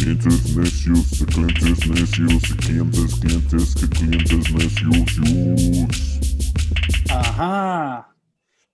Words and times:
Clientes 0.00 0.56
necios, 0.56 1.18
de 1.20 1.26
clientes 1.26 1.86
necios, 1.86 2.42
de 2.42 2.56
clientes, 2.56 3.20
clientes, 3.20 3.74
que 3.74 3.86
clientes 3.90 4.50
necios. 4.54 5.20
Ajá. 7.10 8.16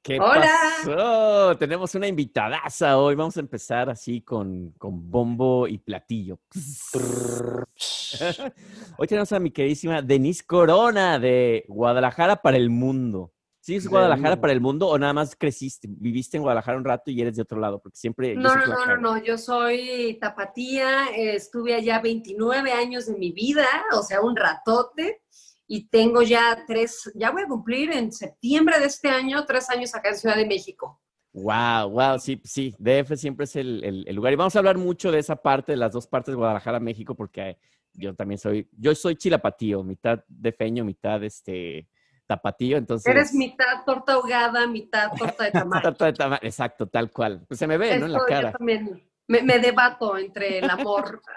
¿Qué 0.04 0.20
Hola. 0.20 0.52
pasó? 0.84 1.56
Tenemos 1.58 1.92
una 1.96 2.06
invitadaza 2.06 2.96
hoy. 2.96 3.16
Vamos 3.16 3.36
a 3.38 3.40
empezar 3.40 3.90
así 3.90 4.20
con, 4.20 4.70
con 4.78 5.10
bombo 5.10 5.66
y 5.66 5.78
platillo. 5.78 6.38
Hoy 8.96 9.08
tenemos 9.08 9.32
a 9.32 9.40
mi 9.40 9.50
queridísima 9.50 10.02
Denise 10.02 10.44
Corona 10.46 11.18
de 11.18 11.64
Guadalajara 11.66 12.36
para 12.36 12.56
el 12.56 12.70
mundo. 12.70 13.32
¿Sí 13.66 13.74
es 13.74 13.82
Del 13.82 13.90
Guadalajara 13.90 14.40
para 14.40 14.52
el 14.52 14.60
mundo 14.60 14.86
o 14.86 14.96
nada 14.96 15.12
más 15.12 15.34
creciste? 15.34 15.88
¿Viviste 15.90 16.36
en 16.36 16.44
Guadalajara 16.44 16.78
un 16.78 16.84
rato 16.84 17.10
y 17.10 17.20
eres 17.20 17.34
de 17.34 17.42
otro 17.42 17.58
lado? 17.58 17.80
Porque 17.80 17.96
siempre... 17.98 18.36
No, 18.36 18.54
no, 18.54 18.64
no, 18.64 18.86
no, 18.86 18.96
no, 18.96 19.24
yo 19.24 19.36
soy 19.36 20.16
tapatía, 20.20 21.08
eh, 21.16 21.34
estuve 21.34 21.74
allá 21.74 21.98
29 21.98 22.70
años 22.70 23.06
de 23.06 23.18
mi 23.18 23.32
vida, 23.32 23.66
o 23.92 24.04
sea, 24.04 24.20
un 24.20 24.36
ratote, 24.36 25.20
y 25.66 25.88
tengo 25.88 26.22
ya 26.22 26.62
tres, 26.64 27.10
ya 27.16 27.32
voy 27.32 27.42
a 27.42 27.48
cumplir 27.48 27.90
en 27.90 28.12
septiembre 28.12 28.78
de 28.78 28.86
este 28.86 29.08
año, 29.08 29.44
tres 29.46 29.68
años 29.68 29.92
acá 29.96 30.10
en 30.10 30.16
Ciudad 30.16 30.36
de 30.36 30.46
México. 30.46 31.02
Wow, 31.32 31.90
wow, 31.90 32.20
sí, 32.20 32.40
sí, 32.44 32.72
DF 32.78 33.16
siempre 33.16 33.46
es 33.46 33.56
el, 33.56 33.82
el- 33.82 34.04
el 34.06 34.14
lugar. 34.14 34.32
Y 34.32 34.36
vamos 34.36 34.54
a 34.54 34.60
hablar 34.60 34.78
mucho 34.78 35.10
de 35.10 35.18
esa 35.18 35.34
parte, 35.34 35.72
de 35.72 35.76
las 35.78 35.92
dos 35.92 36.06
partes 36.06 36.30
de 36.30 36.36
Guadalajara, 36.36 36.78
México, 36.78 37.16
porque 37.16 37.58
yo 37.94 38.14
también 38.14 38.38
soy, 38.38 38.68
yo 38.78 38.94
soy 38.94 39.16
chilapatío, 39.16 39.82
mitad 39.82 40.20
defeño, 40.28 40.84
mitad 40.84 41.24
este 41.24 41.88
tapatío, 42.26 42.76
entonces... 42.76 43.06
Eres 43.06 43.32
mitad 43.34 43.84
torta 43.84 44.14
ahogada, 44.14 44.66
mitad 44.66 45.10
torta 45.18 45.44
de 45.44 45.50
tamal. 45.52 45.82
Torta 45.82 46.06
de 46.06 46.12
tamal, 46.12 46.38
exacto, 46.42 46.86
tal 46.88 47.10
cual. 47.10 47.44
Pues 47.46 47.58
se 47.58 47.66
me 47.66 47.78
ve, 47.78 47.98
¿no? 47.98 48.06
En 48.06 48.12
la 48.12 48.18
Esto 48.18 48.28
yo 48.28 48.34
cara. 48.34 48.52
también 48.52 49.02
me, 49.28 49.42
me 49.42 49.58
debato 49.58 50.18
entre 50.18 50.58
el 50.58 50.68
amor. 50.70 51.20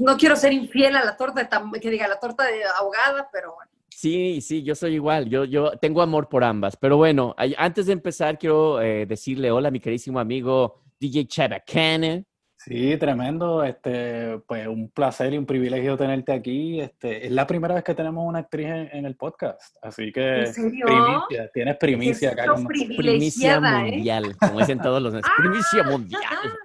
No 0.00 0.16
quiero 0.16 0.36
ser 0.36 0.52
infiel 0.52 0.94
a 0.94 1.04
la 1.04 1.16
torta 1.16 1.40
de 1.42 1.48
tam- 1.50 1.80
que 1.80 1.90
diga 1.90 2.06
la 2.06 2.20
torta 2.20 2.44
de 2.44 2.62
ahogada, 2.78 3.28
pero 3.32 3.52
bueno. 3.56 3.68
Sí, 3.90 4.40
sí, 4.40 4.62
yo 4.62 4.76
soy 4.76 4.94
igual. 4.94 5.28
Yo, 5.28 5.44
yo 5.44 5.72
tengo 5.80 6.02
amor 6.02 6.28
por 6.28 6.44
ambas. 6.44 6.76
Pero 6.76 6.96
bueno, 6.98 7.34
antes 7.58 7.86
de 7.86 7.92
empezar, 7.94 8.38
quiero 8.38 8.80
eh, 8.80 9.06
decirle 9.06 9.50
hola 9.50 9.66
a 9.66 9.70
mi 9.72 9.80
queridísimo 9.80 10.20
amigo 10.20 10.84
DJ 11.00 11.26
Chabacane. 11.26 12.26
Sí, 12.66 12.96
tremendo. 12.96 13.62
Este, 13.62 14.40
pues 14.40 14.66
un 14.66 14.90
placer 14.90 15.32
y 15.32 15.38
un 15.38 15.46
privilegio 15.46 15.96
tenerte 15.96 16.32
aquí. 16.32 16.80
Este, 16.80 17.24
es 17.24 17.30
la 17.30 17.46
primera 17.46 17.76
vez 17.76 17.84
que 17.84 17.94
tenemos 17.94 18.26
una 18.26 18.40
actriz 18.40 18.66
en, 18.66 18.88
en 18.92 19.06
el 19.06 19.14
podcast, 19.14 19.76
así 19.82 20.10
que 20.10 20.40
¿En 20.40 20.52
serio? 20.52 20.86
primicia, 20.86 21.48
tienes 21.54 21.76
primicia 21.76 22.30
acá. 22.32 22.54
Primicia 22.96 23.56
¿eh? 23.58 23.90
mundial, 23.92 24.36
como 24.40 24.58
dicen 24.58 24.80
todos 24.80 25.00
los 25.00 25.14
meses. 25.14 25.30
Primicia 25.36 25.84
mundial. 25.84 26.22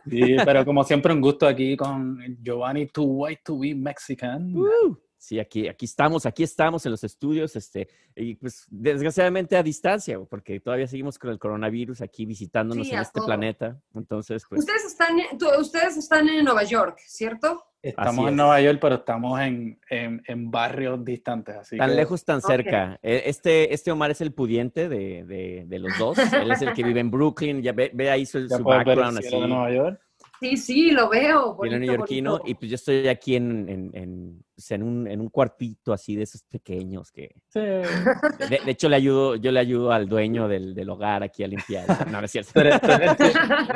Sí, 0.09 0.38
pero 0.44 0.66
como 0.66 0.84
siempre 0.84 1.13
un 1.13 1.22
gusto 1.22 1.45
aquí 1.47 1.78
con 1.78 2.17
Giovanni 2.41 2.88
Too 2.88 3.03
White 3.03 3.41
to 3.45 3.59
Be 3.59 3.75
Mexican. 3.75 4.56
Uh, 4.56 4.97
Sí, 5.22 5.40
aquí, 5.40 5.68
aquí 5.68 5.86
estamos, 5.86 6.26
aquí 6.26 6.42
estamos 6.42 6.84
en 6.88 6.92
los 6.94 7.04
estudios, 7.04 7.56
este, 7.56 7.88
y 8.16 8.34
pues 8.34 8.66
desgraciadamente 8.72 9.56
a 9.56 9.62
distancia, 9.62 10.20
porque 10.28 10.59
todavía 10.59 10.88
seguimos 10.88 11.20
con 11.20 11.30
el 11.30 11.38
coronavirus 11.38 12.02
aquí 12.02 12.26
visitándonos 12.26 12.88
Sí, 12.88 12.94
en 12.94 13.02
este 13.02 13.20
todo. 13.20 13.28
planeta. 13.28 13.80
Entonces, 13.94 14.44
pues, 14.50 14.62
Ustedes 14.62 14.84
están, 14.86 15.20
en- 15.20 15.38
tú- 15.38 15.46
ustedes 15.59 15.96
están 15.96 16.28
en 16.28 16.44
Nueva 16.44 16.64
York, 16.64 16.98
¿cierto? 17.06 17.64
Estamos 17.84 18.14
Así 18.14 18.22
en 18.24 18.28
es. 18.30 18.36
Nueva 18.36 18.62
York, 18.62 18.80
pero 18.82 18.96
estamos 18.96 19.40
en, 19.42 19.80
en, 19.92 20.24
en 20.26 20.50
barrios 20.50 21.06
distantes, 21.06 21.56
así 21.56 21.78
tan 21.78 21.92
que 21.92 21.96
lejos, 21.98 22.26
tan 22.26 22.42
cerca. 22.42 23.00
Eh, 23.03 23.22
Este, 23.28 23.76
este 23.76 23.92
Omar 23.92 24.09
es 24.09 24.22
el 24.22 24.34
pudiente 24.34 24.90
de, 24.90 25.24
de- 25.24 25.66
de 25.68 25.80
los 25.80 25.96
dos. 26.00 26.18
Él 26.34 26.52
es 26.52 26.64
el 26.64 26.74
que 26.74 26.84
vive 26.84 27.00
en 27.00 27.12
Brooklyn, 27.12 27.62
ya 27.62 27.74
ve, 27.74 27.92
ve 27.94 28.09
ahí 28.09 28.26
su, 28.26 28.48
ya 28.48 28.58
su 28.58 28.64
puedes 28.64 28.84
ver 28.86 28.98
el 28.98 29.03
background 29.03 29.20
cielo 29.22 29.38
así. 29.38 29.42
de 29.44 29.48
Nueva 29.48 29.72
York. 29.72 30.02
Sí, 30.41 30.57
sí, 30.57 30.90
lo 30.90 31.07
veo. 31.07 31.53
Bonito, 31.53 31.78
neoyorquino, 31.78 32.31
bonito. 32.31 32.50
y 32.50 32.56
pues 32.56 32.72
yo 32.72 32.75
estoy 32.75 33.07
aquí 33.07 33.35
en, 33.35 33.69
en, 33.69 33.91
en, 33.94 34.44
pues, 34.56 34.72
en 34.72 34.81
un, 34.81 35.07
en 35.07 35.22
un 35.22 35.29
cuartito 35.29 35.94
así 35.94 36.16
de 36.16 36.24
esos 36.24 36.41
pequeños 36.41 37.12
que... 37.12 37.35
Sí. 37.50 37.59
De, 37.59 38.59
de 38.66 38.72
hecho, 38.72 38.90
le 38.90 38.96
ayudo, 38.96 39.35
yo 39.35 39.52
le 39.52 39.59
ayudo 39.59 39.91
al 39.91 40.09
dueño 40.09 40.47
del, 40.47 40.74
del 40.74 40.90
hogar 40.90 41.22
aquí 41.22 41.44
a 41.44 41.47
limpiar. 41.47 41.85
No, 42.12 42.19
no 42.19 42.25
es 42.25 42.31
cierto. 42.31 42.59
El 42.59 42.72
súper, 42.79 43.03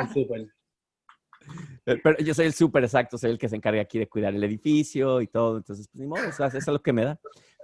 el 0.00 0.08
súper. 0.12 0.46
Pero 1.84 2.18
yo 2.18 2.34
soy 2.34 2.46
el 2.46 2.52
súper 2.52 2.82
exacto, 2.82 3.16
soy 3.16 3.30
el 3.30 3.38
que 3.38 3.48
se 3.48 3.54
encarga 3.54 3.80
aquí 3.80 4.00
de 4.00 4.08
cuidar 4.08 4.34
el 4.34 4.42
edificio 4.42 5.20
y 5.20 5.28
todo. 5.28 5.58
Entonces, 5.58 5.86
pues 5.86 6.00
ni 6.00 6.08
modo, 6.08 6.28
o 6.28 6.32
sea, 6.32 6.48
eso 6.48 6.58
es 6.58 6.66
lo 6.66 6.82
que 6.82 6.92
me 6.92 7.04
da. 7.04 7.20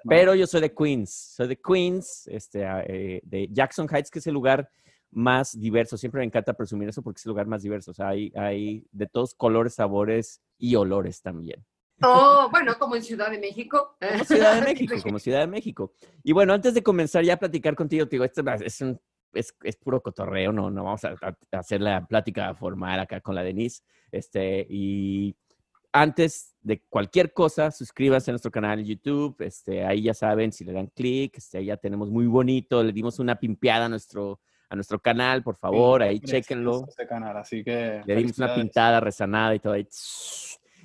Pero 0.09 0.37
yo 0.37 0.47
soy 0.47 0.61
de 0.61 0.73
Queens, 0.73 1.13
soy 1.37 1.49
de 1.49 1.61
Queens, 1.61 2.29
este, 2.29 2.63
eh, 2.87 3.21
de 3.25 3.49
Jackson 3.51 3.89
Heights, 3.91 4.11
que 4.11 4.21
es 4.21 4.27
el 4.29 4.35
lugar 4.35 4.69
más 5.13 5.59
diverso. 5.59 5.97
Siempre 5.97 6.21
me 6.21 6.27
encanta 6.27 6.55
presumir 6.55 6.89
eso 6.89 7.03
porque 7.03 7.19
es 7.19 7.27
el 7.27 7.31
lugar 7.31 7.47
más 7.47 7.63
diverso. 7.63 7.93
O 7.93 7.95
sea, 7.95 8.09
hay, 8.09 8.33
hay 8.35 8.87
de 8.91 9.07
todos 9.07 9.35
colores, 9.35 9.75
sabores 9.75 10.43
y 10.59 10.75
olores 10.75 11.23
también. 11.23 11.65
Oh, 12.03 12.49
bueno, 12.51 12.75
como 12.79 12.97
en 12.97 13.03
Ciudad 13.03 13.31
de 13.31 13.39
México. 13.39 13.97
Como 14.01 14.25
Ciudad 14.25 14.55
de 14.57 14.63
México, 14.63 14.95
como 15.03 15.19
Ciudad 15.19 15.41
de 15.41 15.47
México. 15.47 15.93
Y 16.25 16.33
bueno, 16.33 16.53
antes 16.53 16.75
de 16.75 16.83
comenzar 16.83 17.25
ya 17.25 17.35
a 17.35 17.39
platicar 17.39 17.77
contigo, 17.77 18.07
te 18.07 18.17
digo, 18.17 18.25
esto 18.25 18.43
es, 18.61 18.81
un, 18.81 19.01
es, 19.33 19.55
es 19.63 19.77
puro 19.77 20.03
cotorreo, 20.03 20.53
no, 20.53 20.71
no 20.71 20.85
vamos 20.85 21.05
a, 21.05 21.15
a 21.21 21.59
hacer 21.59 21.81
la 21.81 22.05
plática 22.07 22.55
formal 22.55 22.99
acá 22.99 23.21
con 23.21 23.35
la 23.35 23.45
Denise. 23.45 23.83
Este, 24.11 24.67
y 24.69 25.37
antes 25.93 26.57
de 26.63 26.83
cualquier 26.89 27.33
cosa, 27.33 27.71
suscríbanse 27.71 28.31
a 28.31 28.33
nuestro 28.33 28.51
canal 28.51 28.81
en 28.81 28.87
YouTube. 28.87 29.37
Este, 29.41 29.85
ahí 29.85 30.03
ya 30.03 30.15
saben, 30.15 30.53
si 30.53 30.65
le 30.65 30.73
dan 30.73 30.87
clic, 30.89 31.37
este, 31.37 31.59
ahí 31.59 31.67
ya 31.67 31.77
tenemos 31.77 32.11
muy 32.11 32.27
bonito. 32.27 32.83
Le 32.83 32.93
dimos 32.93 33.19
una 33.19 33.37
pimpeada 33.37 33.87
a 33.87 33.89
nuestro, 33.89 34.41
a 34.73 34.75
nuestro 34.75 34.99
canal, 34.99 35.43
por 35.43 35.55
favor, 35.57 36.03
ahí 36.03 36.19
canal, 37.07 37.37
así 37.37 37.63
que 37.63 38.01
Le 38.07 38.17
dimos 38.17 38.39
una 38.39 38.47
pintada, 38.55 39.01
rezanada 39.01 39.55
y 39.55 39.59
todo 39.59 39.75
ahí. 39.75 39.87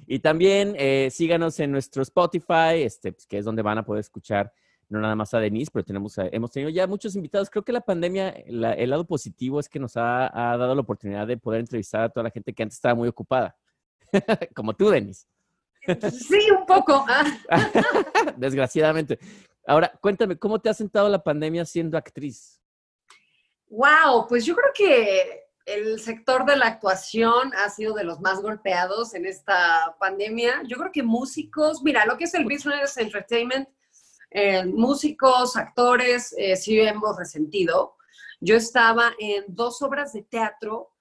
Y 0.06 0.20
también 0.20 0.74
eh, 0.78 1.08
síganos 1.10 1.58
en 1.62 1.72
nuestro 1.72 2.04
Spotify, 2.04 2.82
este, 2.84 3.14
pues, 3.14 3.26
que 3.26 3.38
es 3.38 3.46
donde 3.46 3.62
van 3.62 3.78
a 3.78 3.86
poder 3.86 4.02
escuchar 4.02 4.52
no 4.90 5.00
nada 5.02 5.16
más 5.16 5.34
a 5.34 5.40
Denise, 5.40 5.70
pero 5.72 5.84
tenemos, 5.86 6.18
a- 6.18 6.28
hemos 6.32 6.52
tenido 6.52 6.70
ya 6.70 6.86
muchos 6.88 7.16
invitados. 7.16 7.50
Creo 7.50 7.64
que 7.64 7.72
la 7.74 7.82
pandemia, 7.82 8.34
la- 8.48 8.74
el 8.74 8.90
lado 8.90 9.06
positivo 9.06 9.60
es 9.60 9.68
que 9.70 9.80
nos 9.80 9.96
ha, 9.98 10.28
ha 10.28 10.58
dado 10.58 10.76
la 10.76 10.82
oportunidad 10.82 11.26
de 11.28 11.38
poder 11.38 11.60
entrevistar 11.62 12.04
a 12.04 12.10
toda 12.10 12.26
la 12.26 12.30
gente 12.32 12.54
que 12.54 12.64
antes 12.64 12.78
estaba 12.78 12.96
muy 12.96 13.08
ocupada, 13.08 13.56
como 14.56 14.74
tú, 14.74 14.90
Denise, 14.90 15.28
Sí, 16.12 16.40
un 16.58 16.66
poco. 16.66 17.06
Desgraciadamente. 18.38 19.20
Ahora, 19.66 19.92
cuéntame, 20.02 20.38
¿cómo 20.38 20.60
te 20.60 20.70
ha 20.70 20.74
sentado 20.74 21.08
la 21.10 21.24
pandemia 21.24 21.66
siendo 21.66 21.98
actriz? 21.98 22.57
Wow, 23.70 24.28
pues 24.28 24.46
yo 24.46 24.56
creo 24.56 24.72
que 24.74 25.48
el 25.68 26.00
sector 26.00 26.46
de 26.46 26.56
la 26.56 26.68
actuación 26.68 27.52
ha 27.54 27.70
sido 27.70 27.94
de 27.94 28.06
los 28.06 28.22
más 28.22 28.42
golpeados 28.42 29.14
en 29.14 29.26
esta 29.26 29.96
pandemia. 30.00 30.64
Yo 30.66 30.78
creo 30.78 30.92
que 30.92 31.04
músicos, 31.04 31.84
mira, 31.84 32.06
lo 32.06 32.18
que 32.18 32.24
es 32.24 32.34
el 32.34 32.46
business 32.46 32.98
entertainment, 32.98 33.68
eh, 34.32 34.66
músicos, 34.66 35.58
actores, 35.58 36.34
eh, 36.38 36.56
sí 36.56 36.80
hemos 36.80 37.18
resentido. 37.18 37.96
Yo 38.40 38.56
estaba 38.56 39.12
en 39.20 39.44
dos 39.50 39.82
obras 39.82 40.14
de 40.14 40.24
teatro 40.24 40.94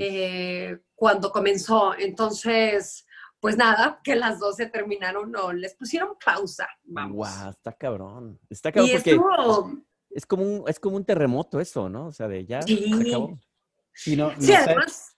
eh, 0.00 0.78
cuando 0.96 1.30
comenzó, 1.30 1.94
entonces, 1.96 3.06
pues 3.38 3.56
nada, 3.56 4.00
que 4.02 4.16
las 4.16 4.40
dos 4.40 4.56
se 4.56 4.66
terminaron, 4.66 5.30
no, 5.30 5.52
les 5.52 5.74
pusieron 5.76 6.16
pausa, 6.24 6.66
vamos. 6.82 7.14
Guau, 7.14 7.50
está 7.50 7.72
cabrón. 7.72 8.40
Está 8.50 8.72
cabrón 8.72 8.90
Y 8.90 8.94
porque 8.94 9.10
estuvo, 9.10 9.78
es 10.10 10.26
como 10.26 10.42
un, 10.42 10.68
es 10.68 10.80
como 10.80 10.96
un 10.96 11.04
terremoto 11.04 11.60
eso, 11.60 11.88
¿no? 11.88 12.06
O 12.06 12.12
sea, 12.12 12.28
de 12.28 12.44
ya 12.46 12.62
Sí. 12.62 12.92
se 12.92 13.08
acabó. 13.08 13.38
Y 14.06 14.16
no, 14.16 14.30
no 14.32 14.40
sí, 14.40 14.46
sé, 14.46 14.56
además, 14.56 15.16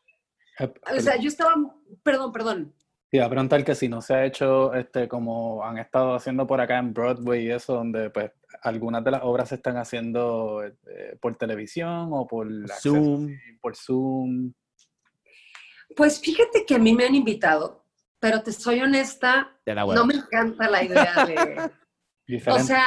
eh, 0.59 0.73
o 0.97 1.01
sea, 1.01 1.17
yo 1.17 1.29
estaba, 1.29 1.55
perdón, 2.03 2.33
perdón, 2.33 2.75
iba 3.13 3.27
a 3.27 3.31
preguntar 3.31 3.65
que 3.65 3.75
si 3.75 3.89
no 3.89 4.01
se 4.01 4.15
ha 4.15 4.25
hecho 4.25 4.73
este 4.75 5.09
como 5.09 5.65
han 5.65 5.79
estado 5.79 6.15
haciendo 6.15 6.47
por 6.47 6.61
acá 6.61 6.79
en 6.79 6.93
Broadway 6.93 7.47
y 7.47 7.51
eso, 7.51 7.75
donde 7.75 8.11
pues 8.11 8.31
algunas 8.63 9.03
de 9.05 9.11
las 9.11 9.23
obras 9.25 9.49
se 9.49 9.57
están 9.57 9.77
haciendo 9.77 10.63
eh, 10.65 11.19
por 11.21 11.37
televisión 11.37 12.11
o 12.13 12.27
por 12.27 12.49
Zoom. 12.81 13.37
por 13.61 13.77
Zoom. 13.77 14.53
Pues 15.97 16.21
fíjate 16.21 16.65
que 16.65 16.77
a 16.77 16.79
mí 16.79 16.95
me 16.95 17.05
han 17.05 17.15
invitado, 17.15 17.85
pero 18.21 18.43
te 18.43 18.53
soy 18.53 18.81
honesta, 18.81 19.59
no 19.67 20.07
me 20.07 20.15
encanta 20.15 20.71
la 20.71 20.85
idea 20.85 21.27
de... 21.27 21.71
o 22.47 22.59
sea, 22.61 22.87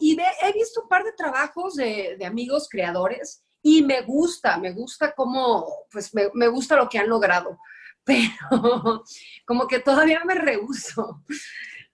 y 0.00 0.16
ve- 0.16 0.22
he 0.42 0.52
visto 0.52 0.82
un 0.82 0.88
par 0.88 1.04
de 1.04 1.12
trabajos 1.12 1.74
de, 1.74 2.18
amigos 2.24 2.68
creadores 2.70 3.44
y 3.62 3.82
me 3.82 4.02
gusta, 4.02 4.58
me 4.58 4.72
gusta 4.72 5.12
cómo, 5.14 5.66
pues 5.90 6.14
me, 6.14 6.28
me 6.34 6.48
gusta 6.48 6.76
lo 6.76 6.88
que 6.88 6.98
han 6.98 7.08
logrado, 7.08 7.58
pero 8.04 9.04
como 9.46 9.66
que 9.66 9.80
todavía 9.80 10.22
me 10.24 10.34
rehuso. 10.34 11.22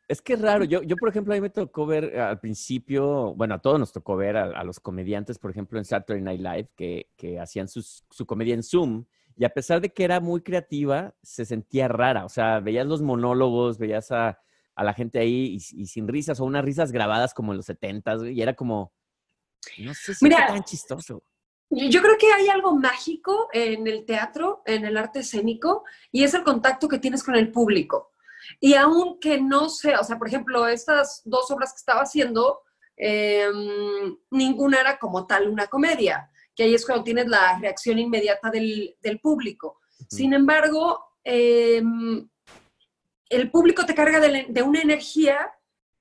Es 0.08 0.22
que 0.22 0.34
es 0.34 0.40
raro. 0.40 0.64
Yo, 0.64 0.82
yo, 0.82 0.96
por 0.96 1.08
ejemplo, 1.08 1.34
a 1.34 1.36
mí 1.36 1.40
me 1.40 1.50
tocó 1.50 1.84
ver 1.84 2.04
eh, 2.14 2.20
al 2.20 2.38
principio, 2.38 3.34
bueno, 3.34 3.54
a 3.56 3.58
todos 3.58 3.80
nos 3.80 3.92
tocó 3.92 4.16
ver 4.16 4.36
a, 4.36 4.44
a 4.60 4.62
los 4.62 4.78
comediantes, 4.78 5.36
por 5.38 5.50
ejemplo, 5.50 5.78
en 5.80 5.84
Saturday 5.84 6.22
Night 6.22 6.40
Live, 6.40 6.68
que, 6.76 7.10
que 7.16 7.40
hacían 7.40 7.66
sus- 7.66 8.04
su 8.10 8.24
comedia 8.24 8.54
en 8.54 8.62
Zoom. 8.62 9.04
Y 9.36 9.44
a 9.44 9.50
pesar 9.50 9.80
de 9.80 9.92
que 9.92 10.04
era 10.04 10.20
muy 10.20 10.42
creativa, 10.42 11.12
se 11.22 11.44
sentía 11.44 11.88
rara. 11.88 12.24
O 12.24 12.28
sea, 12.28 12.60
veías 12.60 12.86
los 12.86 13.02
monólogos, 13.02 13.78
veías 13.78 14.12
a, 14.12 14.38
a 14.76 14.84
la 14.84 14.92
gente 14.92 15.18
ahí 15.18 15.56
y, 15.56 15.82
y 15.82 15.86
sin 15.86 16.06
risas, 16.06 16.38
o 16.38 16.44
unas 16.44 16.64
risas 16.64 16.92
grabadas 16.92 17.34
como 17.34 17.52
en 17.52 17.56
los 17.56 17.68
70s, 17.68 18.32
y 18.32 18.40
era 18.42 18.54
como, 18.54 18.92
no 19.78 19.94
sé 19.94 20.14
si 20.14 20.24
Mira, 20.24 20.46
tan 20.46 20.62
chistoso. 20.62 21.22
Yo 21.70 22.00
creo 22.00 22.16
que 22.16 22.32
hay 22.32 22.48
algo 22.48 22.76
mágico 22.76 23.48
en 23.52 23.86
el 23.88 24.04
teatro, 24.04 24.62
en 24.66 24.84
el 24.84 24.96
arte 24.96 25.20
escénico, 25.20 25.82
y 26.12 26.22
es 26.22 26.34
el 26.34 26.44
contacto 26.44 26.88
que 26.88 26.98
tienes 26.98 27.24
con 27.24 27.34
el 27.34 27.50
público. 27.50 28.12
Y 28.60 28.74
aunque 28.74 29.40
no 29.40 29.68
sea, 29.68 30.00
o 30.00 30.04
sea, 30.04 30.18
por 30.18 30.28
ejemplo, 30.28 30.68
estas 30.68 31.22
dos 31.24 31.50
obras 31.50 31.72
que 31.72 31.78
estaba 31.78 32.02
haciendo, 32.02 32.60
eh, 32.96 33.48
ninguna 34.30 34.80
era 34.80 34.98
como 34.98 35.26
tal 35.26 35.48
una 35.48 35.66
comedia, 35.66 36.30
que 36.54 36.64
ahí 36.64 36.74
es 36.74 36.86
cuando 36.86 37.02
tienes 37.02 37.26
la 37.26 37.58
reacción 37.58 37.98
inmediata 37.98 38.50
del, 38.50 38.94
del 39.02 39.18
público. 39.20 39.80
Sin 40.08 40.34
embargo, 40.34 41.00
eh, 41.24 41.82
el 43.28 43.50
público 43.50 43.84
te 43.86 43.94
carga 43.94 44.20
de, 44.20 44.28
la- 44.28 44.44
de 44.48 44.62
una 44.62 44.80
energía 44.80 45.52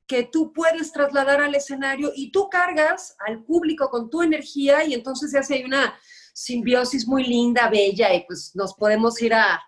que 0.07 0.23
tú 0.23 0.53
puedes 0.53 0.91
trasladar 0.91 1.41
al 1.41 1.55
escenario 1.55 2.11
y 2.15 2.31
tú 2.31 2.47
cargas 2.49 3.15
al 3.25 3.43
público 3.43 3.89
con 3.89 4.09
tu 4.09 4.21
energía 4.21 4.83
y 4.83 4.93
entonces 4.93 5.31
se 5.31 5.39
hace 5.39 5.65
una 5.65 5.97
simbiosis 6.33 7.07
muy 7.07 7.23
linda, 7.23 7.69
bella 7.69 8.13
y 8.13 8.25
pues 8.25 8.51
nos 8.55 8.75
podemos 8.75 9.19
ir 9.21 9.33
a, 9.33 9.59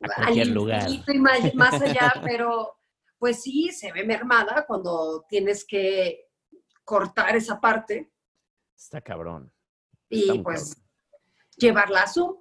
cualquier 0.00 0.48
al 0.48 0.54
lugar. 0.54 0.90
y 0.90 1.18
más, 1.18 1.54
más 1.54 1.74
allá, 1.82 2.12
pero 2.24 2.76
pues 3.18 3.40
sí, 3.42 3.70
se 3.70 3.92
ve 3.92 4.02
mermada 4.04 4.64
cuando 4.66 5.24
tienes 5.28 5.64
que 5.64 6.28
cortar 6.82 7.36
esa 7.36 7.60
parte 7.60 8.10
Está 8.76 9.00
cabrón. 9.00 9.52
y 10.08 10.28
Está 10.30 10.42
pues 10.42 10.76
llevarla 11.66 12.02
a 12.02 12.06
Zoom. 12.06 12.36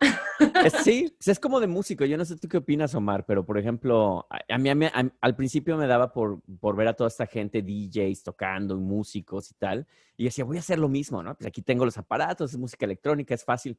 Es- 0.63 0.73
sí, 0.83 1.13
pues 1.17 1.27
es 1.29 1.39
como 1.39 1.59
de 1.59 1.67
músico. 1.67 2.05
Yo 2.05 2.17
no 2.17 2.25
sé 2.25 2.35
tú 2.37 2.47
qué 2.47 2.57
opinas, 2.57 2.93
Omar, 2.95 3.25
pero 3.25 3.45
por 3.45 3.57
ejemplo, 3.57 4.27
a, 4.29 4.57
mí, 4.57 4.69
a 4.69 4.75
mí- 4.75 4.85
a- 4.85 5.11
al 5.21 5.35
principio 5.35 5.77
me 5.77 5.87
daba 5.87 6.11
por, 6.11 6.41
por 6.59 6.75
ver 6.75 6.87
a 6.87 6.93
toda 6.93 7.07
esta 7.07 7.25
gente, 7.25 7.61
DJs 7.61 8.23
tocando, 8.23 8.75
y 8.75 8.79
músicos 8.79 9.51
y 9.51 9.53
tal. 9.55 9.87
Y 10.17 10.25
decía, 10.25 10.43
voy 10.45 10.57
a 10.57 10.61
hacer 10.61 10.79
lo 10.79 10.89
mismo, 10.89 11.23
¿no? 11.23 11.35
Pues 11.35 11.47
aquí 11.47 11.61
tengo 11.61 11.85
los 11.85 11.97
aparatos, 11.97 12.51
es 12.51 12.57
música 12.57 12.85
electrónica, 12.85 13.33
es 13.33 13.43
fácil. 13.43 13.77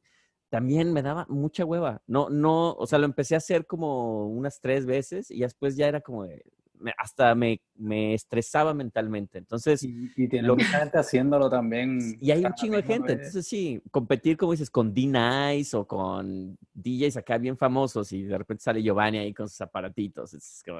También 0.49 0.93
me 0.93 1.01
daba 1.01 1.25
mucha 1.29 1.65
hueva. 1.65 2.01
No, 2.07 2.29
no, 2.29 2.73
o 2.73 2.85
sea, 2.87 2.99
lo 2.99 3.05
empecé 3.05 3.35
a 3.35 3.39
hacer 3.39 3.65
como 3.65 4.27
unas 4.27 4.59
tres 4.61 4.85
veces 4.85 5.31
y 5.31 5.39
después 5.39 5.75
ya 5.75 5.87
era 5.87 6.01
como 6.01 6.25
de, 6.25 6.43
me- 6.83 6.93
hasta 6.97 7.33
me, 7.33 7.61
me 7.75 8.13
estresaba 8.13 8.73
mentalmente. 8.73 9.37
Entonces, 9.39 9.81
Y, 9.83 10.11
y 10.15 10.27
tiene 10.27 10.47
lo- 10.47 10.55
mucha 10.55 10.79
gente 10.79 10.97
haciéndolo 10.99 11.49
también. 11.49 12.17
y 12.21 12.31
hay 12.31 12.45
un 12.45 12.53
chingo 12.53 12.75
de 12.75 12.83
gente. 12.83 13.07
vez. 13.15 13.17
Entonces, 13.27 13.47
sí, 13.47 13.81
competir, 13.89 14.37
como 14.37 14.51
dices, 14.51 14.69
con 14.69 14.93
D-Nice 14.93 15.75
o 15.75 15.87
con 15.87 16.57
DJs 16.73 17.17
acá 17.17 17.37
bien 17.37 17.57
famosos 17.57 18.11
y 18.11 18.23
de 18.23 18.37
repente 18.37 18.63
sale 18.63 18.83
Giovanni 18.83 19.17
ahí 19.19 19.33
con 19.33 19.47
sus 19.49 19.61
aparatitos. 19.61 20.33
Es 20.33 20.61
como. 20.65 20.79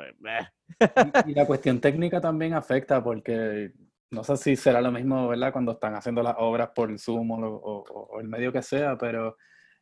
Y, 1.26 1.32
y 1.32 1.34
la 1.34 1.46
cuestión 1.48 1.80
técnica 1.80 2.20
también 2.22 2.54
afecta 2.54 3.04
porque 3.04 3.72
no 4.12 4.24
sé 4.24 4.38
si 4.38 4.56
será 4.56 4.80
lo 4.82 4.92
mismo, 4.92 5.28
¿verdad? 5.30 5.52
Cuando 5.52 5.72
están 5.72 5.96
haciendo 5.96 6.22
las 6.22 6.36
obras 6.38 6.70
por 6.76 6.98
Zoom 7.00 7.32
o, 7.32 7.38
o- 7.48 8.20
el 8.20 8.28
medio 8.28 8.52
que 8.52 8.62
sea, 8.62 8.98
pero 8.98 9.38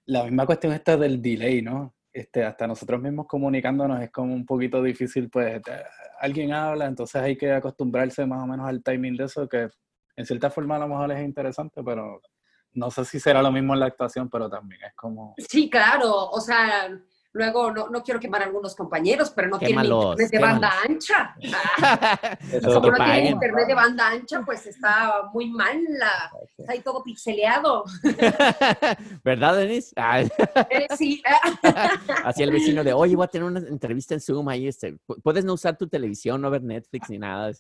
la 0.06 0.24
misma 0.24 0.46
cuestión 0.46 0.74
esta 0.74 0.96
del 0.98 1.22
delay, 1.22 1.62
¿no? 1.62 1.94
Este, 2.14 2.44
hasta 2.44 2.68
nosotros 2.68 3.02
mismos 3.02 3.26
comunicándonos 3.26 4.02
es 4.02 4.12
como 4.12 4.34
un 4.34 4.46
poquito 4.46 4.84
difícil, 4.84 5.30
pues 5.30 5.62
alguien 6.20 6.52
habla, 6.52 6.86
entonces 6.86 7.22
hay 7.22 7.38
que 7.38 7.54
acostumbrarse 7.54 8.26
más 8.26 8.44
o 8.44 8.48
menos 8.48 8.68
al 8.68 8.84
timing 8.84 9.16
de 9.16 9.26
eso, 9.26 9.48
que 9.48 9.70
en 10.18 10.26
cierta 10.26 10.50
forma 10.50 10.76
a 10.76 10.80
lo 10.80 10.90
mejor 10.90 11.12
es 11.14 11.24
interesante, 11.24 11.82
pero 11.84 12.22
no 12.74 12.92
sé 12.92 13.06
si 13.06 13.20
será 13.20 13.42
lo 13.42 13.52
mismo 13.52 13.74
en 13.74 13.80
la 13.80 13.86
actuación, 13.88 14.30
pero 14.30 14.50
también 14.50 14.82
es 14.84 14.94
como... 14.94 15.36
Sí, 15.38 15.70
claro, 15.70 16.30
o 16.30 16.42
sea, 16.42 16.90
luego 17.34 17.72
no, 17.72 17.88
no 17.90 18.04
quiero 18.04 18.20
quemar 18.20 18.42
a 18.42 18.46
algunos 18.46 18.76
compañeros, 18.76 19.32
pero 19.36 19.48
no 19.48 19.58
tienen 19.60 19.78
Quémalos, 19.78 20.20
internet 20.20 20.32
de 20.32 20.40
banda 20.40 20.72
ancha. 20.88 21.36
Ah, 21.42 22.38
como 22.74 22.92
no 22.92 22.96
tienen 22.98 23.26
internet 23.28 23.68
de 23.68 23.74
banda 23.74 24.08
ancha, 24.10 24.42
pues 24.46 24.66
está 24.68 25.30
muy 25.34 25.50
mal, 25.50 25.78
la- 25.90 26.32
está 26.58 26.74
ahí 26.74 26.80
todo 26.82 27.02
pixeleado. 27.04 27.84
¿Verdad, 29.24 29.56
Denis? 29.58 29.94
Ah, 29.96 30.20
Eh, 30.70 30.88
sí, 30.98 31.22
Así 32.24 32.44
el 32.44 32.52
vecino 32.52 32.84
de, 32.84 32.94
oye, 32.94 33.16
voy 33.16 33.26
a 33.26 33.28
tener 33.28 33.48
una 33.48 33.60
entrevista 33.60 34.14
en 34.14 34.22
Zoom 34.22 34.48
ahí. 34.50 34.68
Este, 34.68 34.94
pu- 35.08 35.22
puedes 35.22 35.44
no 35.46 35.54
usar 35.54 35.78
tu 35.78 35.88
televisión, 35.88 36.42
no 36.42 36.50
ver 36.50 36.64
Netflix 36.64 37.10
ni 37.10 37.18
nada. 37.18 37.52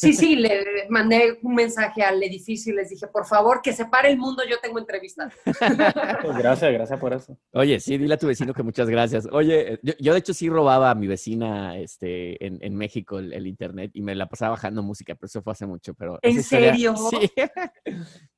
Sí, 0.00 0.12
sí, 0.14 0.36
le 0.36 0.64
mandé 0.88 1.38
un 1.42 1.54
mensaje 1.54 2.02
al 2.02 2.22
edificio 2.22 2.72
y 2.72 2.76
les 2.76 2.88
dije, 2.90 3.06
por 3.06 3.26
favor, 3.26 3.60
que 3.62 3.72
se 3.72 3.84
pare 3.86 4.10
el 4.10 4.18
mundo, 4.18 4.42
yo 4.48 4.56
tengo 4.60 4.78
entrevista. 4.78 5.30
Pues 5.44 6.36
gracias, 6.38 6.72
gracias 6.72 6.98
por 7.00 7.12
eso. 7.12 7.36
Oye, 7.52 7.78
sí, 7.80 7.98
dile 7.98 8.14
a 8.14 8.18
tu 8.18 8.26
vecino 8.26 8.52
que 8.54 8.62
muchas 8.62 8.88
gracias. 8.88 9.26
Oye, 9.30 9.74
eh, 9.74 9.80
yo, 9.82 9.92
yo 9.98 10.12
de 10.12 10.18
hecho 10.18 10.34
sí 10.34 10.48
robaba 10.48 10.90
a 10.90 10.94
mi 10.94 11.06
vecina 11.06 11.78
este, 11.78 12.44
en, 12.44 12.58
en 12.62 12.74
México 12.76 13.18
el, 13.18 13.32
el 13.32 13.46
internet 13.46 13.90
y 13.94 14.02
me 14.02 14.14
la 14.14 14.26
pasaba 14.28 14.52
bajando 14.52 14.82
música, 14.82 15.14
pero 15.14 15.26
eso 15.26 15.42
fue 15.42 15.52
hace 15.52 15.66
mucho. 15.66 15.94
Pero 15.94 16.18
¿En 16.22 16.38
historia- 16.38 16.70
serio? 16.72 16.94
Sí. 17.10 17.30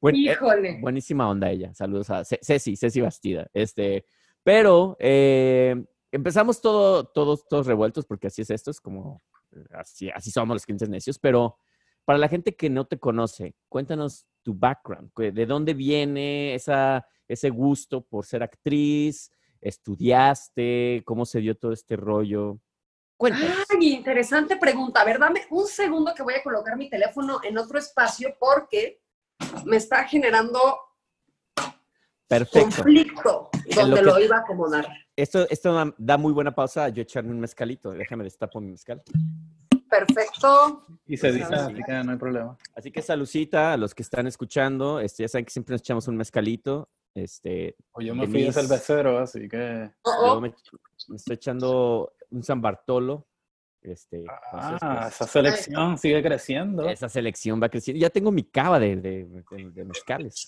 Buen- 0.00 0.16
eh, 0.16 0.32
Híjole. 0.32 0.78
buenísima 0.80 1.28
onda 1.28 1.50
ella. 1.50 1.72
Saludos 1.74 2.10
a 2.10 2.24
Ce- 2.24 2.40
Ceci, 2.42 2.76
Ceci 2.76 3.00
Bastida. 3.00 3.46
Este, 3.52 4.04
pero 4.42 4.96
eh, 4.98 5.76
empezamos 6.10 6.60
todo, 6.60 7.04
todos, 7.04 7.46
todos 7.48 7.66
revueltos 7.66 8.04
porque 8.06 8.26
así 8.26 8.42
es 8.42 8.50
esto, 8.50 8.70
es 8.70 8.80
como 8.80 9.22
así, 9.72 10.10
así 10.10 10.30
somos 10.30 10.54
los 10.54 10.64
clientes 10.64 10.88
necios, 10.88 11.18
pero 11.18 11.58
para 12.04 12.18
la 12.18 12.28
gente 12.28 12.54
que 12.56 12.68
no 12.70 12.86
te 12.86 12.98
conoce, 12.98 13.54
cuéntanos 13.68 14.26
tu 14.42 14.54
background, 14.54 15.12
de 15.14 15.46
dónde 15.46 15.72
viene 15.74 16.54
esa, 16.54 17.06
ese 17.28 17.50
gusto 17.50 18.00
por 18.04 18.26
ser 18.26 18.42
actriz, 18.42 19.30
estudiaste, 19.60 21.02
cómo 21.04 21.24
se 21.24 21.40
dio 21.40 21.56
todo 21.56 21.72
este 21.72 21.96
rollo. 21.96 22.58
Cuéntanos. 23.16 23.56
Ay, 23.70 23.92
interesante 23.94 24.56
pregunta. 24.56 25.00
A 25.00 25.04
ver, 25.04 25.18
dame 25.20 25.42
un 25.50 25.66
segundo 25.66 26.12
que 26.14 26.24
voy 26.24 26.34
a 26.34 26.42
colocar 26.42 26.76
mi 26.76 26.90
teléfono 26.90 27.40
en 27.44 27.56
otro 27.56 27.78
espacio 27.78 28.34
porque 28.40 29.00
me 29.64 29.76
está 29.76 30.04
generando 30.04 30.58
Perfecto. 32.26 32.82
conflicto 32.82 33.50
donde 33.76 34.02
lo 34.02 34.10
lo, 34.12 34.16
que- 34.16 34.24
iba 34.24 34.36
a 34.38 34.40
acomodar. 34.40 34.88
Esto, 35.14 35.46
esto 35.50 35.92
da- 35.98 36.16
muy 36.18 36.32
buena 36.32 36.54
pausa 36.54 36.88
yo 36.88 37.02
echarme 37.02 37.30
un 37.30 37.38
mezcalito. 37.40 37.92
Déjame 37.92 38.24
destapo 38.24 38.60
mi 38.60 38.70
mezcal. 38.72 39.02
Perfecto. 39.98 40.86
Y 41.06 41.16
se 41.16 41.28
Pues 41.28 41.34
dice, 41.50 41.66
sí. 41.66 41.82
que 41.86 41.92
no 42.04 42.12
hay 42.12 42.18
problema. 42.18 42.56
Así 42.74 42.90
que 42.90 43.02
salucita 43.02 43.72
a 43.74 43.76
los 43.76 43.94
que 43.94 44.02
están 44.02 44.26
escuchando. 44.26 45.00
Este, 45.00 45.22
ya 45.24 45.28
saben 45.28 45.44
que 45.44 45.50
siempre 45.50 45.74
nos 45.74 45.82
echamos 45.82 46.08
un 46.08 46.16
mezcalito. 46.16 46.88
Este, 47.14 47.76
O 47.92 48.00
yo 48.00 48.14
me 48.14 48.26
fui 48.26 48.42
de 48.44 48.52
cervecero, 48.52 49.18
así 49.18 49.46
que... 49.48 49.90
Oh, 50.02 50.34
yo 50.36 50.40
me, 50.40 50.54
me 51.08 51.16
estoy 51.16 51.34
echando 51.34 52.14
un 52.30 52.42
San 52.42 52.60
Bartolo. 52.62 53.26
Este, 53.82 54.18
entonces, 54.20 54.78
Ah, 54.80 54.98
pues, 55.02 55.14
esa 55.16 55.26
selección 55.26 55.98
sigue 55.98 56.22
creciendo. 56.22 56.88
esa 56.88 57.08
selección 57.08 57.60
va 57.62 57.68
creciendo. 57.68 58.00
Ya 58.00 58.08
tengo 58.10 58.30
mi 58.32 58.44
cava 58.44 58.78
de, 58.78 58.96
de, 58.96 59.24
de- 59.26 59.70
de 59.72 59.84
mezcales. 59.84 60.46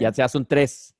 Ya, 0.00 0.10
ya 0.10 0.28
son 0.28 0.44
tres. 0.44 0.94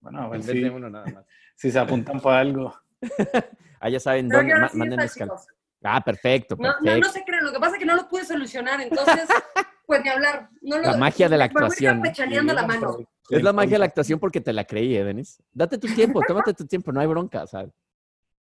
Bueno, 0.00 0.30
si, 0.42 0.60
de 0.60 0.70
uno 0.70 0.90
nada 0.90 1.06
más. 1.06 1.24
si 1.56 1.70
se 1.70 1.78
apuntan 1.78 2.20
para 2.20 2.40
algo. 2.40 2.74
Ah, 3.84 3.88
ya 3.88 3.98
saben 3.98 4.28
dónde. 4.28 4.54
sí 4.70 4.78
manden 4.78 5.00
chicos. 5.08 5.44
Ah, 5.82 6.00
perfecto, 6.02 6.56
No, 6.56 6.62
perfecto. 6.74 6.90
no, 6.90 6.98
no 6.98 7.12
se 7.12 7.24
creen, 7.24 7.44
lo 7.44 7.52
que 7.52 7.58
pasa 7.58 7.72
es 7.74 7.78
que 7.80 7.84
no 7.86 7.96
lo 7.96 8.08
pude 8.08 8.24
solucionar, 8.24 8.80
entonces, 8.80 9.28
pues 9.86 10.02
ni 10.02 10.08
hablar. 10.10 10.48
No 10.60 10.78
lo- 10.78 10.82
La 10.92 10.96
magia 10.96 11.28
de 11.28 11.36
la 11.36 11.44
me 11.48 11.52
voy 11.54 11.62
actuación. 11.62 11.94
campechaleando 11.94 12.52
la 12.54 12.66
mano. 12.66 12.98
Es 13.30 13.42
la 13.42 13.52
magia 13.52 13.72
de 13.72 13.78
la 13.78 13.84
actuación 13.86 14.18
porque 14.20 14.40
te 14.40 14.52
la 14.52 14.64
creí, 14.64 14.94
¿eh, 14.96 15.04
Denis. 15.04 15.42
Date 15.52 15.78
tu 15.78 15.88
tiempo, 15.88 16.20
tómate 16.26 16.52
tu 16.54 16.66
tiempo, 16.66 16.92
no 16.92 17.00
hay 17.00 17.06
bronca, 17.06 17.46
sea, 17.46 17.66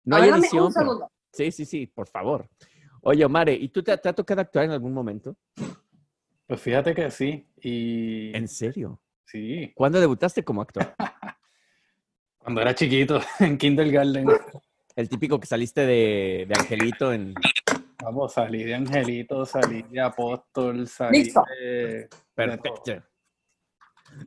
no 0.04 0.16
hay 0.16 0.30
edición. 0.30 0.66
un 0.66 0.74
pero-. 0.74 1.12
Sí, 1.32 1.52
sí, 1.52 1.64
sí, 1.66 1.86
por 1.86 2.08
favor. 2.08 2.48
Oye, 3.02 3.24
Omare, 3.24 3.52
¿y 3.54 3.68
tú 3.68 3.82
te, 3.82 3.96
te 3.98 4.08
ha 4.08 4.12
tocado 4.12 4.40
actuar 4.40 4.64
en 4.64 4.70
algún 4.72 4.92
momento? 4.92 5.36
Pues 6.46 6.60
fíjate 6.60 6.94
que 6.94 7.10
sí. 7.10 7.46
Y 7.60 8.34
¿En 8.36 8.48
serio? 8.48 9.00
sí, 9.26 9.72
¿Cuándo 9.76 10.00
debutaste 10.00 10.42
como 10.42 10.62
actor? 10.62 10.94
cuando 12.38 12.60
era 12.62 12.74
chiquito, 12.74 13.20
en 13.40 13.58
kindergarten. 13.58 14.26
El 14.98 15.08
típico 15.08 15.38
que 15.38 15.46
saliste 15.46 15.86
de, 15.86 16.44
de 16.48 16.54
Angelito 16.58 17.12
en... 17.12 17.32
Vamos, 18.02 18.32
salí 18.32 18.64
de 18.64 18.74
Angelito, 18.74 19.46
salí 19.46 19.82
de 19.82 20.00
Apóstol, 20.00 20.88
salí 20.88 21.22
Listo. 21.22 21.44
de... 21.60 22.08
Perfecto. 22.34 23.04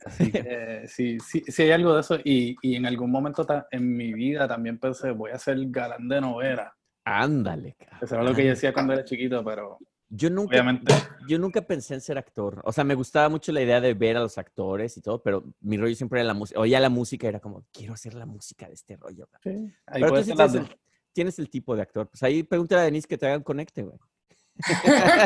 Así 0.05 0.31
que 0.31 0.83
sí, 0.87 1.19
sí, 1.19 1.43
sí 1.45 1.63
hay 1.63 1.71
algo 1.71 1.93
de 1.93 1.99
eso. 1.99 2.15
Y, 2.23 2.55
y 2.61 2.77
en 2.77 2.85
algún 2.85 3.11
momento 3.11 3.45
en 3.69 3.97
mi 3.97 4.13
vida 4.13 4.47
también 4.47 4.79
pensé, 4.79 5.11
voy 5.11 5.31
a 5.31 5.37
ser 5.37 5.57
galán 5.65 6.07
de 6.07 6.21
novela. 6.21 6.73
Ándale. 7.03 7.75
Eso 8.01 8.15
era 8.15 8.23
lo 8.23 8.33
que 8.33 8.45
yo 8.45 8.51
decía 8.51 8.71
cuando 8.71 8.93
era 8.93 9.03
chiquito, 9.03 9.43
pero 9.43 9.77
Yo 10.13 10.29
nunca, 10.29 10.51
obviamente 10.51 10.93
yo 11.25 11.39
nunca 11.39 11.61
pensé 11.61 11.93
en 11.93 12.01
ser 12.01 12.17
actor. 12.17 12.61
O 12.65 12.73
sea, 12.73 12.83
me 12.83 12.95
gustaba 12.95 13.29
mucho 13.29 13.53
la 13.53 13.61
idea 13.61 13.79
de 13.79 13.93
ver 13.93 14.17
a 14.17 14.19
los 14.19 14.37
actores 14.37 14.97
y 14.97 15.01
todo, 15.01 15.23
pero 15.23 15.45
mi 15.61 15.77
rollo 15.77 15.95
siempre 15.95 16.19
era 16.19 16.27
la 16.27 16.33
música. 16.33 16.59
Oía 16.59 16.81
la 16.81 16.89
música 16.89 17.29
era 17.29 17.39
como, 17.39 17.65
quiero 17.71 17.93
hacer 17.93 18.13
la 18.15 18.25
música 18.25 18.67
de 18.67 18.73
este 18.73 18.97
rollo. 18.97 19.27
cabrón". 19.31 19.67
sí, 19.67 19.73
ahí 19.85 20.01
Pero 20.01 20.15
tú 20.15 20.23
sí 20.23 20.33
tienes 20.33 20.55
el, 20.55 20.77
tienes 21.13 21.39
el 21.39 21.49
tipo 21.49 21.75
de 21.77 21.83
actor. 21.83 22.09
Pues 22.09 22.21
ahí 22.23 22.43
pregúntale 22.43 22.81
a 22.81 22.83
Denise 22.85 23.07
que 23.07 23.17
te 23.17 23.25
hagan 23.25 23.41
conecte, 23.41 23.83
güey. 23.83 23.97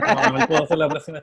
A 0.04 0.28
lo 0.28 0.34
mejor 0.34 0.48
puedo 0.48 0.64
hacer 0.64 0.78
la 0.78 0.88
próxima. 0.88 1.22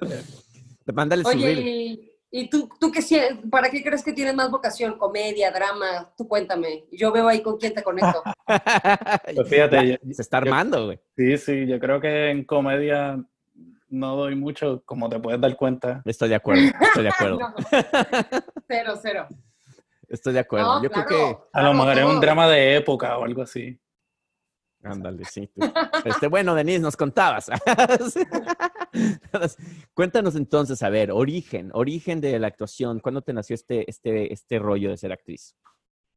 Mándale 0.92 1.22
Oye, 1.24 1.52
y, 1.52 2.12
y 2.32 2.50
tú, 2.50 2.68
tú 2.80 2.90
qué, 2.90 3.00
para 3.48 3.70
qué 3.70 3.82
crees 3.84 4.02
que 4.02 4.12
tienes 4.12 4.34
más 4.34 4.50
vocación? 4.50 4.98
¿Comedia, 4.98 5.52
drama? 5.52 6.12
Tú 6.16 6.26
cuéntame. 6.26 6.86
Yo 6.90 7.12
veo 7.12 7.28
ahí 7.28 7.40
con 7.42 7.58
quién 7.58 7.74
te 7.74 7.82
conecto. 7.82 8.22
Pues 9.34 9.48
fíjate, 9.48 9.76
Ya, 9.76 9.98
yo- 10.02 10.14
se 10.14 10.22
está 10.22 10.38
armando, 10.38 10.86
güey. 10.86 10.98
sí, 11.16 11.38
sí, 11.38 11.66
yo 11.66 11.78
creo 11.78 12.00
que 12.00 12.30
en 12.30 12.44
comedia 12.44 13.24
no 13.92 14.16
doy 14.16 14.34
mucho, 14.34 14.82
como 14.84 15.08
te 15.08 15.20
puedes 15.20 15.40
dar 15.40 15.54
cuenta. 15.56 16.02
Estoy 16.04 16.30
de 16.30 16.34
acuerdo, 16.34 16.62
estoy 16.80 17.04
de 17.04 17.08
acuerdo. 17.10 17.38
No, 17.38 17.54
cero, 18.66 18.94
cero. 19.00 19.28
Estoy 20.08 20.32
de 20.32 20.40
acuerdo. 20.40 20.76
No, 20.76 20.82
Yo 20.82 20.90
claro, 20.90 21.06
creo 21.06 21.38
que. 21.38 21.44
A 21.52 21.62
lo 21.62 21.74
mejor 21.74 21.98
es 21.98 22.04
un 22.04 22.20
drama 22.20 22.48
de 22.48 22.76
época 22.76 23.16
o 23.18 23.24
algo 23.24 23.42
así. 23.42 23.78
Ándale, 24.82 25.24
sí. 25.24 25.46
tú. 25.46 25.60
Este, 26.04 26.26
bueno, 26.26 26.54
Denise, 26.54 26.80
nos 26.80 26.96
contabas. 26.96 27.48
Cuéntanos 29.94 30.34
entonces, 30.34 30.82
a 30.82 30.90
ver, 30.90 31.12
origen, 31.12 31.70
origen 31.72 32.20
de 32.20 32.38
la 32.38 32.48
actuación. 32.48 32.98
¿Cuándo 32.98 33.22
te 33.22 33.32
nació 33.32 33.54
este, 33.54 33.88
este, 33.88 34.32
este 34.32 34.58
rollo 34.58 34.90
de 34.90 34.96
ser 34.96 35.12
actriz? 35.12 35.54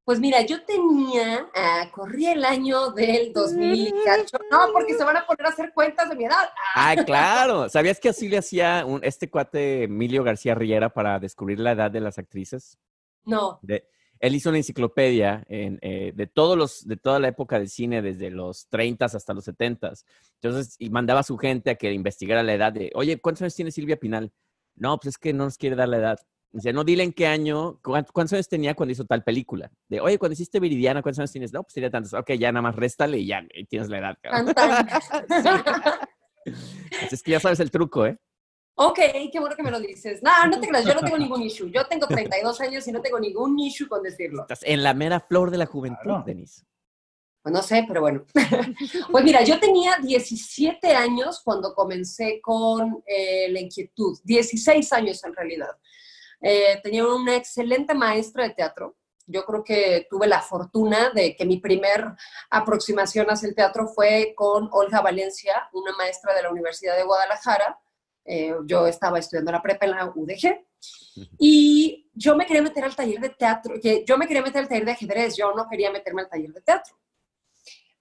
Pues 0.05 0.19
mira, 0.19 0.41
yo 0.45 0.63
tenía, 0.63 1.49
ah, 1.55 1.89
corría 1.91 2.33
el 2.33 2.45
año 2.45 2.91
del 2.91 3.33
2008. 3.33 4.37
No, 4.51 4.67
porque 4.71 4.93
se 4.93 5.03
van 5.03 5.17
a 5.17 5.25
poner 5.25 5.47
a 5.47 5.49
hacer 5.49 5.73
cuentas 5.73 6.07
de 6.09 6.15
mi 6.15 6.25
edad. 6.25 6.47
Ah, 6.75 6.91
Ah, 6.97 7.03
claro. 7.03 7.67
¿Sabías 7.69 7.99
que 7.99 8.09
así 8.09 8.29
le 8.29 8.37
hacía 8.37 8.85
un, 8.85 9.03
este 9.03 9.31
cuate 9.31 9.83
Emilio 9.85 10.23
García 10.23 10.53
Riera 10.53 10.89
para 10.93 11.19
descubrir 11.19 11.59
la 11.59 11.71
edad 11.71 11.89
de 11.89 12.01
las 12.01 12.17
actrices? 12.19 12.77
no. 13.25 13.59
De- 13.63 13.89
él 14.19 14.33
hizo 14.33 14.47
una 14.47 14.59
enciclopedia 14.59 15.43
en, 15.49 15.77
eh, 15.81 16.13
de 16.15 16.25
todos 16.25 16.57
los, 16.57 16.87
de 16.87 16.95
toda 16.95 17.19
la 17.19 17.27
época 17.27 17.59
del 17.59 17.67
cine, 17.69 18.01
desde 18.01 18.29
los 18.31 18.67
30 18.69 19.05
hasta 19.05 19.33
los 19.33 19.43
70 19.43 19.91
Entonces, 20.41 20.77
y 20.79 20.89
mandaba 20.89 21.19
a 21.19 21.23
su 21.23 21.37
gente 21.37 21.71
a 21.71 21.75
que 21.75 21.91
investigara 21.91 22.41
la 22.41 22.53
edad 22.53 22.71
de, 22.71 22.91
oye, 22.95 23.19
¿cuántos 23.19 23.41
años 23.41 23.55
tiene 23.55 23.71
Silvia 23.71 23.97
Pinal? 23.99 24.31
No, 24.75 24.97
pues 24.97 25.15
es 25.15 25.17
que 25.17 25.33
no 25.33 25.43
nos 25.43 25.57
quiere 25.57 25.75
dar 25.75 25.89
la 25.89 25.97
edad. 25.97 26.19
Dice, 26.55 26.71
no, 26.71 26.85
dile 26.85 27.03
en 27.03 27.11
qué 27.11 27.27
año, 27.27 27.79
cuán- 27.83 28.07
cuántos 28.13 28.31
años 28.33 28.47
tenía 28.47 28.73
cuando 28.75 28.93
hizo 28.93 29.03
tal 29.05 29.23
película. 29.25 29.69
De, 29.89 29.99
oye, 29.99 30.17
cuando 30.17 30.33
hiciste 30.33 30.59
Viridiana, 30.61 31.01
¿cuántos 31.01 31.19
años 31.19 31.31
tienes? 31.33 31.51
No, 31.51 31.63
pues 31.63 31.73
tenía 31.73 31.89
tantos. 31.91 32.13
Ok, 32.13 32.31
ya 32.39 32.49
nada 32.51 32.61
más 32.61 32.75
réstale 32.77 33.17
y 33.17 33.27
ya 33.27 33.43
y 33.53 33.65
tienes 33.65 33.89
la 33.89 33.97
edad. 33.99 34.17
es 37.11 37.21
que 37.23 37.31
ya 37.31 37.39
sabes 37.39 37.59
el 37.59 37.71
truco, 37.71 38.05
¿eh? 38.05 38.17
ok, 38.77 38.99
qué 39.31 39.39
bueno 39.39 39.55
que 39.55 39.63
me 39.63 39.71
lo 39.71 39.79
dices. 39.79 40.21
No, 40.23 40.31
no 40.47 40.59
te 40.59 40.67
creas, 40.67 40.85
yo 40.85 40.93
no 40.93 41.01
tengo 41.01 41.17
ningún 41.17 41.41
issue. 41.41 41.69
Yo 41.71 41.85
tengo 41.87 42.07
32 42.07 42.59
años 42.61 42.87
y 42.87 42.91
no 42.91 43.01
tengo 43.01 43.19
ningún 43.19 43.57
issue 43.59 43.87
con 43.87 44.01
decirlo. 44.03 44.41
Estás 44.41 44.63
en 44.63 44.83
la 44.83 44.93
mera 44.93 45.19
flor 45.21 45.49
de 45.51 45.57
la 45.57 45.65
juventud, 45.65 46.01
Claro. 46.03 46.23
Denise. 46.25 46.63
Pues 47.41 47.53
no 47.53 47.61
sé, 47.61 47.85
pero 47.87 48.01
bueno. 48.01 48.25
Pues 49.11 49.23
mira, 49.23 49.43
yo 49.43 49.59
tenía 49.59 49.97
17 50.01 50.93
años 50.95 51.41
cuando 51.43 51.73
comencé 51.73 52.39
con 52.41 53.01
eh, 53.05 53.49
la 53.51 53.59
inquietud, 53.61 54.17
16 54.23 54.91
años 54.93 55.23
en 55.23 55.33
realidad. 55.33 55.69
Eh, 56.41 56.79
tenía 56.83 57.07
una 57.07 57.35
excelente 57.35 57.93
maestra 57.93 58.43
de 58.43 58.53
teatro. 58.53 58.95
Yo 59.27 59.43
creo 59.45 59.63
que 59.63 60.07
tuve 60.09 60.27
la 60.27 60.41
fortuna 60.41 61.09
de 61.09 61.35
que 61.35 61.45
mi 61.45 61.57
primer 61.57 62.05
aproximación 62.49 63.27
hacia 63.27 63.49
el 63.49 63.55
teatro 63.55 63.87
fue 63.87 64.33
con 64.35 64.69
Olga 64.71 65.01
Valencia, 65.01 65.67
una 65.73 65.93
maestra 65.93 66.35
de 66.35 66.43
la 66.43 66.51
Universidad 66.51 66.95
de 66.95 67.03
Guadalajara. 67.03 67.79
Eh, 68.23 68.53
yo 68.65 68.85
estaba 68.87 69.19
estudiando 69.19 69.51
la 69.51 69.61
prepa 69.61 69.85
en 69.85 69.91
la 69.91 70.11
UDG 70.13 70.65
y 71.37 72.09
yo 72.13 72.35
me 72.35 72.45
quería 72.45 72.61
meter 72.61 72.83
al 72.83 72.95
taller 72.95 73.19
de 73.19 73.29
teatro, 73.29 73.75
que 73.81 74.03
yo 74.05 74.17
me 74.17 74.27
quería 74.27 74.41
meter 74.41 74.61
al 74.61 74.67
taller 74.67 74.85
de 74.85 74.91
ajedrez, 74.91 75.35
yo 75.35 75.53
no 75.53 75.67
quería 75.69 75.91
meterme 75.91 76.23
al 76.23 76.29
taller 76.29 76.51
de 76.51 76.61
teatro. 76.61 76.95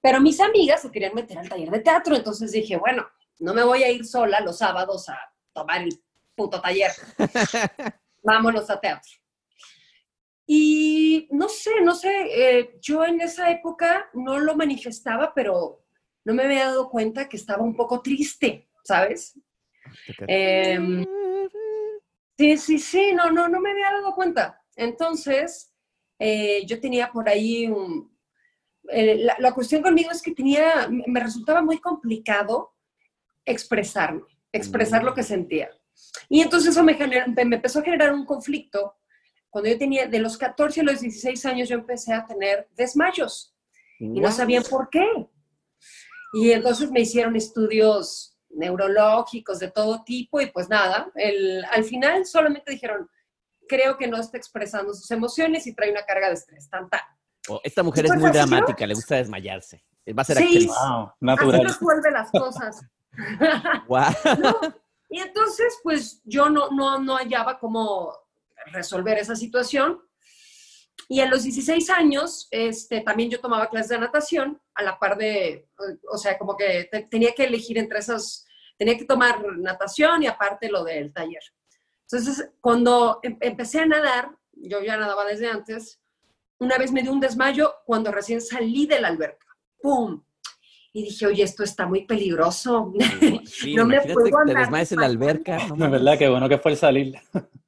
Pero 0.00 0.20
mis 0.20 0.40
amigas 0.40 0.82
se 0.82 0.90
querían 0.90 1.14
meter 1.14 1.38
al 1.38 1.48
taller 1.48 1.70
de 1.70 1.80
teatro, 1.80 2.14
entonces 2.14 2.52
dije, 2.52 2.76
bueno, 2.76 3.06
no 3.38 3.54
me 3.54 3.62
voy 3.62 3.82
a 3.82 3.90
ir 3.90 4.04
sola 4.04 4.40
los 4.40 4.58
sábados 4.58 5.08
a 5.08 5.18
tomar 5.52 5.82
el 5.82 6.02
puto 6.34 6.60
taller. 6.60 6.92
Vámonos 8.24 8.68
a 8.70 8.80
teatro. 8.80 9.12
Y 10.46 11.26
no 11.30 11.48
sé, 11.48 11.80
no 11.82 11.94
sé, 11.94 12.10
eh, 12.58 12.76
yo 12.80 13.04
en 13.04 13.20
esa 13.20 13.50
época 13.50 14.10
no 14.12 14.38
lo 14.38 14.54
manifestaba, 14.56 15.32
pero 15.34 15.82
no 16.24 16.34
me 16.34 16.42
había 16.44 16.66
dado 16.66 16.90
cuenta 16.90 17.28
que 17.28 17.36
estaba 17.38 17.62
un 17.62 17.74
poco 17.74 18.02
triste, 18.02 18.68
¿sabes? 18.84 19.38
Em, 20.26 21.04
Sí, 22.36 22.58
sí, 22.58 22.78
sí, 22.78 23.12
no, 23.14 23.30
no, 23.30 23.48
no 23.48 23.60
me 23.60 23.70
había 23.70 23.92
dado 23.92 24.12
cuenta. 24.14 24.60
Entonces, 24.74 25.72
eh, 26.18 26.66
yo 26.66 26.80
tenía 26.80 27.12
por 27.12 27.28
ahí 27.28 27.66
un... 27.68 28.12
eh, 28.90 29.16
la, 29.18 29.36
la 29.38 29.52
cuestión 29.54 29.82
conmigo 29.82 30.10
es 30.10 30.20
que 30.22 30.32
tenía, 30.34 30.88
me 30.88 31.04
me 31.06 31.20
resultaba 31.20 31.62
muy 31.62 31.78
complicado 31.78 32.74
expresarme, 33.44 34.22
expresar 34.52 35.04
lo 35.04 35.14
que 35.14 35.22
sentía. 35.22 35.70
Y 36.28 36.40
entonces 36.40 36.70
eso 36.70 36.82
me, 36.82 36.96
empezó 37.36 37.80
a 37.80 37.82
generar 37.82 38.12
un 38.12 38.24
conflicto. 38.24 38.96
Cuando 39.50 39.70
yo 39.70 39.78
tenía, 39.78 40.06
de 40.06 40.18
los 40.18 40.36
14 40.36 40.80
a 40.80 40.84
los 40.84 41.00
16 41.00 41.46
años, 41.46 41.68
yo 41.68 41.76
empecé 41.76 42.12
a 42.12 42.26
tener 42.26 42.68
desmayos 42.76 43.54
y 43.98 44.20
no 44.20 44.30
sabían 44.32 44.64
por 44.64 44.90
qué. 44.90 45.06
Y 46.32 46.50
entonces 46.50 46.90
me 46.90 47.00
hicieron 47.00 47.36
estudios 47.36 48.36
neurológicos 48.50 49.58
de 49.60 49.70
todo 49.70 50.02
tipo 50.04 50.40
y 50.40 50.46
pues 50.46 50.68
nada, 50.68 51.10
el, 51.14 51.64
al 51.70 51.84
final 51.84 52.24
solamente 52.26 52.72
dijeron, 52.72 53.08
creo 53.68 53.96
que 53.96 54.06
no 54.06 54.18
está 54.18 54.36
expresando 54.36 54.92
sus 54.94 55.10
emociones 55.10 55.66
y 55.66 55.74
trae 55.74 55.90
una 55.90 56.04
carga 56.04 56.28
de 56.28 56.34
estrés, 56.34 56.68
tan, 56.68 56.88
tan. 56.88 57.00
Oh, 57.48 57.60
esta 57.62 57.82
mujer 57.82 58.06
es 58.06 58.16
muy 58.16 58.30
dramática, 58.30 58.86
le 58.86 58.94
gusta 58.94 59.16
desmayarse. 59.16 59.84
Va 60.16 60.22
a 60.22 60.24
ser 60.24 60.38
Sí. 60.38 60.44
actriz. 60.44 60.66
Wow, 60.66 61.02
Así 61.06 61.14
natural. 61.20 61.64
resuelve 61.64 62.10
las 62.10 62.30
cosas. 62.30 62.82
Guau. 63.86 64.12
¿no? 64.40 64.54
Y 65.14 65.20
entonces, 65.20 65.78
pues 65.84 66.20
yo 66.24 66.50
no, 66.50 66.70
no, 66.70 66.98
no 66.98 67.14
hallaba 67.16 67.60
cómo 67.60 68.12
resolver 68.72 69.16
esa 69.16 69.36
situación. 69.36 70.02
Y 71.08 71.20
a 71.20 71.26
los 71.26 71.44
16 71.44 71.88
años, 71.90 72.48
este, 72.50 73.00
también 73.00 73.30
yo 73.30 73.40
tomaba 73.40 73.70
clases 73.70 73.90
de 73.90 73.98
natación, 74.00 74.60
a 74.74 74.82
la 74.82 74.98
par 74.98 75.16
de, 75.16 75.68
o 76.10 76.18
sea, 76.18 76.36
como 76.36 76.56
que 76.56 76.88
te- 76.90 77.02
tenía 77.02 77.32
que 77.32 77.44
elegir 77.44 77.78
entre 77.78 78.00
esas, 78.00 78.44
tenía 78.76 78.98
que 78.98 79.04
tomar 79.04 79.40
natación 79.56 80.24
y 80.24 80.26
aparte 80.26 80.68
lo 80.68 80.82
del 80.82 81.12
taller. 81.12 81.44
Entonces, 82.10 82.50
cuando 82.60 83.20
em- 83.22 83.38
empecé 83.40 83.78
a 83.82 83.86
nadar, 83.86 84.36
yo 84.50 84.82
ya 84.82 84.96
nadaba 84.96 85.24
desde 85.26 85.46
antes, 85.48 86.00
una 86.58 86.76
vez 86.76 86.90
me 86.90 87.02
dio 87.02 87.12
un 87.12 87.20
desmayo 87.20 87.72
cuando 87.86 88.10
recién 88.10 88.40
salí 88.40 88.86
de 88.86 89.00
la 89.00 89.08
alberca. 89.08 89.46
¡Pum! 89.80 90.24
Y 90.96 91.02
dije, 91.02 91.26
oye, 91.26 91.42
esto 91.42 91.64
está 91.64 91.86
muy 91.86 92.06
peligroso. 92.06 92.92
Sí, 93.46 93.74
No 93.74 93.84
me 93.84 94.00
puedo 94.00 94.24
que 94.26 94.30
te 94.30 94.36
andar 94.36 94.56
desmayes 94.58 94.92
en 94.92 95.00
la 95.00 95.06
alberca. 95.06 95.66
no 95.76 95.90
verdad 95.90 96.16
que 96.16 96.28
bueno 96.28 96.48
que 96.48 96.58
fue 96.58 96.70
el 96.72 96.78
salir. 96.78 97.18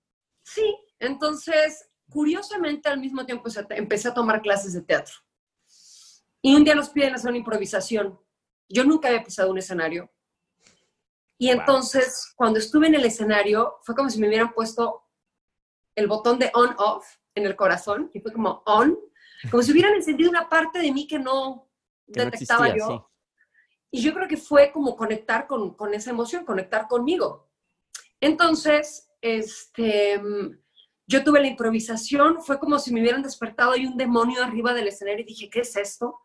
Sí, 0.49 0.77
entonces, 1.01 1.91
curiosamente, 2.09 2.89
al 2.89 3.01
mismo 3.01 3.27
tiempo 3.27 3.49
empecé 3.71 4.09
a 4.09 4.15
tomar 4.15 4.41
clases 4.41 4.75
de 4.75 4.83
teatro. 4.83 5.15
Y 6.41 6.55
un 6.55 6.63
día 6.63 6.77
nos 6.77 6.91
piden 6.91 7.17
hacer 7.17 7.31
una 7.31 7.39
improvisación. 7.39 8.17
Yo 8.69 8.85
nunca 8.85 9.09
había 9.09 9.25
pisado 9.25 9.51
un 9.51 9.59
escenario. 9.59 10.09
Y 11.37 11.49
Wow. 11.51 11.59
entonces, 11.61 12.33
cuando 12.37 12.61
estuve 12.61 12.87
en 12.87 12.95
el 12.95 13.05
escenario, 13.05 13.75
fue 13.83 13.97
como 13.97 14.09
si 14.09 14.21
me 14.21 14.29
hubieran 14.29 14.53
puesto 14.53 15.03
el 15.97 16.07
botón 16.07 16.39
de 16.39 16.53
on-off 16.55 17.05
en 17.35 17.45
el 17.45 17.57
corazón, 17.57 18.09
y 18.15 18.21
fue 18.21 18.33
como 18.33 18.63
on, 18.67 18.97
como 19.51 19.65
si 19.65 19.73
hubieran 19.73 19.95
encendido 19.95 20.31
una 20.31 20.49
parte 20.49 20.79
de 20.79 20.93
mí 20.93 21.09
que 21.09 21.19
no 21.19 21.69
Que 22.13 22.21
no 22.21 22.31
detectaba 22.31 22.69
existía, 22.69 22.87
yo. 22.89 23.11
Y 23.91 24.03
yo 24.03 24.13
creo 24.15 24.29
que 24.29 24.37
fue 24.37 24.73
como 24.73 24.97
conectar 24.97 25.47
con, 25.47 25.75
con 25.75 25.95
esa 25.95 26.11
emoción, 26.11 26.45
conectar 26.45 26.89
conmigo. 26.89 27.49
Entonces, 28.21 29.09
este, 29.21 30.21
yo 31.07 31.23
tuve 31.25 31.41
la 31.41 31.47
improvisación, 31.47 32.43
fue 32.43 32.59
como 32.59 32.79
si 32.79 32.93
me 32.93 33.01
hubieran 33.01 33.23
despertado 33.23 33.77
y 33.77 33.87
un 33.87 33.97
demonio 33.97 34.43
arriba 34.43 34.75
del 34.75 34.89
escenario 34.89 35.21
y 35.23 35.29
dije, 35.29 35.49
¿qué 35.51 35.61
es 35.61 35.77
esto? 35.77 36.19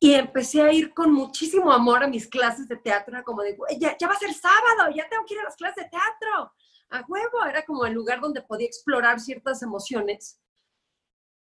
Y 0.00 0.14
empecé 0.14 0.62
a 0.62 0.72
ir 0.72 0.92
con 0.92 1.12
muchísimo 1.12 1.72
amor 1.72 2.04
a 2.04 2.08
mis 2.08 2.28
clases 2.28 2.68
de 2.68 2.76
teatro, 2.76 3.22
como 3.24 3.42
de, 3.42 3.54
"Güey, 3.56 3.78
ya, 3.78 3.96
ya 3.98 4.06
va 4.06 4.14
a 4.14 4.18
ser 4.18 4.34
sábado, 4.34 4.90
ya 4.94 5.08
tengo 5.08 5.24
que 5.26 5.34
ir 5.34 5.40
a 5.40 5.44
las 5.44 5.56
clases 5.56 5.84
de 5.84 5.90
teatro, 5.90 6.52
a 6.90 7.04
huevo, 7.08 7.44
era 7.48 7.64
como 7.64 7.84
el 7.86 7.94
lugar 7.94 8.20
donde 8.20 8.42
podía 8.42 8.66
explorar 8.66 9.18
ciertas 9.18 9.62
emociones. 9.62 10.40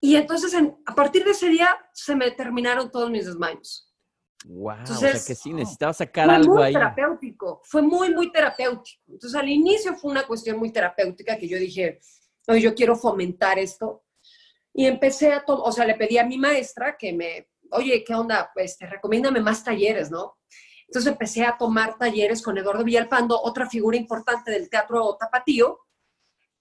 Y 0.01 0.17
entonces, 0.17 0.55
en- 0.55 0.77
a 0.87 0.95
partir 0.95 1.25
de 1.25 1.33
ese 1.33 1.49
día, 1.49 1.69
se 1.93 2.15
me 2.17 2.31
terminaron 2.31 2.91
todos 2.91 3.11
mis 3.11 3.27
desmayos. 3.27 3.86
Wow, 4.49 4.75
o 4.83 4.87
sea 4.95 5.11
Entonces, 5.11 5.27
que 5.27 5.35
sí, 5.35 5.53
necesitaba 5.53 5.93
sacar 5.93 6.27
fue 6.27 6.35
algo 6.37 6.55
muy 6.55 6.63
ahí. 6.63 6.73
terapéutico, 6.73 7.61
fue 7.65 7.83
muy, 7.83 8.15
muy 8.15 8.31
terapéutico. 8.31 9.03
Entonces, 9.09 9.39
al 9.39 9.49
inicio 9.49 9.95
fue 9.97 10.11
una 10.11 10.27
cuestión 10.27 10.59
muy 10.59 10.71
terapéutica 10.71 11.37
que 11.37 11.49
yo 11.49 11.59
dije, 11.59 12.01
"Oye, 12.47 12.61
yo 12.61 12.75
quiero 12.75 12.95
fomentar 12.97 13.59
esto. 13.59 14.05
Y 14.73 14.87
empecé 14.87 15.33
a 15.33 15.45
tomar, 15.45 15.69
o 15.69 15.73
sea, 15.73 15.85
le 15.87 15.95
pedí 15.95 16.19
a 16.19 16.25
mi 16.27 16.39
maestra 16.39 16.97
que 16.99 17.13
me, 17.13 17.49
oye, 17.71 18.05
¿qué 18.05 18.15
onda? 18.15 18.51
Pues, 18.55 18.77
te 18.79 18.87
recomiéndame 18.87 19.41
más 19.41 19.65
talleres, 19.65 20.11
¿no? 20.11 20.37
Entonces 20.87 21.11
empecé 21.11 21.45
a 21.45 21.57
tomar 21.59 21.99
talleres 21.99 22.43
con 22.43 22.57
Eduardo 22.59 22.85
Villalpando, 22.85 23.41
otra 23.41 23.69
figura 23.69 23.97
importante 23.97 24.51
del 24.53 24.71
teatro 24.71 25.17
tapatío, 25.19 25.81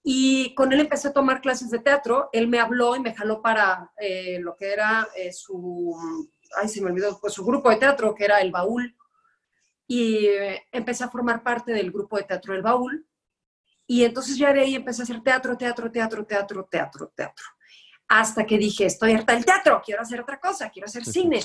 y 0.02 0.54
con 0.54 0.72
él 0.72 0.80
empecé 0.80 1.08
a 1.08 1.12
tomar 1.12 1.40
clases 1.40 1.70
de 1.70 1.78
teatro. 1.80 2.28
Él 2.32 2.48
me 2.48 2.58
habló 2.58 2.96
y 2.96 3.00
me 3.00 3.14
jaló 3.14 3.42
para 3.42 3.92
eh, 3.98 4.38
lo 4.40 4.56
que 4.56 4.72
era 4.72 5.06
eh, 5.16 5.32
su, 5.32 5.94
ay, 6.56 6.68
se 6.68 6.80
me 6.80 6.90
olvidó, 6.90 7.18
pues 7.20 7.34
su 7.34 7.44
grupo 7.44 7.70
de 7.70 7.76
teatro, 7.76 8.14
que 8.14 8.24
era 8.24 8.40
El 8.40 8.50
Baúl. 8.50 8.96
Y 9.86 10.26
eh, 10.26 10.62
empecé 10.72 11.04
a 11.04 11.10
formar 11.10 11.42
parte 11.42 11.72
del 11.72 11.92
grupo 11.92 12.16
de 12.16 12.24
teatro 12.24 12.54
El 12.54 12.62
Baúl. 12.62 13.06
Y 13.86 14.04
entonces 14.04 14.36
ya 14.36 14.52
de 14.52 14.60
ahí 14.60 14.74
empecé 14.74 15.02
a 15.02 15.04
hacer 15.04 15.22
teatro, 15.22 15.56
teatro, 15.56 15.90
teatro, 15.90 16.24
teatro, 16.26 16.64
teatro, 16.64 17.12
teatro. 17.14 17.44
Hasta 18.08 18.44
que 18.44 18.58
dije, 18.58 18.86
estoy 18.86 19.12
harta 19.12 19.34
del 19.34 19.44
teatro, 19.44 19.80
quiero 19.84 20.02
hacer 20.02 20.20
otra 20.20 20.38
cosa, 20.40 20.70
quiero 20.70 20.86
hacer 20.86 21.04
cine. 21.04 21.40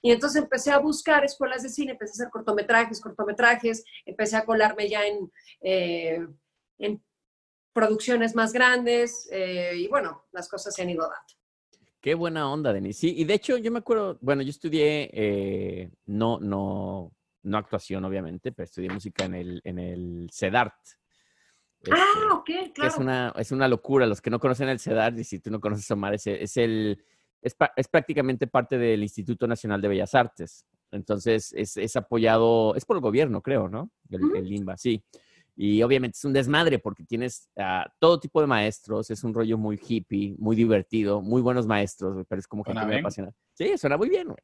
Y 0.00 0.10
entonces 0.10 0.42
empecé 0.42 0.70
a 0.72 0.78
buscar 0.78 1.24
escuelas 1.24 1.62
de 1.62 1.68
cine, 1.68 1.92
empecé 1.92 2.10
a 2.12 2.14
hacer 2.14 2.30
cortometrajes, 2.30 3.00
cortometrajes, 3.00 3.84
empecé 4.04 4.36
a 4.36 4.44
colarme 4.44 4.88
ya 4.88 5.06
en, 5.06 5.30
eh, 5.60 6.26
en 6.78 7.02
producciones 7.72 8.34
más 8.34 8.52
grandes 8.52 9.28
eh, 9.30 9.72
y 9.76 9.88
bueno, 9.88 10.24
las 10.32 10.48
cosas 10.48 10.74
se 10.74 10.82
han 10.82 10.90
ido 10.90 11.02
dando. 11.02 11.41
Qué 12.02 12.16
buena 12.16 12.50
onda, 12.50 12.72
Denis. 12.72 12.98
Sí, 12.98 13.14
y 13.16 13.24
de 13.24 13.34
hecho 13.34 13.56
yo 13.58 13.70
me 13.70 13.78
acuerdo, 13.78 14.18
bueno, 14.20 14.42
yo 14.42 14.50
estudié, 14.50 15.08
eh, 15.12 15.88
no, 16.06 16.40
no, 16.40 17.12
no 17.44 17.58
actuación, 17.58 18.04
obviamente, 18.04 18.50
pero 18.50 18.64
estudié 18.64 18.90
música 18.90 19.24
en 19.24 19.34
el, 19.34 19.60
en 19.62 19.78
el 19.78 20.28
CEDART. 20.32 20.74
Este, 21.80 21.94
ah, 21.94 22.34
ok, 22.34 22.50
claro. 22.74 22.90
es 22.90 22.98
una, 22.98 23.32
es 23.36 23.52
una 23.52 23.68
locura. 23.68 24.04
Los 24.04 24.20
que 24.20 24.30
no 24.30 24.40
conocen 24.40 24.68
el 24.68 24.80
CEDART, 24.80 25.16
y 25.20 25.22
si 25.22 25.38
tú 25.38 25.52
no 25.52 25.60
conoces 25.60 25.88
a 25.92 25.94
Omar, 25.94 26.14
es, 26.14 26.26
es 26.26 26.56
el, 26.56 27.04
es, 27.40 27.54
prácticamente 27.88 28.48
parte 28.48 28.78
del 28.78 29.04
Instituto 29.04 29.46
Nacional 29.46 29.80
de 29.80 29.86
Bellas 29.86 30.16
Artes. 30.16 30.66
Entonces, 30.90 31.52
es, 31.56 31.76
es 31.76 31.94
apoyado, 31.94 32.74
es 32.74 32.84
por 32.84 32.96
el 32.96 33.00
gobierno, 33.00 33.42
creo, 33.42 33.68
¿no? 33.68 33.92
El, 34.10 34.24
Ujú. 34.24 34.36
el 34.38 34.52
INBA, 34.52 34.76
sí. 34.76 35.04
Y 35.54 35.82
obviamente 35.82 36.16
es 36.16 36.24
un 36.24 36.32
desmadre 36.32 36.78
porque 36.78 37.04
tienes 37.04 37.50
a 37.58 37.84
todo 37.98 38.18
tipo 38.18 38.40
de 38.40 38.46
maestros, 38.46 39.10
es 39.10 39.22
un 39.22 39.34
rollo 39.34 39.58
muy 39.58 39.78
hippie, 39.86 40.34
muy 40.38 40.56
divertido, 40.56 41.20
muy 41.20 41.42
buenos 41.42 41.66
maestros, 41.66 42.24
pero 42.28 42.38
es 42.38 42.46
como 42.46 42.64
gente 42.64 42.84
muy 42.86 42.98
apasionada. 42.98 43.34
Sí, 43.52 43.76
suena 43.76 43.98
muy 43.98 44.08
bien, 44.08 44.28
güey. 44.28 44.38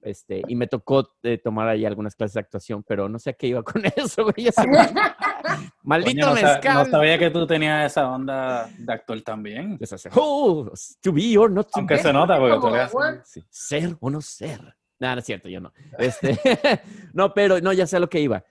Este, 0.00 0.42
y 0.48 0.54
me 0.56 0.66
tocó 0.66 1.06
eh, 1.22 1.38
tomar 1.38 1.68
ahí 1.68 1.84
algunas 1.84 2.14
clases 2.16 2.34
de 2.34 2.40
actuación, 2.40 2.82
pero 2.82 3.08
no 3.10 3.18
sé 3.18 3.30
a 3.30 3.32
qué 3.34 3.48
iba 3.48 3.62
con 3.62 3.82
eso, 3.96 4.22
güey. 4.24 4.48
Maldito 5.82 6.26
Coño, 6.26 6.26
no, 6.28 6.34
mezcal. 6.34 6.74
no 6.74 6.90
sabía 6.90 7.18
que 7.18 7.30
tú 7.30 7.46
tenías 7.46 7.92
esa 7.92 8.10
onda 8.10 8.68
de 8.78 8.92
actor 8.92 9.20
también. 9.22 9.76
Les 9.78 9.92
hace, 9.92 10.08
"Oh, 10.14 10.70
to 11.02 11.12
be 11.12 11.36
or 11.36 11.50
not 11.50 11.66
to 11.66 11.78
Aunque 11.80 11.96
be". 11.96 12.02
se 12.02 12.12
nota 12.12 12.38
porque 12.38 12.58
tú 12.58 12.68
eres? 12.74 12.92
Sí, 13.24 13.42
Ser 13.50 13.96
o 14.00 14.10
no 14.10 14.20
ser. 14.22 14.60
No, 14.98 15.12
no 15.12 15.18
es 15.18 15.24
cierto, 15.26 15.48
yo 15.48 15.60
no. 15.60 15.72
Este, 15.98 16.38
no, 17.12 17.34
pero 17.34 17.60
no, 17.60 17.72
ya 17.72 17.86
sé 17.86 17.96
a 17.96 18.00
lo 18.00 18.08
que 18.08 18.20
iba. 18.20 18.42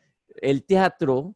El 0.42 0.64
teatro, 0.66 1.36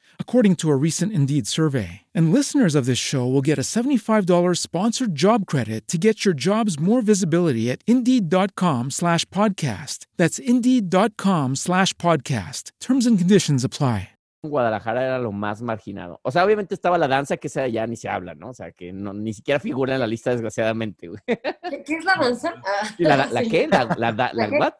according 0.21 0.55
to 0.55 0.71
a 0.71 0.77
recent 0.77 1.11
Indeed 1.11 1.47
survey. 1.47 2.03
And 2.15 2.31
listeners 2.31 2.73
of 2.73 2.85
this 2.85 2.97
show 2.97 3.27
will 3.27 3.41
get 3.41 3.59
a 3.59 3.63
$75 3.63 4.57
sponsored 4.59 5.13
job 5.17 5.45
credit 5.45 5.89
to 5.89 5.97
get 5.97 6.23
your 6.23 6.33
jobs 6.33 6.79
more 6.79 7.01
visibility 7.01 7.69
at 7.69 7.83
Indeed.com 7.85 8.91
slash 8.91 9.25
podcast. 9.25 10.05
That's 10.15 10.39
Indeed.com 10.39 11.57
slash 11.57 11.91
podcast. 11.95 12.71
Terms 12.79 13.05
and 13.05 13.17
conditions 13.19 13.65
apply. 13.65 14.11
Guadalajara 14.43 15.03
era 15.03 15.19
lo 15.19 15.31
más 15.31 15.61
marginado. 15.61 16.19
O 16.23 16.31
sea, 16.31 16.43
obviamente 16.43 16.73
estaba 16.73 16.97
la 16.97 17.07
danza, 17.07 17.37
que 17.37 17.47
esa 17.47 17.67
ya 17.67 17.85
ni 17.85 17.95
se 17.95 18.09
habla, 18.09 18.33
¿no? 18.33 18.49
O 18.49 18.53
sea, 18.53 18.71
que 18.71 18.91
no, 18.91 19.13
ni 19.13 19.33
siquiera 19.33 19.59
figura 19.59 19.93
en 19.93 19.99
la 19.99 20.07
lista, 20.07 20.31
desgraciadamente, 20.31 21.09
güey. 21.09 21.19
¿Qué, 21.27 21.83
qué 21.85 21.95
es 21.95 22.05
la 22.05 22.15
danza? 22.19 22.55
Ah, 22.65 22.87
¿Y 22.97 23.03
la, 23.03 23.17
la 23.27 23.41
sí. 23.41 23.49
qué? 23.49 23.67
¿La, 23.67 23.85
la, 23.85 24.11
la, 24.11 24.11
¿La 24.11 24.31
la 24.33 24.49
qué? 24.49 24.57
what? 24.57 24.73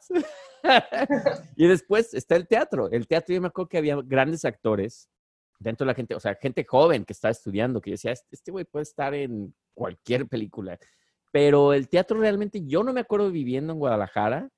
y 1.56 1.68
después 1.68 2.14
está 2.14 2.36
el 2.36 2.48
teatro. 2.48 2.90
El 2.90 3.08
teatro, 3.08 3.36
yo 3.36 3.42
me 3.42 3.48
acuerdo 3.48 3.70
que 3.70 3.78
había 3.78 3.98
grandes 4.04 4.46
actores 4.46 5.10
dentro 5.62 5.86
de 5.86 5.92
la 5.92 5.96
gente, 5.96 6.16
o 6.16 6.20
sea, 6.20 6.36
gente 6.36 6.66
joven 6.66 7.06
que 7.06 7.14
estaba 7.14 7.32
estudiando, 7.32 7.82
que 7.82 7.92
yo 7.92 7.94
decía, 7.94 8.12
este 8.12 8.36
este 8.36 8.52
güey 8.52 8.66
puede 8.66 8.84
estar 8.84 9.14
en 9.14 9.54
cualquier 9.74 10.28
película. 10.28 10.80
Pero 11.32 11.74
el 11.74 11.88
teatro 11.88 12.20
realmente, 12.20 12.64
yo 12.66 12.84
no 12.84 12.94
me 12.94 13.02
acuerdo 13.02 13.32
viviendo 13.32 13.74
en 13.74 13.80
Guadalajara. 13.80 14.50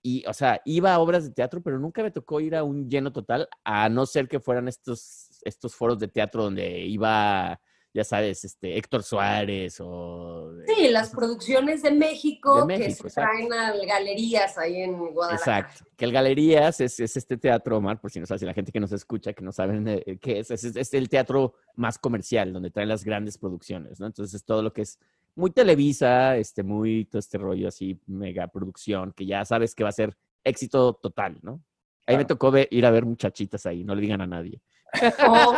Y, 0.00 0.24
o 0.26 0.32
sea, 0.32 0.60
iba 0.64 0.94
a 0.94 1.00
obras 1.00 1.24
de 1.24 1.32
teatro, 1.32 1.60
pero 1.60 1.78
nunca 1.78 2.02
me 2.02 2.12
tocó 2.12 2.40
ir 2.40 2.54
a 2.54 2.62
un 2.62 2.88
lleno 2.88 3.12
total, 3.12 3.48
a 3.64 3.88
no 3.88 4.06
ser 4.06 4.28
que 4.28 4.38
fueran 4.38 4.68
estos, 4.68 5.40
estos 5.42 5.74
foros 5.74 5.98
de 5.98 6.06
teatro 6.06 6.44
donde 6.44 6.80
iba, 6.82 7.60
ya 7.94 8.04
sabes, 8.04 8.44
este, 8.44 8.76
Héctor 8.78 9.02
Suárez 9.02 9.78
o... 9.80 10.52
Sí, 10.66 10.88
las 10.88 11.10
producciones 11.10 11.82
de 11.82 11.90
México, 11.90 12.64
De 12.66 12.76
que 12.78 12.90
se 12.90 13.10
traen 13.10 13.52
a 13.52 13.72
galerías 13.84 14.56
ahí 14.56 14.82
en 14.82 14.96
Guadalajara. 15.12 15.58
Exacto. 15.60 15.90
Que 15.96 16.04
el 16.06 16.12
Galerías 16.12 16.80
es, 16.80 16.98
es 17.00 17.16
este 17.16 17.36
teatro, 17.36 17.76
Omar, 17.76 18.00
por 18.00 18.10
si 18.10 18.18
no 18.18 18.26
sabes, 18.26 18.40
si 18.40 18.46
la 18.46 18.54
gente 18.54 18.72
que 18.72 18.80
nos 18.80 18.92
escucha, 18.92 19.32
que 19.34 19.44
no 19.44 19.52
saben 19.52 19.86
eh, 19.86 20.18
qué 20.20 20.38
es, 20.38 20.50
es, 20.50 20.64
es 20.64 20.94
el 20.94 21.08
teatro 21.08 21.54
más 21.76 21.98
comercial, 21.98 22.52
donde 22.52 22.70
traen 22.70 22.88
las 22.88 23.04
grandes 23.04 23.36
producciones, 23.38 24.00
¿no? 24.00 24.06
Entonces, 24.06 24.34
es 24.34 24.44
todo 24.44 24.62
lo 24.62 24.72
que 24.72 24.82
es 24.82 24.98
muy 25.34 25.50
Televisa, 25.50 26.36
este, 26.36 26.62
muy 26.62 27.04
todo 27.04 27.18
este 27.20 27.38
rollo 27.38 27.68
así, 27.68 28.00
mega 28.06 28.48
producción, 28.48 29.12
que 29.12 29.26
ya 29.26 29.44
sabes 29.44 29.74
que 29.74 29.82
va 29.82 29.90
a 29.90 29.92
ser 29.92 30.16
éxito 30.44 30.94
total, 30.94 31.38
¿no? 31.42 31.62
Ahí 32.06 32.16
me 32.16 32.24
tocó 32.24 32.50
ver- 32.50 32.66
ir 32.72 32.84
a 32.84 32.90
ver 32.90 33.04
muchachitas 33.04 33.64
ahí, 33.64 33.84
no 33.84 33.94
le 33.94 34.00
digan 34.02 34.20
a 34.20 34.26
nadie. 34.26 34.60
Oh, 35.28 35.54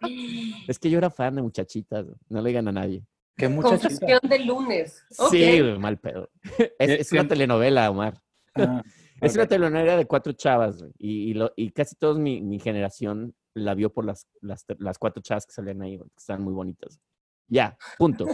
Es 0.68 0.78
que 0.78 0.90
yo 0.90 0.98
era 0.98 1.10
fan 1.10 1.34
de 1.36 1.42
muchachitas, 1.42 2.06
no 2.28 2.40
le 2.40 2.48
digan 2.50 2.68
a 2.68 2.72
nadie. 2.72 3.04
Qué 3.36 3.48
muchachita. 3.48 3.88
Confesión 3.88 4.20
de 4.22 4.38
lunes. 4.40 5.04
Sí, 5.30 5.60
mal 5.78 5.98
pedo. 5.98 6.30
Es, 6.78 7.00
es 7.00 7.12
una 7.12 7.28
telenovela, 7.28 7.90
Omar. 7.90 8.22
Ah, 8.54 8.82
Es 9.20 9.34
una 9.34 9.46
telenovela 9.46 9.96
de 9.96 10.04
cuatro 10.06 10.32
chavas, 10.34 10.78
güey, 10.78 10.92
y, 10.98 11.30
y, 11.30 11.34
lo- 11.34 11.50
y 11.56 11.70
casi 11.70 11.96
toda 11.96 12.18
mi, 12.18 12.42
mi 12.42 12.58
generación 12.58 13.34
la 13.54 13.72
vio 13.74 13.90
por 13.90 14.04
las, 14.04 14.26
las, 14.42 14.66
te- 14.66 14.76
las 14.78 14.98
cuatro 14.98 15.22
chavas 15.22 15.46
que 15.46 15.52
salían 15.52 15.80
ahí, 15.80 15.96
que 15.98 16.04
están 16.18 16.42
muy 16.42 16.52
bonitas. 16.52 17.00
Ya, 17.48 17.78
punto. 17.96 18.26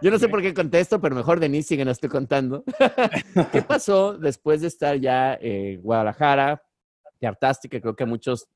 Yo 0.00 0.10
no 0.10 0.18
sé 0.18 0.28
por 0.28 0.40
qué 0.40 0.54
contesto, 0.54 1.00
pero 1.00 1.14
mejor 1.16 1.40
Denise 1.40 1.68
sigue, 1.68 1.84
no 1.84 1.90
estoy 1.90 2.08
contando. 2.08 2.64
¿Qué 3.52 3.60
pasó 3.62 4.16
después 4.16 4.60
de 4.62 4.68
estar 4.68 4.96
ya 4.96 5.34
en 5.40 5.82
Guadalajara? 5.82 6.62
Te 7.18 7.26
hartaste, 7.26 7.68
que 7.68 7.80
creo 7.82 7.94
que 7.96 8.04
a 8.04 8.06
muchos 8.06 8.48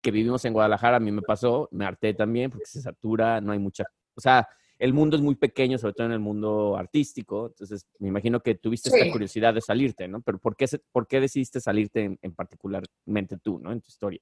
que 0.00 0.10
vivimos 0.10 0.44
en 0.44 0.52
Guadalajara, 0.52 0.96
a 0.96 1.00
mí 1.00 1.10
me 1.12 1.22
pasó, 1.22 1.68
me 1.72 1.84
harté 1.84 2.14
también 2.14 2.50
porque 2.50 2.66
se 2.66 2.80
satura, 2.80 3.40
no 3.40 3.52
hay 3.52 3.58
mucha 3.58 3.84
o 4.14 4.20
sea, 4.20 4.48
el 4.78 4.92
mundo 4.92 5.16
es 5.16 5.22
muy 5.22 5.34
pequeño, 5.34 5.78
sobre 5.78 5.94
todo 5.94 6.06
en 6.06 6.12
el 6.12 6.20
mundo 6.20 6.76
artístico, 6.76 7.46
entonces 7.46 7.86
me 7.98 8.08
imagino 8.08 8.40
que 8.40 8.54
tuviste 8.54 8.90
Sí. 8.90 8.96
esta 8.98 9.12
curiosidad 9.12 9.54
de 9.54 9.60
salirte, 9.60 10.08
¿no? 10.08 10.20
Pero 10.22 10.38
¿por 10.38 10.56
qué, 10.56 10.66
por 10.92 11.06
qué 11.06 11.20
decidiste 11.20 11.60
salirte 11.60 12.04
en, 12.04 12.18
en 12.20 12.34
particularmente 12.34 13.38
tú, 13.42 13.58
¿no? 13.58 13.72
En 13.72 13.80
tu 13.80 13.88
historia. 13.88 14.20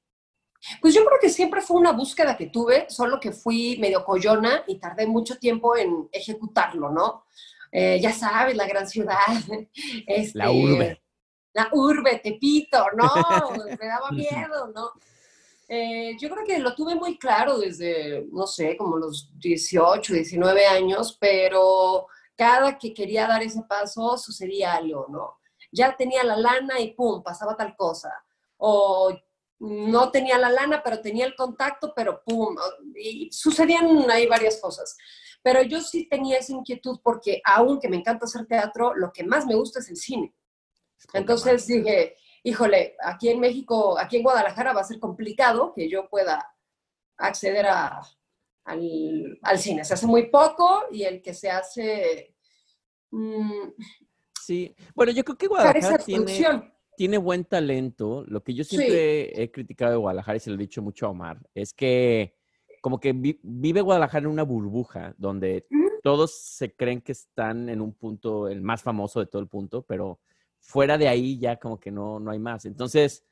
Pues 0.81 0.95
yo 0.95 1.05
creo 1.05 1.19
que 1.21 1.31
siempre 1.31 1.61
fue 1.61 1.81
una 1.81 1.93
búsqueda 1.93 2.37
que 2.37 2.47
tuve, 2.47 2.87
solo 2.89 3.21
que 3.21 3.31
fui 3.31 3.77
medio 3.79 4.05
coyona 4.05 4.65
y 4.67 4.79
tardé 4.79 5.07
mucho 5.07 5.39
tiempo 5.39 5.77
en 5.77 6.09
ejecutarlo, 6.11 6.91
¿no? 6.91 7.25
Eh, 7.71 8.01
ya 8.01 8.13
sabes, 8.13 8.57
la 8.57 8.67
gran 8.67 8.89
ciudad. 8.89 9.17
este, 10.07 10.39
La 10.39 10.51
urbe. 10.51 11.01
La 11.53 11.69
urbe, 11.73 12.21
Tepito, 12.23 12.85
no, 12.97 13.09
me 13.81 13.87
daba 13.87 14.11
miedo, 14.11 14.73
¿no? 14.75 14.91
Eh, 15.71 16.17
yo 16.19 16.31
creo 16.31 16.45
que 16.47 16.59
lo 16.59 16.75
tuve 16.75 16.95
muy 16.95 17.19
claro 17.19 17.59
desde, 17.59 18.27
no 18.33 18.47
sé, 18.47 18.75
como 18.77 18.97
los 18.97 19.31
18, 19.39 20.15
19 20.15 20.67
años, 20.67 21.19
pero 21.21 22.07
cada 22.35 22.79
que 22.79 22.95
quería 22.95 23.27
dar 23.27 23.43
ese 23.43 23.63
paso 23.69 24.17
sucedía 24.17 24.75
algo, 24.75 25.07
¿no? 25.11 25.39
Ya 25.71 25.95
tenía 25.95 26.25
la 26.25 26.37
lana 26.37 26.81
y 26.81 26.95
pum, 26.95 27.23
pasaba 27.23 27.55
tal 27.55 27.77
cosa. 27.77 28.11
O 28.57 29.15
no 29.59 30.11
tenía 30.11 30.39
la 30.39 30.49
lana, 30.49 30.83
pero 30.83 31.01
tenía 31.01 31.27
el 31.27 31.35
contacto, 31.35 31.93
pero 31.95 32.23
pum, 32.25 32.57
y 32.97 33.31
sucedían 33.31 34.11
ahí 34.11 34.27
varias 34.27 34.59
cosas. 34.61 34.97
Pero 35.43 35.63
yo 35.63 35.83
sí 35.83 36.09
tenía 36.09 36.39
esa 36.39 36.53
inquietud 36.53 37.01
porque 37.03 37.43
aunque 37.45 37.89
me 37.89 37.97
encanta 37.97 38.25
hacer 38.25 38.47
teatro, 38.47 38.95
lo 38.95 39.13
que 39.13 39.25
más 39.25 39.47
me 39.47 39.55
gusta 39.55 39.81
es 39.81 39.91
el 39.91 39.97
cine. 39.97 40.35
Entonces 41.13 41.67
dije, 41.67 42.17
híjole, 42.49 42.97
aquí 43.03 43.29
en 43.29 43.41
México, 43.41 43.99
aquí 43.99 44.17
en 44.17 44.23
Guadalajara 44.23 44.73
va 44.73 44.81
a 44.81 44.85
ser 44.85 44.99
complicado 44.99 45.73
que 45.75 45.89
yo 45.89 46.09
pueda 46.09 46.45
acceder 47.17 47.67
a, 47.67 48.01
al, 48.65 49.39
al 49.43 49.59
cine. 49.59 49.85
Se 49.85 49.95
hace 49.95 50.07
muy 50.07 50.27
poco 50.31 50.85
y 50.91 51.03
el 51.05 51.21
que 51.23 51.35
se 51.35 51.51
hace... 51.51 52.35
mm, 53.11 53.73
Sí, 54.41 54.75
bueno, 54.95 55.13
yo 55.13 55.25
creo 55.25 55.37
que 55.37 55.47
Guadalajara 55.47 55.99
tiene, 56.97 57.19
buen 57.19 57.45
talento. 57.45 58.25
Lo 58.27 58.43
que 58.43 58.55
yo 58.55 58.65
Sí. 58.65 58.77
siempre 58.77 59.43
he 59.43 59.51
criticado 59.51 59.91
de 59.93 59.99
Guadalajara, 59.99 60.37
y 60.37 60.41
se 60.41 60.51
lo 60.51 60.57
he 60.57 60.61
dicho 60.61 60.81
mucho 60.81 61.07
a 61.07 61.11
Omar, 61.11 61.39
es 61.55 61.75
que 61.75 62.35
como 62.81 62.99
que 62.99 63.13
vi- 63.13 63.39
vive 63.43 63.81
Guadalajara 63.83 64.25
en 64.25 64.33
una 64.33 64.45
burbuja 64.45 65.15
donde 65.19 65.67
todos 66.03 66.33
se 66.41 66.75
creen 66.75 67.03
que 67.03 67.13
están 67.13 67.69
en 67.69 67.81
un 67.83 67.93
punto, 67.93 68.49
el 68.49 68.63
más 68.63 68.83
famoso 68.83 69.21
de 69.21 69.27
todo 69.27 69.43
el 69.43 69.49
punto, 69.49 69.83
pero 69.83 70.21
fuera 70.69 70.99
de 70.99 71.09
ahí 71.09 71.39
ya 71.39 71.57
como 71.59 71.81
que 71.81 71.91
no, 71.91 72.21
no 72.21 72.31
hay 72.31 72.39
más. 72.39 72.67
Entonces, 72.67 73.25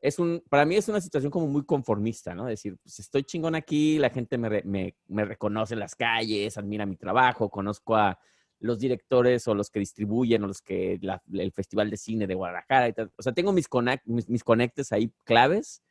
es 0.00 0.18
un, 0.18 0.42
para 0.50 0.66
mí 0.66 0.76
es 0.76 0.88
una 0.88 1.00
situación 1.00 1.30
como 1.30 1.46
muy 1.48 1.64
conformista, 1.64 2.34
¿no? 2.34 2.44
Decir, 2.46 2.76
pues 2.82 2.98
estoy 3.00 3.24
chingón 3.24 3.54
aquí, 3.54 3.98
la 3.98 4.10
gente 4.10 4.36
me, 4.38 4.62
me, 4.64 4.96
me 5.08 5.24
reconoce 5.24 5.74
en 5.74 5.80
las 5.80 5.94
calles, 5.96 6.58
admira 6.58 6.86
mi 6.86 6.96
trabajo, 6.96 7.48
conozco 7.50 7.96
a 7.96 8.18
los 8.60 8.78
directores 8.78 9.48
o 9.48 9.54
los 9.54 9.70
que 9.70 9.80
distribuyen 9.80 10.44
o 10.44 10.48
los 10.48 10.62
que 10.62 10.98
la- 11.02 11.22
el 11.32 11.52
Festival 11.52 11.90
de 11.90 11.96
Cine 11.96 12.26
de 12.26 12.34
Guadalajara 12.34 12.88
y 12.88 12.92
tal. 12.94 13.12
O 13.16 13.22
sea, 13.22 13.32
tengo 13.32 13.52
mis, 13.52 13.68
conec- 13.70 14.02
mis, 14.06 14.28
mis 14.28 14.44
conectes 14.44 14.92
ahí 14.92 15.12
claves, 15.24 15.82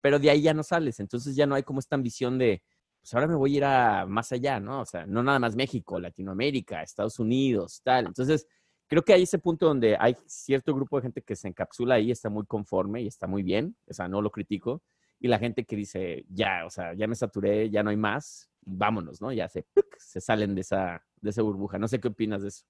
pero 0.00 0.18
de 0.18 0.30
ahí 0.30 0.42
ya 0.42 0.54
no 0.54 0.62
sales. 0.62 1.00
Entonces 1.00 1.36
ya 1.36 1.46
no 1.46 1.54
hay 1.54 1.62
como 1.62 1.80
esta 1.80 1.96
ambición 1.96 2.38
de, 2.38 2.62
pues 3.00 3.14
ahora 3.14 3.26
me 3.26 3.36
voy 3.36 3.54
a 3.54 3.56
ir 3.58 3.64
a 3.64 4.06
más 4.06 4.32
allá, 4.32 4.60
¿no? 4.60 4.80
O 4.82 4.86
sea, 4.86 5.06
no 5.06 5.22
nada 5.22 5.38
más 5.38 5.56
México, 5.56 5.98
Latinoamérica, 6.00 6.82
Estados 6.82 7.18
Unidos, 7.18 7.80
tal. 7.84 8.06
Entonces, 8.06 8.46
creo 8.92 9.02
que 9.02 9.14
hay 9.14 9.22
ese 9.22 9.38
punto 9.38 9.64
donde 9.64 9.96
hay 9.98 10.14
cierto 10.26 10.74
grupo 10.74 10.96
de 10.96 11.04
gente 11.04 11.22
que 11.22 11.34
se 11.34 11.48
encapsula 11.48 11.94
ahí, 11.94 12.10
está 12.10 12.28
muy 12.28 12.44
conforme 12.44 13.00
y 13.00 13.06
está 13.06 13.26
muy 13.26 13.42
bien, 13.42 13.74
o 13.88 13.94
sea, 13.94 14.06
no 14.06 14.20
lo 14.20 14.30
critico. 14.30 14.82
Y 15.18 15.28
la 15.28 15.38
gente 15.38 15.64
que 15.64 15.76
dice, 15.76 16.26
ya, 16.28 16.66
o 16.66 16.68
sea, 16.68 16.92
ya 16.92 17.06
me 17.06 17.14
saturé, 17.14 17.70
ya 17.70 17.82
no 17.82 17.88
hay 17.88 17.96
más, 17.96 18.50
vámonos, 18.60 19.22
¿no? 19.22 19.32
Ya 19.32 19.48
se, 19.48 19.64
se 19.96 20.20
salen 20.20 20.54
de 20.54 20.60
esa, 20.60 21.02
de 21.22 21.30
esa 21.30 21.40
burbuja. 21.40 21.78
No 21.78 21.88
sé 21.88 22.00
qué 22.00 22.08
opinas 22.08 22.42
de 22.42 22.48
eso. 22.48 22.66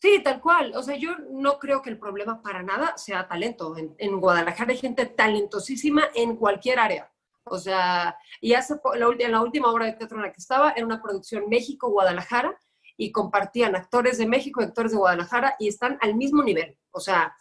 Sí, 0.00 0.20
tal 0.22 0.40
cual. 0.40 0.74
O 0.76 0.82
sea, 0.84 0.94
yo 0.94 1.16
no 1.28 1.58
creo 1.58 1.82
que 1.82 1.90
el 1.90 1.98
problema 1.98 2.40
para 2.40 2.62
nada 2.62 2.96
sea 2.96 3.26
talento. 3.26 3.76
En, 3.76 3.96
en 3.98 4.20
Guadalajara 4.20 4.70
hay 4.70 4.78
gente 4.78 5.06
talentosísima 5.06 6.04
en 6.14 6.36
cualquier 6.36 6.78
área. 6.78 7.12
O 7.42 7.58
sea, 7.58 8.16
y 8.40 8.52
hace 8.52 8.74
la, 8.94 9.08
en 9.18 9.32
la 9.32 9.42
última 9.42 9.72
obra 9.72 9.86
de 9.86 9.94
teatro 9.94 10.18
en 10.18 10.22
la 10.22 10.32
que 10.32 10.40
estaba, 10.40 10.70
era 10.70 10.86
una 10.86 11.02
producción 11.02 11.48
México-Guadalajara 11.48 12.56
y 12.98 13.12
compartían 13.12 13.76
actores 13.76 14.18
de 14.18 14.26
México 14.26 14.60
actores 14.60 14.92
de 14.92 14.98
Guadalajara 14.98 15.54
y 15.58 15.68
están 15.68 15.96
al 16.02 16.16
mismo 16.16 16.42
nivel. 16.42 16.76
O 16.90 17.00
sea, 17.00 17.34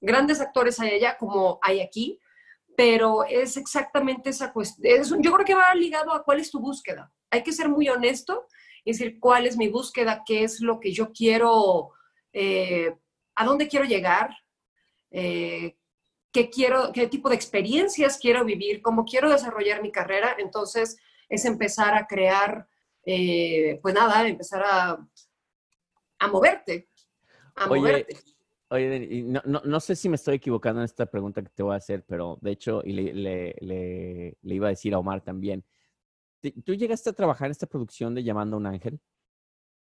grandes 0.00 0.40
actores 0.40 0.80
hay 0.80 0.94
allá 0.94 1.16
como 1.18 1.58
hay 1.62 1.80
aquí, 1.80 2.18
pero 2.74 3.24
es 3.24 3.56
exactamente 3.56 4.30
esa 4.30 4.52
cuestión. 4.52 5.22
Yo 5.22 5.32
creo 5.32 5.44
que 5.44 5.54
va 5.54 5.74
ligado 5.74 6.12
a 6.12 6.24
cuál 6.24 6.40
es 6.40 6.50
tu 6.50 6.58
búsqueda. 6.58 7.12
Hay 7.30 7.42
que 7.42 7.52
ser 7.52 7.68
muy 7.68 7.88
honesto 7.88 8.46
y 8.82 8.92
decir 8.92 9.20
cuál 9.20 9.46
es 9.46 9.56
mi 9.58 9.68
búsqueda, 9.68 10.22
qué 10.26 10.42
es 10.42 10.60
lo 10.60 10.80
que 10.80 10.90
yo 10.90 11.12
quiero, 11.12 11.90
eh, 12.32 12.96
a 13.34 13.44
dónde 13.44 13.68
quiero 13.68 13.84
llegar, 13.84 14.34
eh, 15.10 15.76
qué 16.32 16.48
quiero, 16.48 16.92
qué 16.92 17.06
tipo 17.08 17.28
de 17.28 17.36
experiencias 17.36 18.18
quiero 18.18 18.44
vivir, 18.44 18.80
cómo 18.80 19.04
quiero 19.04 19.30
desarrollar 19.30 19.82
mi 19.82 19.92
carrera. 19.92 20.34
Entonces 20.38 20.96
es 21.28 21.44
empezar 21.44 21.94
a 21.94 22.06
crear, 22.06 22.66
eh, 23.06 23.78
pues 23.82 23.94
nada, 23.94 24.26
empezar 24.26 24.62
a, 24.64 24.98
a 26.18 26.28
moverte, 26.28 26.88
a 27.56 27.68
Oye, 27.68 27.80
moverte. 27.80 28.18
Oye, 28.70 29.22
no, 29.24 29.40
no, 29.44 29.60
no 29.64 29.78
sé 29.80 29.94
si 29.94 30.08
me 30.08 30.16
estoy 30.16 30.36
equivocando 30.36 30.80
en 30.80 30.86
esta 30.86 31.06
pregunta 31.06 31.42
que 31.42 31.50
te 31.50 31.62
voy 31.62 31.74
a 31.74 31.76
hacer, 31.76 32.04
pero 32.08 32.38
de 32.40 32.50
hecho, 32.52 32.80
y 32.84 32.92
le, 32.92 33.12
le, 33.12 33.56
le, 33.60 34.36
le 34.40 34.54
iba 34.54 34.66
a 34.66 34.70
decir 34.70 34.94
a 34.94 34.98
Omar 34.98 35.20
también. 35.20 35.64
¿Tú- 36.40 36.50
¿Tú 36.62 36.74
llegaste 36.74 37.10
a 37.10 37.12
trabajar 37.12 37.46
en 37.46 37.52
esta 37.52 37.66
producción 37.66 38.14
de 38.14 38.24
Llamando 38.24 38.56
a 38.56 38.58
un 38.60 38.66
Ángel? 38.66 38.98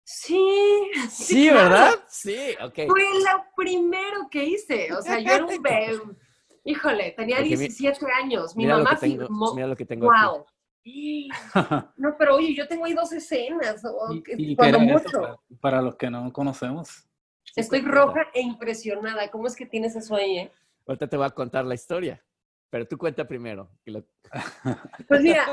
Sí, 0.05 0.39
Sí, 1.11 1.49
claro. 1.49 1.69
¿verdad? 1.71 1.95
Sí, 2.09 2.37
ok. 2.63 2.75
Fue 2.87 3.03
lo 3.03 3.45
primero 3.57 4.29
que 4.31 4.45
hice. 4.45 4.93
O 4.93 5.03
sea, 5.03 5.19
yo 5.19 5.33
era 5.33 5.45
un 5.45 5.49
bebé. 5.63 5.99
Híjole, 6.65 7.13
tenía 7.17 7.37
Porque 7.37 7.51
mi- 7.51 7.57
17 7.57 8.07
años. 8.23 8.55
Mi 8.57 8.65
mira 8.65 8.77
lo 8.79 8.85
mamá 8.85 8.97
que 9.01 9.07
tengo- 9.09 9.23
firmó. 9.27 9.55
mira 9.55 9.67
lo 9.67 9.77
que 9.77 9.85
tengo 9.87 10.13
aquí. 10.13 10.23
No, 11.97 12.17
pero 12.19 12.37
oye, 12.37 12.55
yo 12.55 12.69
tengo 12.69 12.85
ahí 12.85 12.95
dos 12.95 13.13
escenas. 13.13 13.85
o 13.85 14.13
¿Y, 14.13 14.19
y 14.19 14.23
qué 14.23 14.57
cuando 14.57 14.79
eso 14.79 14.93
mucho. 14.93 15.21
para, 15.21 15.39
para 15.61 15.83
los 15.83 15.97
que 15.97 16.11
no 16.11 16.33
conocemos? 16.33 17.07
Estoy 17.55 17.81
roja 17.81 18.27
e 18.35 18.41
impresionada. 18.41 19.31
¿Cómo 19.31 19.47
es 19.47 19.57
que 19.57 19.67
tienes 19.67 19.97
eso 19.97 20.15
ahí, 20.15 20.39
eh? 20.39 20.53
Ahorita 20.87 21.09
te 21.09 21.17
voy 21.17 21.27
a 21.27 21.31
contar 21.31 21.65
la 21.65 21.75
historia, 21.75 22.23
pero 22.71 22.87
tú 22.87 22.97
cuenta 22.99 23.27
primero. 23.27 23.71
Pues 25.09 25.23
mira, 25.23 25.47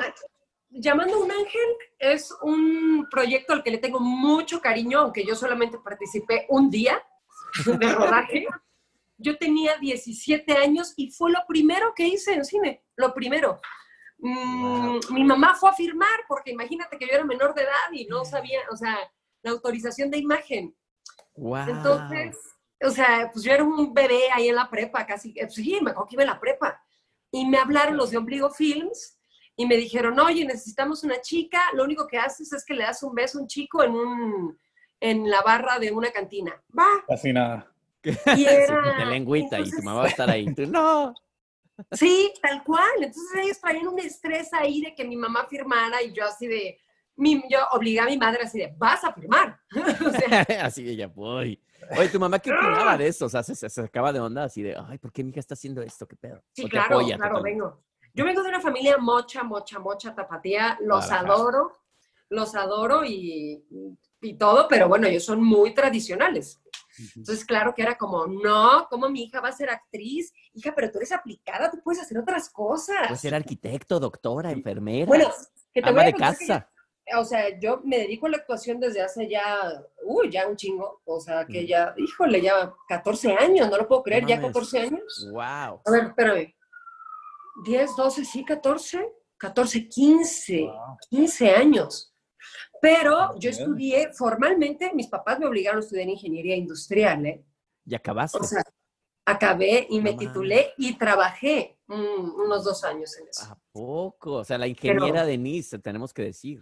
Llamando 0.76 1.16
a 1.16 1.20
un 1.20 1.32
Ángel 1.32 1.70
es 2.00 2.34
un 2.42 3.08
proyecto 3.12 3.54
al 3.54 3.62
que 3.62 3.70
le 3.70 3.78
tengo 3.78 4.00
mucho 4.00 4.60
cariño, 4.60 5.00
aunque 5.02 5.24
yo 5.24 5.36
solamente 5.36 5.78
participé 5.78 6.48
un 6.50 6.72
día 6.72 7.00
de 7.66 7.94
rodaje. 7.94 8.48
Yo 9.20 9.38
tenía 9.38 9.78
17 9.78 10.52
años 10.58 10.94
y 10.98 11.12
fue 11.12 11.32
lo 11.32 11.40
primero 11.48 11.94
que 11.96 12.08
hice 12.08 12.34
en 12.34 12.44
cine, 12.44 12.84
lo 12.98 13.14
primero. 13.14 13.62
Mm, 14.24 15.00
Mi 15.10 15.24
mamá 15.26 15.54
fue 15.54 15.70
a 15.70 15.74
firmar, 15.74 16.22
porque 16.30 16.52
imagínate 16.52 16.98
que 16.98 17.06
yo 17.06 17.14
era 17.14 17.26
menor 17.26 17.54
de 17.54 17.64
edad 17.64 17.92
y 17.92 18.06
no 18.06 18.24
sabía, 18.24 18.62
o 18.72 18.78
sea, 18.78 18.98
la 19.42 19.52
autorización 19.52 20.10
de 20.10 20.18
imagen. 20.18 20.74
¡Wow! 21.36 21.68
Entonces, 21.68 22.38
o 22.82 22.90
sea, 22.90 23.30
pues 23.34 23.44
yo 23.44 23.52
era 23.52 23.66
un 23.66 23.94
bebé 23.94 24.32
ahí 24.34 24.48
en 24.48 24.56
la 24.56 24.70
prepa, 24.70 25.06
casi, 25.06 25.34
eh, 25.38 25.50
sí, 25.50 25.78
me 25.82 25.92
acuerdo 25.92 26.08
que 26.08 26.16
iba 26.16 26.24
en 26.24 26.30
la 26.30 26.40
prepa. 26.40 26.82
Y 27.32 27.46
me 27.46 27.58
hablaron 27.58 27.98
los 27.98 28.12
de 28.12 28.18
Ombligo 28.18 28.50
Films 28.50 29.20
y 29.58 29.66
me 29.66 29.76
dijeron, 29.76 30.18
oye, 30.18 30.46
necesitamos 30.46 31.04
una 31.04 31.20
chica, 31.20 31.62
lo 31.74 31.84
único 31.84 32.08
que 32.08 32.18
haces 32.18 32.54
es 32.54 32.64
que 32.64 32.76
le 32.76 32.84
das 32.84 33.04
un 33.04 33.14
beso 33.14 33.40
a 33.40 33.42
un 33.42 33.48
chico 33.48 33.84
en, 33.84 33.92
un, 33.92 34.58
en 35.02 35.30
la 35.30 35.42
barra 35.42 35.80
de 35.80 35.92
una 35.92 36.12
cantina. 36.12 36.64
Va. 36.78 36.88
Casi 37.08 37.34
nada. 37.34 37.70
Y 38.04 38.46
era, 38.46 39.00
de 39.00 39.06
lengüita 39.06 39.60
y 39.60 39.70
tu 39.70 39.82
mamá 39.82 40.02
va 40.02 40.06
a 40.06 40.10
estar 40.10 40.30
ahí. 40.30 40.46
Tú, 40.56 40.66
no. 40.68 41.14
Sí, 41.92 42.34
tal 42.42 42.64
cual. 42.64 42.90
Entonces 42.98 43.44
ellos 43.44 43.60
traían 43.60 43.88
un 43.88 44.00
estrés 44.00 44.54
ahí 44.54 44.82
de 44.82 44.96
que 44.96 45.04
mi 45.06 45.16
mamá 45.16 45.46
firmara 45.46 46.02
y 46.02 46.14
yo 46.14 46.26
así 46.26 46.48
de, 46.48 46.80
mi, 47.16 47.44
yo 47.50 47.60
obligué 47.72 48.00
a 48.00 48.06
mi 48.06 48.18
madre 48.18 48.44
así 48.44 48.60
de, 48.60 48.74
vas 48.78 49.04
a 49.04 49.14
firmar. 49.14 49.60
o 50.06 50.10
sea, 50.12 50.42
así 50.66 50.88
ella, 50.88 51.08
voy. 51.08 51.62
Oye, 51.98 52.10
¿tu 52.10 52.20
mamá 52.20 52.40
qué 52.40 52.52
opinaba 52.52 52.98
de 52.98 53.08
eso? 53.08 53.26
O 53.26 53.30
sea, 53.30 53.44
se, 53.44 53.56
se 53.56 53.70
sacaba 53.70 54.14
de 54.14 54.20
onda 54.20 54.46
así 54.46 54.62
de, 54.62 54.76
ay, 54.88 54.98
¿por 54.98 55.12
qué 55.12 55.24
mi 55.24 55.32
hija 55.32 55.40
está 55.40 55.54
haciendo 55.54 55.82
esto? 55.82 56.08
¿Qué 56.08 56.16
pedo? 56.16 56.42
Sí, 56.54 56.64
¿O 56.64 56.66
te 56.66 56.72
claro, 56.72 57.00
apoya 57.00 57.18
claro, 57.18 57.36
totalmente? 57.36 57.62
vengo. 57.62 57.84
Yo 58.14 58.26
vengo 58.26 58.44
de 58.44 58.50
una 58.50 58.62
familia 58.62 58.98
mocha, 58.98 59.44
mocha, 59.44 59.80
mocha, 59.80 60.16
tapatía. 60.16 60.78
Los 60.82 61.12
adoro, 61.12 61.74
los 62.30 62.56
adoro 62.56 63.04
y, 63.04 63.66
y 64.22 64.34
todo, 64.36 64.68
pero 64.68 64.88
bueno, 64.88 65.08
ellos 65.08 65.26
son 65.26 65.44
muy 65.44 65.74
tradicionales. 65.74 66.63
Entonces, 67.16 67.46
claro 67.46 67.74
que 67.76 67.82
era 67.82 67.98
como, 67.98 68.28
no, 68.28 68.88
¿cómo 68.90 69.10
mi 69.10 69.24
hija 69.24 69.42
va 69.42 69.50
a 69.50 69.54
ser 69.54 69.70
actriz? 69.70 70.32
Hija, 70.54 70.74
pero 70.76 70.92
tú 70.92 70.98
eres 71.00 71.12
aplicada, 71.12 71.72
tú 71.72 71.80
puedes 71.84 72.02
hacer 72.02 72.18
otras 72.18 72.50
cosas. 72.50 73.08
Puede 73.08 73.20
ser 73.20 73.36
arquitecto, 73.36 74.00
doctora, 74.00 74.52
enfermera, 74.52 75.06
Bueno, 75.06 75.30
que 75.74 75.82
te 75.82 75.90
ama 75.90 76.02
voy 76.02 76.10
a 76.10 76.12
de 76.12 76.14
casa. 76.14 76.70
yo- 76.70 77.20
o 77.20 77.26
sea, 77.26 77.60
yo 77.60 77.82
me 77.84 77.98
dedico 77.98 78.28
a 78.28 78.30
la 78.30 78.38
actuación 78.38 78.80
desde 78.80 79.02
hace 79.02 79.28
ya, 79.28 79.60
uy, 80.06 80.30
ya 80.32 80.48
un 80.48 80.56
chingo. 80.56 81.02
O 81.04 81.20
sea, 81.20 81.46
que 81.46 81.68
ya, 81.68 81.94
híjole, 81.98 82.42
ya 82.42 82.74
14 82.88 83.34
años, 83.36 83.70
no 83.70 83.76
lo 83.78 83.88
puedo 83.90 84.04
creer, 84.04 84.24
No 84.24 84.30
ya 84.30 84.36
mames. 84.38 84.54
14 84.54 84.80
años. 84.80 85.28
Wow. 85.32 85.82
A 85.86 85.92
ver, 85.92 86.04
espérame. 86.06 86.56
10, 87.66 87.96
12, 87.98 88.24
sí, 88.26 88.44
14, 88.46 89.06
14, 89.38 89.88
15, 89.90 90.62
Wow. 90.62 90.98
15 91.10 91.50
años. 91.52 92.13
Pero 92.84 93.40
yo 93.40 93.50
estudié 93.50 94.12
formalmente, 94.12 94.92
mis 94.94 95.08
papás 95.08 95.40
me 95.40 95.46
obligaron 95.46 95.78
a 95.80 95.84
estudiar 95.86 96.10
ingeniería 96.10 96.58
industrial, 96.58 97.26
¿eh? 97.26 97.46
¿Y 97.86 97.96
acabaste? 97.96 98.38
O 98.38 98.44
sea, 98.44 98.62
acabé 99.26 99.88
y 99.90 100.02
me 100.02 100.12
No 100.12 100.18
titulé 100.18 100.74
y 100.78 100.98
trabajé 100.98 101.78
mm, 101.88 102.42
unos 102.42 102.66
dos 102.66 102.84
años 102.84 103.18
en 103.18 103.30
eso. 103.30 103.46
¿A 103.46 103.58
poco? 103.72 104.34
O 104.34 104.44
sea, 104.44 104.58
la 104.58 104.68
ingeniera 104.68 105.26
Denise, 105.26 105.80
tenemos 105.80 106.14
que 106.14 106.24
decir. 106.24 106.62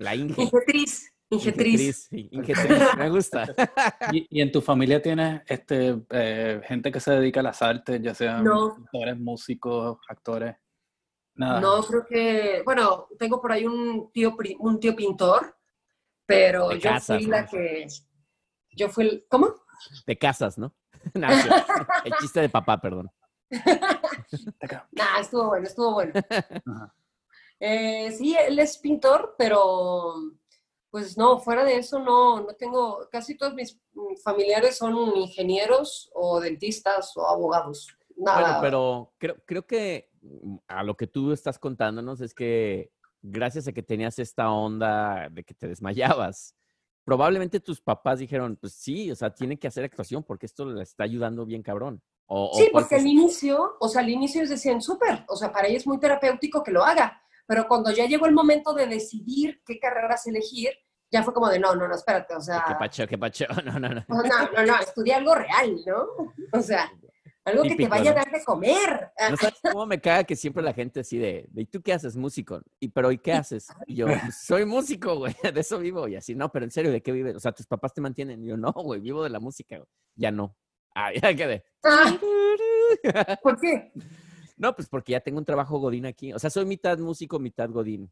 La 0.00 0.16
Inge. 0.16 0.42
Ingetriz, 0.42 1.14
ingetriz. 1.30 2.08
sí, 2.10 2.28
Ingetriz, 2.32 2.96
me 2.98 3.08
gusta. 3.08 3.46
¿Y, 4.12 4.26
y 4.28 4.40
en 4.40 4.50
tu 4.50 4.60
familia 4.60 5.00
tienes 5.00 5.42
este, 5.46 6.02
eh, 6.10 6.60
gente 6.64 6.90
que 6.90 6.98
se 6.98 7.12
dedica 7.12 7.38
a 7.38 7.44
las 7.44 7.62
artes, 7.62 8.02
ya 8.02 8.12
sean 8.12 8.42
No. 8.42 8.74
pintores, 8.74 9.16
músicos, 9.20 9.98
actores? 10.08 10.56
Nada. 11.36 11.60
No, 11.60 11.80
creo 11.84 12.04
que, 12.08 12.62
bueno, 12.64 13.06
tengo 13.16 13.40
por 13.40 13.52
ahí 13.52 13.64
un 13.66 14.10
tío, 14.10 14.36
un 14.58 14.80
tío 14.80 14.96
pintor, 14.96 15.56
pero 16.30 16.68
De 16.68 16.78
yo 16.78 16.90
casas, 16.90 17.16
fui 17.18 17.26
la 17.26 17.42
¿no? 17.42 17.48
que, 17.50 17.86
yo 18.72 18.88
fui, 18.88 19.04
el- 19.08 19.26
¿cómo? 19.28 19.54
De 20.06 20.16
casas, 20.18 20.56
¿no? 20.58 20.74
El 22.04 22.12
chiste 22.20 22.40
de 22.40 22.48
papá, 22.48 22.80
perdón. 22.80 23.10
Nah, 24.92 25.18
estuvo 25.20 25.48
bueno, 25.48 25.66
estuvo 25.66 25.92
bueno. 25.94 26.12
Eh, 27.58 28.12
sí, 28.12 28.36
él 28.36 28.58
es 28.60 28.78
pintor, 28.78 29.34
pero 29.36 30.14
pues 30.90 31.18
no, 31.18 31.38
fuera 31.40 31.64
de 31.64 31.76
eso 31.76 31.98
no, 31.98 32.40
no 32.40 32.54
tengo, 32.54 33.08
casi 33.10 33.36
todos 33.36 33.54
mis 33.54 33.80
familiares 34.22 34.76
son 34.78 34.96
ingenieros 35.16 36.10
o 36.14 36.40
dentistas 36.40 37.16
o 37.16 37.26
abogados. 37.26 37.88
Nada. 38.16 38.40
Bueno, 38.40 38.58
pero 38.60 39.12
creo, 39.18 39.36
creo 39.46 39.66
que 39.66 40.10
a 40.68 40.82
lo 40.84 40.96
que 40.96 41.06
tú 41.06 41.32
estás 41.32 41.58
contándonos 41.58 42.20
es 42.20 42.34
que 42.34 42.92
gracias 43.22 43.68
a 43.68 43.72
que 43.72 43.82
tenías 43.82 44.18
esta 44.18 44.50
onda 44.50 45.28
de 45.30 45.44
que 45.44 45.54
te 45.54 45.68
desmayabas, 45.68 46.54
probablemente 47.04 47.60
tus 47.60 47.80
papás 47.80 48.18
dijeron, 48.18 48.56
pues 48.56 48.74
sí, 48.74 49.10
o 49.10 49.16
sea, 49.16 49.34
tiene 49.34 49.58
que 49.58 49.68
hacer 49.68 49.84
actuación 49.84 50.22
porque 50.22 50.46
esto 50.46 50.64
le 50.64 50.82
está 50.82 51.04
ayudando 51.04 51.44
bien 51.46 51.62
cabrón. 51.62 52.02
O, 52.26 52.50
o 52.50 52.54
Sí, 52.58 52.68
cuál 52.70 52.84
porque 52.84 52.96
al 52.96 53.06
inicio, 53.06 53.76
o 53.80 53.88
sea, 53.88 54.02
al 54.02 54.10
inicio 54.10 54.40
ellos 54.40 54.50
decían, 54.50 54.80
súper, 54.80 55.24
o 55.28 55.36
sea, 55.36 55.52
para 55.52 55.68
ella 55.68 55.78
es 55.78 55.86
muy 55.86 55.98
terapéutico 55.98 56.62
que 56.62 56.70
lo 56.70 56.84
haga, 56.84 57.20
pero 57.46 57.66
cuando 57.66 57.90
ya 57.90 58.06
llegó 58.06 58.26
el 58.26 58.32
momento 58.32 58.72
de 58.72 58.86
decidir 58.86 59.60
qué 59.66 59.78
carreras 59.80 60.26
elegir, 60.26 60.70
ya 61.10 61.24
fue 61.24 61.34
como 61.34 61.48
de, 61.48 61.58
no, 61.58 61.74
no, 61.74 61.88
no, 61.88 61.94
espérate, 61.94 62.34
o 62.34 62.38
Qué 62.38 62.44
sea, 62.44 62.76
pacho, 62.78 63.06
qué 63.06 63.18
pacho. 63.18 63.46
No, 63.64 63.78
no, 63.80 63.88
no. 63.88 64.04
no, 64.06 64.22
no, 64.22 64.66
no, 64.66 64.78
estudia 64.78 65.16
algo 65.16 65.34
real, 65.34 65.80
¿no? 65.84 66.32
O 66.52 66.62
sea, 66.62 66.92
algo 67.50 67.62
que 67.64 67.76
te 67.76 67.88
vaya 67.88 68.10
a 68.10 68.14
dar 68.14 68.30
de 68.30 68.42
comer. 68.44 69.10
¿No 69.28 69.36
sabes 69.36 69.58
cómo 69.62 69.86
me 69.86 70.00
caga 70.00 70.24
que 70.24 70.34
siempre 70.36 70.62
la 70.62 70.72
gente 70.72 71.00
así 71.00 71.18
de, 71.18 71.46
de, 71.50 71.62
¿y 71.62 71.66
tú 71.66 71.82
qué 71.82 71.92
haces? 71.92 72.16
Músico. 72.16 72.60
¿Y 72.78 72.88
pero 72.88 73.12
¿y 73.12 73.18
qué 73.18 73.32
haces? 73.32 73.68
Y 73.86 73.96
yo, 73.96 74.06
"Pues, 74.06 74.36
soy 74.42 74.64
músico, 74.64 75.16
güey, 75.16 75.34
de 75.54 75.60
eso 75.60 75.78
vivo. 75.78 76.08
Y 76.08 76.16
así, 76.16 76.34
no, 76.34 76.50
pero 76.50 76.64
en 76.64 76.70
serio, 76.70 76.90
¿de 76.90 77.02
qué 77.02 77.12
vives? 77.12 77.36
O 77.36 77.40
sea, 77.40 77.52
tus 77.52 77.66
papás 77.66 77.92
te 77.94 78.00
mantienen. 78.00 78.42
Y 78.42 78.48
yo, 78.48 78.56
no, 78.56 78.72
güey, 78.72 79.00
vivo 79.00 79.22
de 79.22 79.30
la 79.30 79.40
música. 79.40 79.76
güey". 79.76 79.88
Ya 80.16 80.30
no. 80.30 80.56
Ah, 80.92 81.12
ya 81.14 81.32
quedé. 81.34 81.64
Ah, 81.84 82.18
¿Por 83.42 83.60
qué? 83.60 83.92
No, 84.56 84.74
pues 84.74 84.88
porque 84.88 85.12
ya 85.12 85.20
tengo 85.20 85.38
un 85.38 85.44
trabajo 85.44 85.78
godín 85.78 86.04
aquí. 86.04 86.32
O 86.32 86.38
sea, 86.38 86.50
soy 86.50 86.66
mitad 86.66 86.98
músico, 86.98 87.38
mitad 87.38 87.70
godín. 87.70 88.10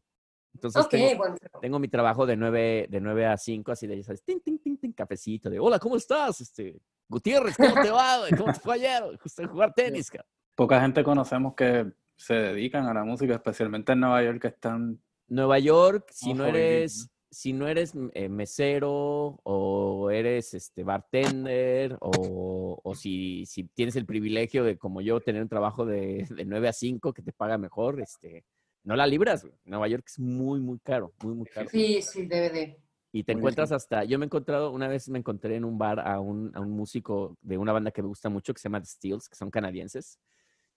Entonces 0.53 0.83
Ok, 0.85 0.91
tengo, 0.91 1.17
bueno. 1.17 1.35
tengo 1.61 1.77
mi 1.79 1.87
trabajo 1.89 2.25
de 2.25 2.35
9, 2.37 2.87
de 2.89 3.01
9 3.01 3.25
a 3.27 3.37
5, 3.37 3.71
así 3.71 3.85
de, 3.85 3.97
ya 3.97 4.03
sabes, 4.03 4.23
tin, 4.23 4.41
tin, 4.41 4.59
tin, 4.59 4.77
tin, 4.77 4.93
cafecito, 4.93 5.49
de, 5.49 5.59
hola, 5.59 5.77
¿cómo 5.77 5.95
estás? 5.95 6.41
Este, 6.41 6.79
Gutiérrez, 7.09 7.57
¿cómo 7.57 7.73
te 7.81 7.89
va? 7.89 8.19
güey? 8.19 8.31
¿Cómo 8.37 8.53
te 8.53 8.59
fue 8.59 8.75
ayer? 8.75 9.03
Justo 9.21 9.41
en 9.41 9.49
jugar 9.49 9.73
tenis, 9.73 10.09
cabrón. 10.09 10.29
Poca 10.55 10.79
gente 10.79 11.03
conocemos 11.03 11.55
que 11.55 11.91
se 12.15 12.33
dedican 12.35 12.85
a 12.85 12.93
la 12.93 13.03
música, 13.03 13.33
especialmente 13.33 13.93
en 13.93 14.01
Nueva 14.01 14.23
York, 14.23 14.41
que 14.41 14.47
están... 14.49 15.01
Nueva 15.27 15.59
York, 15.59 16.07
si 16.11 16.33
no 16.33 16.45
eres, 16.45 17.09
si 17.29 17.53
no 17.53 17.67
eres 17.67 17.93
eh, 18.13 18.29
mesero 18.29 19.39
o 19.43 20.09
eres 20.11 20.53
este 20.53 20.83
bartender 20.83 21.97
o, 21.99 22.79
o 22.83 22.95
si, 22.95 23.45
si 23.45 23.63
tienes 23.63 23.95
el 23.95 24.05
privilegio 24.05 24.63
de, 24.63 24.77
como 24.77 25.01
yo, 25.01 25.19
tener 25.19 25.41
un 25.41 25.49
trabajo 25.49 25.85
de, 25.85 26.27
de 26.29 26.45
9 26.45 26.67
a 26.67 26.73
5 26.73 27.13
que 27.13 27.21
te 27.21 27.31
paga 27.31 27.57
mejor, 27.57 28.01
este, 28.01 28.43
no 28.83 28.95
la 28.95 29.05
libras, 29.05 29.43
güey. 29.43 29.55
Nueva 29.65 29.87
York 29.87 30.05
es 30.07 30.19
muy, 30.19 30.59
muy 30.59 30.79
caro, 30.79 31.13
muy, 31.23 31.35
muy 31.35 31.45
caro. 31.45 31.69
Sí, 31.69 32.01
sí, 32.01 32.25
debe 32.25 32.49
de. 32.49 32.79
Y 33.11 33.23
te 33.23 33.31
encuentras 33.31 33.71
hasta, 33.71 34.03
yo 34.03 34.19
me 34.19 34.25
he 34.25 34.27
encontrado, 34.27 34.71
una 34.71 34.87
vez 34.87 35.09
me 35.09 35.17
encontré 35.17 35.55
en 35.55 35.65
un 35.65 35.77
bar 35.77 35.99
a 35.99 36.19
un, 36.19 36.51
a 36.55 36.59
un 36.59 36.71
músico 36.71 37.37
de 37.41 37.57
una 37.57 37.73
banda 37.73 37.89
que 37.89 38.03
me 38.03 38.07
gusta 38.07 38.29
mucho 38.29 38.53
que 38.53 38.59
se 38.59 38.69
llama 38.69 38.81
The 38.81 38.87
Steels, 38.87 39.27
que 39.27 39.35
son 39.35 39.49
canadienses. 39.49 40.19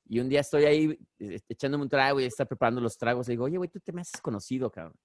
Y 0.08 0.18
un 0.18 0.28
día 0.28 0.40
estoy 0.40 0.64
ahí 0.64 0.98
eh, 1.18 1.40
echándome 1.48 1.84
un 1.84 1.90
trago 1.90 2.20
y 2.20 2.24
está 2.24 2.44
preparando 2.44 2.80
los 2.80 2.96
tragos. 2.96 3.28
Y 3.28 3.32
digo, 3.32 3.44
oye, 3.44 3.58
güey, 3.58 3.68
tú 3.68 3.80
te 3.80 3.92
me 3.92 4.00
haces 4.00 4.20
conocido, 4.20 4.70
cabrón. 4.70 4.96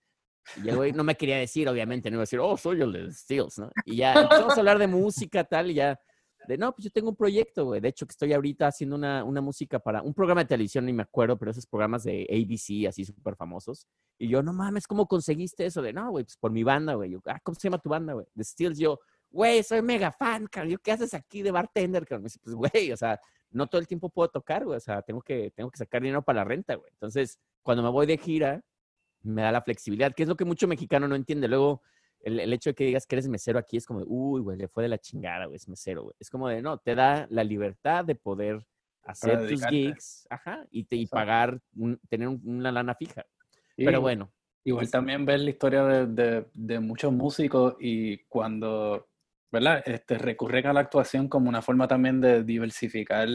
Y 0.63 0.69
el 0.69 0.77
güey 0.77 0.93
no 0.93 1.03
me 1.03 1.15
quería 1.15 1.37
decir, 1.37 1.67
obviamente, 1.67 2.09
no 2.09 2.15
iba 2.15 2.21
a 2.21 2.23
decir, 2.23 2.39
oh, 2.39 2.55
soy 2.55 2.81
el 2.81 2.91
de 2.93 3.05
The 3.05 3.13
Steels, 3.13 3.59
¿no? 3.59 3.69
Y 3.85 3.97
ya 3.97 4.13
empezamos 4.13 4.55
a 4.55 4.59
hablar 4.59 4.79
de 4.79 4.87
música, 4.87 5.43
tal, 5.43 5.71
y 5.71 5.75
ya, 5.75 5.99
de 6.47 6.57
no, 6.57 6.73
pues 6.73 6.85
yo 6.85 6.91
tengo 6.91 7.09
un 7.09 7.15
proyecto, 7.15 7.65
güey. 7.65 7.81
De 7.81 7.89
hecho, 7.89 8.05
que 8.05 8.11
estoy 8.11 8.33
ahorita 8.33 8.67
haciendo 8.67 8.95
una, 8.95 9.23
una 9.23 9.41
música 9.41 9.79
para 9.79 10.01
un 10.01 10.13
programa 10.13 10.43
de 10.43 10.47
televisión, 10.47 10.85
ni 10.85 10.93
me 10.93 11.03
acuerdo, 11.03 11.37
pero 11.37 11.51
esos 11.51 11.65
programas 11.65 12.03
de 12.03 12.25
ABC, 12.29 12.87
así 12.87 13.03
súper 13.03 13.35
famosos. 13.35 13.87
Y 14.17 14.29
yo, 14.29 14.41
no 14.41 14.53
mames, 14.53 14.87
¿cómo 14.87 15.07
conseguiste 15.07 15.65
eso? 15.65 15.81
De, 15.81 15.93
no, 15.93 16.09
güey, 16.11 16.23
pues 16.23 16.37
por 16.37 16.51
mi 16.51 16.63
banda, 16.63 16.93
güey. 16.93 17.11
Yo, 17.11 17.19
ah, 17.25 17.39
¿cómo 17.43 17.55
se 17.55 17.67
llama 17.67 17.79
tu 17.79 17.89
banda, 17.89 18.13
güey? 18.13 18.25
The 18.35 18.43
Steels. 18.43 18.79
Yo, 18.79 18.99
güey, 19.29 19.61
soy 19.63 19.81
mega 19.81 20.11
fan, 20.11 20.47
cabrón. 20.47 20.71
¿Yo 20.71 20.79
qué 20.79 20.93
haces 20.93 21.13
aquí 21.13 21.41
de 21.41 21.51
bartender, 21.51 22.05
cabrón? 22.05 22.23
Me 22.23 22.27
dice, 22.27 22.39
pues, 22.41 22.55
güey, 22.55 22.91
o 22.91 22.97
sea, 22.97 23.19
no 23.51 23.67
todo 23.67 23.81
el 23.81 23.87
tiempo 23.87 24.09
puedo 24.09 24.29
tocar, 24.29 24.63
güey. 24.63 24.77
O 24.77 24.81
sea, 24.81 25.01
tengo 25.01 25.21
que, 25.21 25.51
tengo 25.51 25.69
que 25.69 25.77
sacar 25.77 26.01
dinero 26.01 26.21
para 26.21 26.39
la 26.39 26.45
renta, 26.45 26.75
güey. 26.75 26.89
Entonces, 26.93 27.39
cuando 27.61 27.83
me 27.83 27.89
voy 27.89 28.05
de 28.05 28.17
gira, 28.17 28.63
me 29.23 29.41
da 29.41 29.51
la 29.51 29.61
flexibilidad, 29.61 30.13
que 30.13 30.23
es 30.23 30.29
lo 30.29 30.37
que 30.37 30.45
mucho 30.45 30.67
mexicano 30.67 31.07
no 31.07 31.15
entiende. 31.15 31.47
Luego, 31.47 31.81
el, 32.21 32.39
el 32.39 32.53
hecho 32.53 32.69
de 32.71 32.75
que 32.75 32.85
digas 32.85 33.05
que 33.05 33.15
eres 33.15 33.27
mesero 33.27 33.59
aquí 33.59 33.77
es 33.77 33.85
como, 33.85 33.99
de, 33.99 34.05
uy, 34.07 34.41
güey, 34.41 34.57
le 34.57 34.67
fue 34.67 34.83
de 34.83 34.89
la 34.89 34.97
chingada, 34.97 35.45
güey, 35.45 35.55
es 35.57 35.67
mesero, 35.67 36.03
güey. 36.03 36.15
Es 36.19 36.29
como 36.29 36.47
de, 36.49 36.61
no, 36.61 36.77
te 36.77 36.95
da 36.95 37.27
la 37.29 37.43
libertad 37.43 38.03
de 38.05 38.15
poder 38.15 38.65
hacer 39.03 39.47
tus 39.47 39.65
gigs, 39.67 40.27
ajá, 40.29 40.65
y, 40.69 40.83
te, 40.83 40.95
y 40.97 41.07
pagar, 41.07 41.59
un- 41.75 41.99
tener 42.09 42.27
un- 42.27 42.41
una 42.45 42.71
lana 42.71 42.93
fija. 42.95 43.25
y 43.75 43.85
Pero 43.85 44.01
bueno, 44.01 44.31
Igual 44.65 44.91
también 44.91 45.25
ver 45.25 45.39
la 45.39 45.49
historia 45.49 45.83
de, 45.85 46.07
de- 46.07 46.45
de 46.53 46.79
muchos 46.81 47.13
músicos 47.13 47.75
y 47.79 48.17
cuando, 48.25 49.07
¿verdad? 49.49 49.81
Este, 49.85 50.17
recurren 50.17 50.67
a 50.67 50.73
la 50.73 50.81
actuación 50.81 51.29
como 51.29 51.47
una 51.47 51.61
forma 51.61 51.87
también 51.87 52.19
de 52.19 52.43
diversificar 52.43 53.29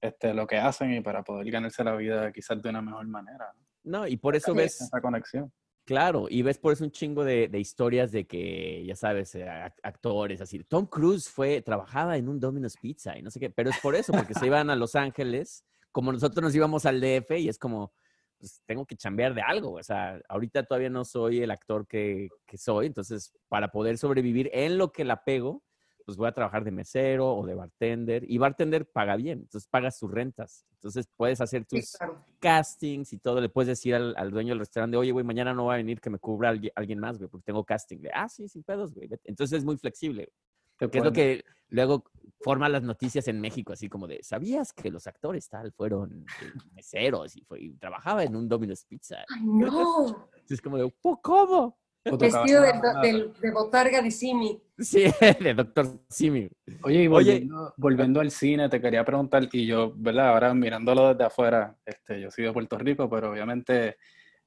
este, 0.00 0.34
lo 0.34 0.46
que 0.46 0.56
hacen 0.58 0.92
y 0.94 1.00
para 1.00 1.24
poder 1.24 1.50
ganarse 1.50 1.82
la 1.82 1.96
vida 1.96 2.30
quizás 2.30 2.62
de 2.62 2.68
una 2.70 2.80
mejor 2.80 3.08
manera. 3.08 3.52
¿no? 3.82 4.00
no, 4.00 4.06
y 4.06 4.16
por 4.18 4.36
eso 4.36 4.54
ves, 4.54 4.80
Esa 4.80 5.00
conexión. 5.00 5.52
Claro, 5.88 6.26
y 6.28 6.42
ves 6.42 6.58
por 6.58 6.74
eso 6.74 6.84
un 6.84 6.90
chingo 6.90 7.24
de, 7.24 7.48
historias 7.54 8.12
de 8.12 8.26
que, 8.26 8.84
ya 8.84 8.94
sabes, 8.94 9.34
eh, 9.34 9.46
ac- 9.46 9.80
actores 9.82 10.38
así. 10.42 10.62
Tom 10.64 10.84
Cruise 10.84 11.30
fue, 11.30 11.62
trabajaba 11.62 12.18
en 12.18 12.28
un 12.28 12.38
Domino's 12.38 12.76
Pizza 12.76 13.16
y 13.16 13.22
no 13.22 13.30
sé 13.30 13.40
qué, 13.40 13.48
pero 13.48 13.70
es 13.70 13.78
por 13.78 13.94
eso, 13.94 14.12
porque 14.12 14.34
se 14.34 14.44
iban 14.44 14.68
a 14.68 14.76
Los 14.76 14.94
Ángeles, 14.96 15.64
como 15.90 16.12
nosotros 16.12 16.42
nos 16.42 16.54
íbamos 16.54 16.84
al 16.84 17.00
DF 17.00 17.38
y 17.38 17.48
es 17.48 17.56
como, 17.58 17.94
pues 18.36 18.60
tengo 18.66 18.84
que 18.84 18.96
chambear 18.96 19.32
de 19.32 19.40
algo. 19.40 19.76
O 19.76 19.82
sea, 19.82 20.20
ahorita 20.28 20.64
todavía 20.64 20.90
no 20.90 21.06
soy 21.06 21.40
el 21.40 21.50
actor 21.50 21.86
que 21.86 22.28
soy, 22.58 22.84
entonces 22.84 23.32
para 23.48 23.72
poder 23.72 23.96
sobrevivir 23.96 24.50
en 24.52 24.76
lo 24.76 24.92
que 24.92 25.06
la 25.06 25.24
pego, 25.24 25.62
pues 26.08 26.16
voy 26.16 26.26
a 26.26 26.32
trabajar 26.32 26.64
de 26.64 26.70
mesero 26.70 27.34
o 27.36 27.44
de 27.44 27.54
bartender. 27.54 28.24
Y 28.30 28.38
bartender 28.38 28.86
paga 28.90 29.14
bien, 29.14 29.40
entonces 29.40 29.68
pagas 29.68 29.98
tus 29.98 30.10
rentas. 30.10 30.64
Entonces 30.72 31.06
puedes 31.14 31.38
hacer 31.42 31.66
Sí, 31.66 31.76
tus, 31.76 31.92
claro. 31.98 32.24
castings 32.40 33.12
y 33.12 33.18
todo, 33.18 33.42
le 33.42 33.50
puedes 33.50 33.68
decir 33.68 33.94
al, 33.94 34.14
al 34.16 34.30
dueño 34.30 34.52
del 34.52 34.60
restaurante, 34.60 34.96
oye, 34.96 35.12
güey, 35.12 35.22
mañana 35.22 35.52
no 35.52 35.66
va 35.66 35.74
a 35.74 35.76
venir 35.76 36.00
que 36.00 36.08
me 36.08 36.18
cubra 36.18 36.48
alguien, 36.48 36.72
alguien 36.76 36.98
más, 36.98 37.18
güey, 37.18 37.28
porque 37.28 37.44
tengo 37.44 37.62
casting. 37.62 37.98
De, 37.98 38.10
ah, 38.14 38.26
sí, 38.30 38.48
sin 38.48 38.62
pedos, 38.62 38.94
güey. 38.94 39.06
vete". 39.06 39.28
Entonces 39.28 39.58
es 39.58 39.64
muy 39.66 39.76
flexible, 39.76 40.32
Qué 40.78 40.88
que 40.88 40.96
es 40.98 41.04
lo 41.04 41.10
bueno. 41.10 41.12
que 41.12 41.44
luego 41.68 42.04
forma 42.40 42.70
las 42.70 42.82
noticias 42.82 43.28
en 43.28 43.38
México, 43.42 43.74
así 43.74 43.90
como 43.90 44.06
de, 44.06 44.22
¿sabías 44.22 44.72
que 44.72 44.90
los 44.90 45.06
actores 45.06 45.46
tal 45.50 45.72
fueron 45.72 46.32
eh, 46.38 46.54
meseros 46.72 47.36
y, 47.36 47.42
fue, 47.44 47.60
y 47.60 47.74
trabajaba 47.74 48.24
en 48.24 48.34
un 48.34 48.48
Domino's 48.48 48.86
Pizza? 48.86 49.16
Ay, 49.28 49.42
no. 49.44 49.66
Entonces 49.66 50.16
es 50.48 50.62
como 50.62 50.78
de, 50.78 50.88
"¿Po- 51.02 51.20
¿cómo? 51.20 51.78
Vestido 52.16 52.62
de, 52.62 52.72
del- 53.02 53.32
de 53.40 53.50
botarga 53.50 54.00
de 54.00 54.10
Simi. 54.10 54.60
Sí, 54.78 55.04
de 55.40 55.54
Doctor 55.54 55.86
Simi. 56.08 56.48
Oye, 56.82 56.94
y 56.94 56.98
Oye. 56.98 57.08
volviendo, 57.08 57.74
volviendo 57.76 58.20
al 58.20 58.30
cine, 58.30 58.68
te 58.68 58.80
quería 58.80 59.04
preguntar, 59.04 59.48
y 59.52 59.66
yo, 59.66 59.92
¿verdad? 59.96 60.28
Ahora 60.30 60.54
mirándolo 60.54 61.08
desde 61.12 61.24
afuera, 61.24 61.76
este, 61.84 62.20
yo 62.20 62.30
soy 62.30 62.44
de 62.44 62.52
Puerto 62.52 62.78
Rico, 62.78 63.08
pero 63.10 63.30
obviamente 63.32 63.96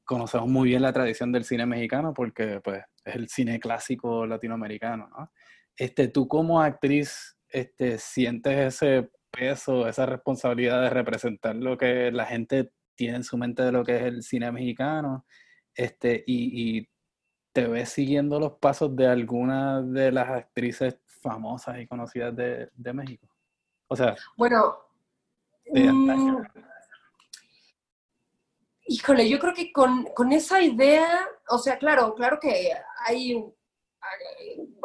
conocemos 0.04 0.48
muy 0.50 0.70
bien 0.70 0.82
la 0.82 0.94
tradición 0.94 1.32
del 1.32 1.44
cine 1.44 1.66
mexicano 1.66 2.14
porque, 2.14 2.60
pues, 2.64 2.84
es 3.06 3.16
el 3.16 3.28
cine 3.30 3.60
clásico 3.60 4.26
latinoamericano, 4.26 5.10
¿no? 5.10 5.32
Este, 5.76 6.08
tú 6.10 6.28
como 6.28 6.62
actriz, 6.62 7.38
este, 7.50 7.98
sientes 7.98 8.76
ese 8.76 9.10
peso, 9.32 9.88
esa 9.88 10.06
responsabilidad 10.06 10.82
de 10.82 10.90
representar 10.90 11.56
lo 11.56 11.78
que 11.78 12.12
la 12.12 12.26
gente 12.26 12.72
tiene 12.96 13.18
en 13.18 13.24
su 13.24 13.38
mente 13.38 13.64
de 13.64 13.72
lo 13.72 13.84
que 13.84 13.96
es 13.98 14.04
el 14.04 14.22
cine 14.24 14.52
mexicano, 14.52 15.26
este, 15.74 16.24
y, 16.28 16.78
y 16.80 16.90
te 17.54 17.68
ves 17.68 17.90
siguiendo 17.90 18.40
los 18.40 18.54
pasos 18.54 18.96
de 18.96 19.08
alguna 19.08 19.82
de 19.82 20.12
las 20.12 20.30
actrices 20.30 20.98
famosas 21.22 21.80
y 21.80 21.88
conocidas 21.88 22.36
de, 22.36 22.70
de 22.74 22.94
México. 22.94 23.28
O 23.88 23.96
sea, 23.96 24.16
Bueno, 24.38 24.78
de 25.66 25.88
antaño. 25.88 26.40
mm, 26.40 26.46
híjole, 28.88 29.30
yo 29.30 29.40
creo 29.40 29.54
que 29.54 29.72
con, 29.72 30.06
con 30.16 30.32
esa 30.32 30.62
idea, 30.62 31.28
o 31.50 31.58
sea, 31.58 31.78
claro, 31.78 32.16
claro 32.16 32.40
que 32.40 32.72
hay 33.06 33.44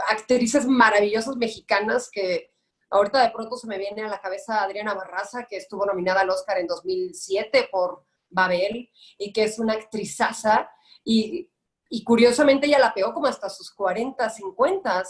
actrices 0.09 0.67
maravillosas 0.67 1.37
mexicanas 1.37 2.11
que 2.11 2.53
ahorita 2.91 3.23
de 3.23 3.31
pronto 3.31 3.57
se 3.57 3.67
me 3.67 3.79
viene 3.79 4.03
a 4.03 4.09
la 4.09 4.21
cabeza 4.21 4.63
Adriana 4.63 4.95
Barraza, 4.95 5.47
que 5.49 5.57
estuvo 5.57 5.87
nominada 5.87 6.21
al 6.21 6.31
Oscar 6.31 6.59
en 6.59 6.67
2007 6.67 7.69
por 7.71 8.05
Babel 8.29 8.91
y 9.19 9.33
que 9.33 9.45
es 9.45 9.59
una 9.59 9.75
actrizaza 9.75 10.69
y, 11.05 11.51
y 11.89 12.05
curiosamente 12.05 12.67
ella 12.67 12.79
la 12.79 12.95
pegó 12.95 13.13
como 13.13 13.27
hasta 13.27 13.49
sus 13.49 13.71
40, 13.73 14.29
50. 14.29 15.03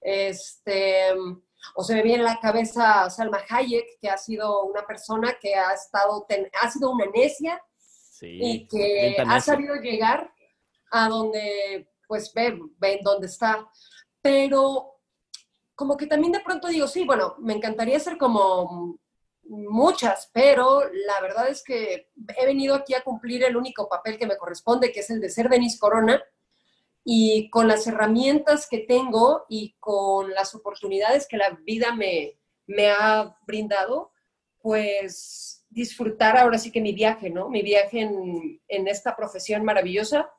Este, 0.00 1.12
o 1.74 1.82
se 1.82 1.94
me 1.94 2.02
viene 2.02 2.22
a 2.22 2.34
la 2.34 2.40
cabeza 2.40 3.10
Salma 3.10 3.40
Hayek, 3.48 3.98
que 4.00 4.08
ha 4.08 4.16
sido 4.16 4.64
una 4.64 4.86
persona 4.86 5.36
que 5.40 5.54
ha 5.54 5.72
estado, 5.72 6.26
ha 6.62 6.70
sido 6.70 6.90
una 6.90 7.06
necia 7.06 7.62
y 8.20 8.66
que 8.68 9.16
ha 9.26 9.40
sabido 9.40 9.74
llegar 9.76 10.32
a 10.90 11.08
donde, 11.08 11.90
pues, 12.06 12.32
ven, 12.32 12.74
ven 12.78 13.00
dónde 13.02 13.26
está. 13.26 13.68
Pero 14.22 15.00
como 15.74 15.96
que 15.96 16.06
también 16.06 16.32
de 16.32 16.40
pronto 16.40 16.68
digo, 16.68 16.86
sí, 16.86 17.04
bueno, 17.04 17.34
me 17.38 17.52
encantaría 17.52 18.00
ser 18.00 18.16
como 18.16 18.98
muchas, 19.48 20.30
pero 20.32 20.82
la 20.84 21.20
verdad 21.20 21.48
es 21.48 21.62
que 21.62 22.10
he 22.36 22.46
venido 22.46 22.74
aquí 22.74 22.94
a 22.94 23.02
cumplir 23.02 23.44
el 23.44 23.56
único 23.56 23.88
papel 23.88 24.18
que 24.18 24.26
me 24.26 24.36
corresponde, 24.36 24.92
que 24.92 25.00
es 25.00 25.10
el 25.10 25.20
de 25.20 25.30
ser 25.30 25.48
Denise 25.48 25.78
Corona, 25.78 26.22
y 27.04 27.48
con 27.50 27.68
las 27.68 27.86
herramientas 27.86 28.66
que 28.68 28.78
tengo 28.78 29.44
y 29.48 29.76
con 29.78 30.32
las 30.32 30.54
oportunidades 30.54 31.28
que 31.28 31.36
la 31.36 31.50
vida 31.64 31.94
me, 31.94 32.40
me 32.66 32.90
ha 32.90 33.36
brindado, 33.46 34.12
pues 34.58 35.64
disfrutar 35.70 36.36
ahora 36.36 36.58
sí 36.58 36.72
que 36.72 36.80
mi 36.80 36.92
viaje, 36.92 37.30
¿no? 37.30 37.48
Mi 37.48 37.62
viaje 37.62 38.00
en, 38.00 38.60
en 38.66 38.88
esta 38.88 39.14
profesión 39.14 39.64
maravillosa, 39.64 40.30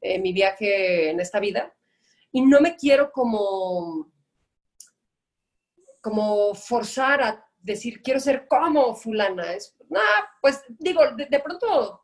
eh, 0.00 0.20
mi 0.20 0.32
viaje 0.32 1.10
en 1.10 1.18
esta 1.18 1.40
vida. 1.40 1.74
Y 2.30 2.42
no 2.42 2.60
me 2.60 2.76
quiero 2.76 3.10
como, 3.10 4.12
como 6.00 6.54
forzar 6.54 7.22
a 7.22 7.51
decir, 7.62 8.02
quiero 8.02 8.20
ser 8.20 8.46
como 8.46 8.94
fulana. 8.94 9.54
Es, 9.54 9.76
pues 10.40 10.62
digo, 10.78 11.02
de 11.16 11.40
pronto 11.40 12.02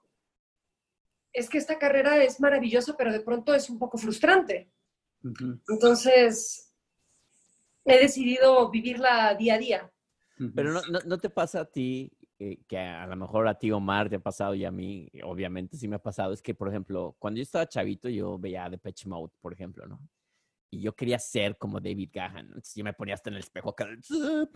es 1.33 1.49
que 1.49 1.59
esta 1.59 1.79
carrera 1.79 2.23
es 2.23 2.41
maravillosa, 2.41 2.97
pero 2.97 3.13
de 3.13 3.21
pronto 3.21 3.55
es 3.55 3.69
un 3.69 3.79
poco 3.79 3.99
frustrante. 3.99 4.71
Entonces, 5.69 6.73
he 7.85 7.99
decidido 7.99 8.71
vivirla 8.71 9.35
día 9.35 9.55
a 9.55 9.59
día. 9.59 9.93
Pero 10.55 10.73
no, 10.73 10.81
no, 11.05 11.19
te 11.19 11.31
pasa 11.31 11.61
a 11.61 11.65
ti, 11.65 12.13
eh, 12.39 12.61
que 12.69 12.79
a 12.79 13.07
lo 13.07 13.17
mejor 13.17 13.49
a 13.49 13.59
ti 13.59 13.73
Omar 13.73 14.09
te 14.09 14.17
ha 14.17 14.21
pasado 14.21 14.55
y 14.55 14.65
a 14.65 14.71
mí, 14.71 15.11
obviamente 15.25 15.77
sí 15.77 15.89
me 15.89 15.97
ha 15.97 16.03
pasado, 16.03 16.33
es 16.33 16.41
que, 16.41 16.55
por 16.55 16.69
ejemplo, 16.69 17.17
cuando 17.19 17.39
yo 17.39 17.43
estaba 17.43 17.69
chavito, 17.69 18.09
yo 18.09 18.39
veía 18.39 18.71
The 18.71 18.79
Patch 18.79 19.07
Mode, 19.07 19.33
por 19.41 19.53
ejemplo, 19.53 19.87
¿no? 19.87 20.01
Y 20.71 20.81
yo 20.81 20.95
quería 20.95 21.19
ser 21.19 21.57
como 21.57 21.81
David 21.81 22.11
Gahan. 22.13 22.47
Entonces 22.47 22.75
yo 22.75 22.85
me 22.85 22.93
ponía 22.93 23.15
hasta 23.15 23.31
en 23.31 23.37
el 23.37 23.41
espejo 23.41 23.71
acá. 23.71 23.87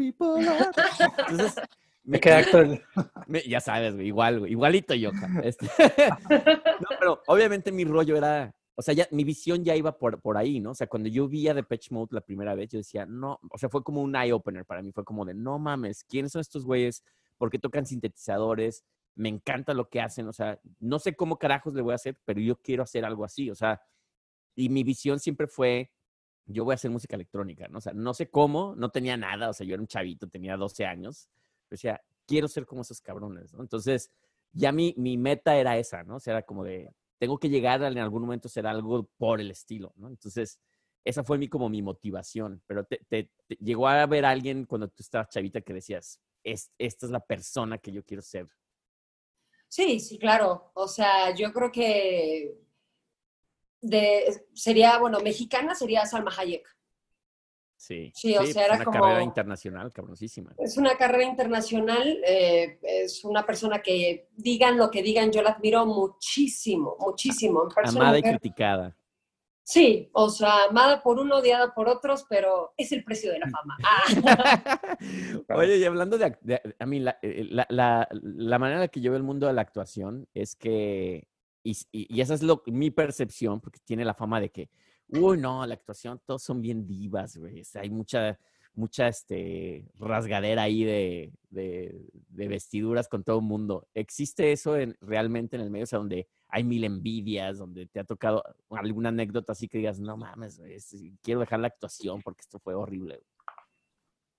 Ya 3.48 3.60
sabes, 3.60 3.94
güey, 3.94 4.08
igual, 4.08 4.40
güey, 4.40 4.52
igualito 4.52 4.94
yo. 4.94 5.10
Este, 5.42 5.66
no, 6.28 6.88
pero 6.98 7.22
obviamente 7.26 7.70
mi 7.70 7.84
rollo 7.84 8.16
era, 8.16 8.54
o 8.74 8.82
sea, 8.82 8.94
ya, 8.94 9.06
mi 9.10 9.24
visión 9.24 9.64
ya 9.64 9.76
iba 9.76 9.96
por, 9.96 10.20
por 10.20 10.36
ahí, 10.36 10.60
¿no? 10.60 10.72
O 10.72 10.74
sea, 10.74 10.86
cuando 10.86 11.08
yo 11.08 11.28
vi 11.28 11.48
a 11.48 11.62
Patch 11.62 11.90
Mode 11.90 12.08
la 12.12 12.20
primera 12.20 12.54
vez, 12.54 12.70
yo 12.70 12.78
decía, 12.78 13.06
no, 13.06 13.38
o 13.50 13.58
sea, 13.58 13.68
fue 13.68 13.82
como 13.82 14.02
un 14.02 14.16
eye-opener 14.16 14.64
para 14.64 14.82
mí, 14.82 14.92
fue 14.92 15.04
como 15.04 15.24
de, 15.24 15.34
no 15.34 15.58
mames, 15.58 16.04
¿quiénes 16.04 16.32
son 16.32 16.40
estos 16.40 16.64
güeyes? 16.64 17.04
¿Por 17.38 17.50
qué 17.50 17.58
tocan 17.58 17.86
sintetizadores? 17.86 18.84
Me 19.14 19.28
encanta 19.28 19.74
lo 19.74 19.88
que 19.88 20.00
hacen, 20.00 20.26
o 20.26 20.32
sea, 20.32 20.58
no 20.80 20.98
sé 20.98 21.14
cómo 21.14 21.38
carajos 21.38 21.74
le 21.74 21.82
voy 21.82 21.92
a 21.92 21.96
hacer, 21.96 22.18
pero 22.24 22.40
yo 22.40 22.56
quiero 22.56 22.82
hacer 22.82 23.04
algo 23.04 23.24
así, 23.24 23.50
o 23.50 23.54
sea, 23.54 23.80
y 24.56 24.68
mi 24.68 24.82
visión 24.82 25.20
siempre 25.20 25.46
fue, 25.46 25.90
yo 26.52 26.64
voy 26.64 26.72
a 26.72 26.74
hacer 26.74 26.90
música 26.90 27.16
electrónica, 27.16 27.68
¿no? 27.68 27.78
O 27.78 27.80
sea, 27.80 27.92
no 27.92 28.14
sé 28.14 28.30
cómo, 28.30 28.74
no 28.76 28.90
tenía 28.90 29.16
nada, 29.16 29.50
o 29.50 29.52
sea, 29.52 29.66
yo 29.66 29.74
era 29.74 29.82
un 29.82 29.88
chavito, 29.88 30.28
tenía 30.28 30.56
12 30.56 30.84
años, 30.84 31.28
decía, 31.70 32.00
quiero 32.26 32.48
ser 32.48 32.66
como 32.66 32.82
esos 32.82 33.00
cabrones, 33.00 33.52
¿no? 33.52 33.62
Entonces, 33.62 34.10
ya 34.52 34.72
mi, 34.72 34.94
mi 34.96 35.16
meta 35.16 35.56
era 35.56 35.76
esa, 35.78 36.04
¿no? 36.04 36.16
O 36.16 36.20
sea, 36.20 36.34
era 36.34 36.42
como 36.42 36.64
de, 36.64 36.90
tengo 37.18 37.38
que 37.38 37.48
llegar 37.48 37.82
en 37.82 37.98
algún 37.98 38.22
momento 38.22 38.48
a 38.48 38.50
ser 38.50 38.66
algo 38.66 39.08
por 39.16 39.40
el 39.40 39.50
estilo, 39.50 39.92
¿no? 39.96 40.08
Entonces, 40.08 40.60
esa 41.04 41.24
fue 41.24 41.38
mi, 41.38 41.48
como 41.48 41.68
mi 41.68 41.82
motivación, 41.82 42.62
pero 42.66 42.84
te, 42.84 43.30
llegó 43.58 43.88
a 43.88 44.06
ver 44.06 44.24
a 44.24 44.30
alguien 44.30 44.66
cuando 44.66 44.88
tú 44.88 45.02
estabas 45.02 45.28
chavita 45.28 45.60
que 45.60 45.74
decías, 45.74 46.20
es, 46.44 46.70
esta 46.78 47.06
es 47.06 47.12
la 47.12 47.20
persona 47.20 47.78
que 47.78 47.92
yo 47.92 48.04
quiero 48.04 48.22
ser. 48.22 48.48
Sí, 49.68 50.00
sí, 50.00 50.18
claro. 50.18 50.70
O 50.74 50.86
sea, 50.86 51.34
yo 51.34 51.52
creo 51.52 51.72
que 51.72 52.61
de, 53.82 54.46
sería, 54.54 54.98
bueno, 54.98 55.20
mexicana 55.20 55.74
sería 55.74 56.06
Salma 56.06 56.32
Hayek. 56.36 56.66
Sí, 57.76 58.12
sí, 58.14 58.36
o 58.36 58.46
sea, 58.46 58.66
era 58.66 58.76
una 58.76 58.84
carrera 58.84 59.22
internacional, 59.24 59.92
cabronísima. 59.92 60.54
Es 60.56 60.76
una 60.76 60.96
carrera 60.96 61.24
internacional, 61.24 62.22
eh, 62.24 62.78
es 62.80 63.24
una 63.24 63.44
persona 63.44 63.82
que 63.82 64.28
digan 64.36 64.78
lo 64.78 64.88
que 64.88 65.02
digan, 65.02 65.32
yo 65.32 65.42
la 65.42 65.50
admiro 65.50 65.84
muchísimo, 65.84 66.96
muchísimo. 67.00 67.68
Amada 67.84 68.18
y 68.18 68.22
criticada. 68.22 68.96
Sí, 69.64 70.08
o 70.12 70.28
sea, 70.28 70.64
amada 70.70 71.02
por 71.02 71.18
uno, 71.18 71.38
odiada 71.38 71.72
por 71.74 71.88
otros, 71.88 72.24
pero 72.28 72.72
es 72.76 72.92
el 72.92 73.02
precio 73.02 73.32
de 73.32 73.40
la 73.40 73.50
fama. 73.50 73.76
Ah. 75.48 75.56
Oye, 75.56 75.78
y 75.78 75.84
hablando 75.84 76.18
de, 76.18 76.36
a 76.78 76.86
mí, 76.86 77.04
eh, 77.22 77.46
la, 77.50 77.66
la, 77.68 78.08
la, 78.12 78.58
manera 78.58 78.78
en 78.78 78.82
la 78.82 78.88
que 78.88 79.00
yo 79.00 79.10
veo 79.10 79.18
el 79.18 79.24
mundo 79.24 79.46
de 79.46 79.52
la 79.52 79.62
actuación 79.62 80.28
es 80.34 80.54
que, 80.54 81.26
y, 81.62 81.72
y, 81.92 82.16
y 82.16 82.20
esa 82.20 82.34
es 82.34 82.42
lo, 82.42 82.62
mi 82.66 82.90
percepción, 82.90 83.60
porque 83.60 83.80
tiene 83.84 84.04
la 84.04 84.14
fama 84.14 84.40
de 84.40 84.50
que 84.50 84.70
Uy, 85.12 85.36
no, 85.36 85.66
la 85.66 85.74
actuación, 85.74 86.20
todos 86.24 86.42
son 86.42 86.62
bien 86.62 86.86
divas, 86.86 87.36
güey. 87.36 87.62
hay 87.74 87.90
mucha, 87.90 88.38
mucha 88.72 89.08
este, 89.08 89.86
rasgadera 89.98 90.62
ahí 90.62 90.84
de, 90.84 91.32
de, 91.50 92.48
vestiduras 92.48 93.08
con 93.08 93.22
todo 93.22 93.40
el 93.40 93.44
mundo. 93.44 93.86
¿Existe 93.92 94.52
eso 94.52 94.76
en, 94.76 94.96
realmente 95.02 95.56
en 95.56 95.62
el 95.62 95.70
medio? 95.70 95.84
O 95.84 95.86
sea, 95.86 95.98
donde 95.98 96.28
hay 96.48 96.64
mil 96.64 96.84
envidias, 96.84 97.58
donde 97.58 97.86
te 97.86 98.00
ha 98.00 98.04
tocado 98.04 98.42
alguna 98.70 99.10
anécdota 99.10 99.52
así 99.52 99.68
que 99.68 99.78
digas, 99.78 100.00
no 100.00 100.16
mames, 100.16 100.62
quiero 101.20 101.40
dejar 101.40 101.60
la 101.60 101.68
actuación 101.68 102.22
porque 102.22 102.40
esto 102.40 102.58
fue 102.58 102.74
horrible. 102.74 103.20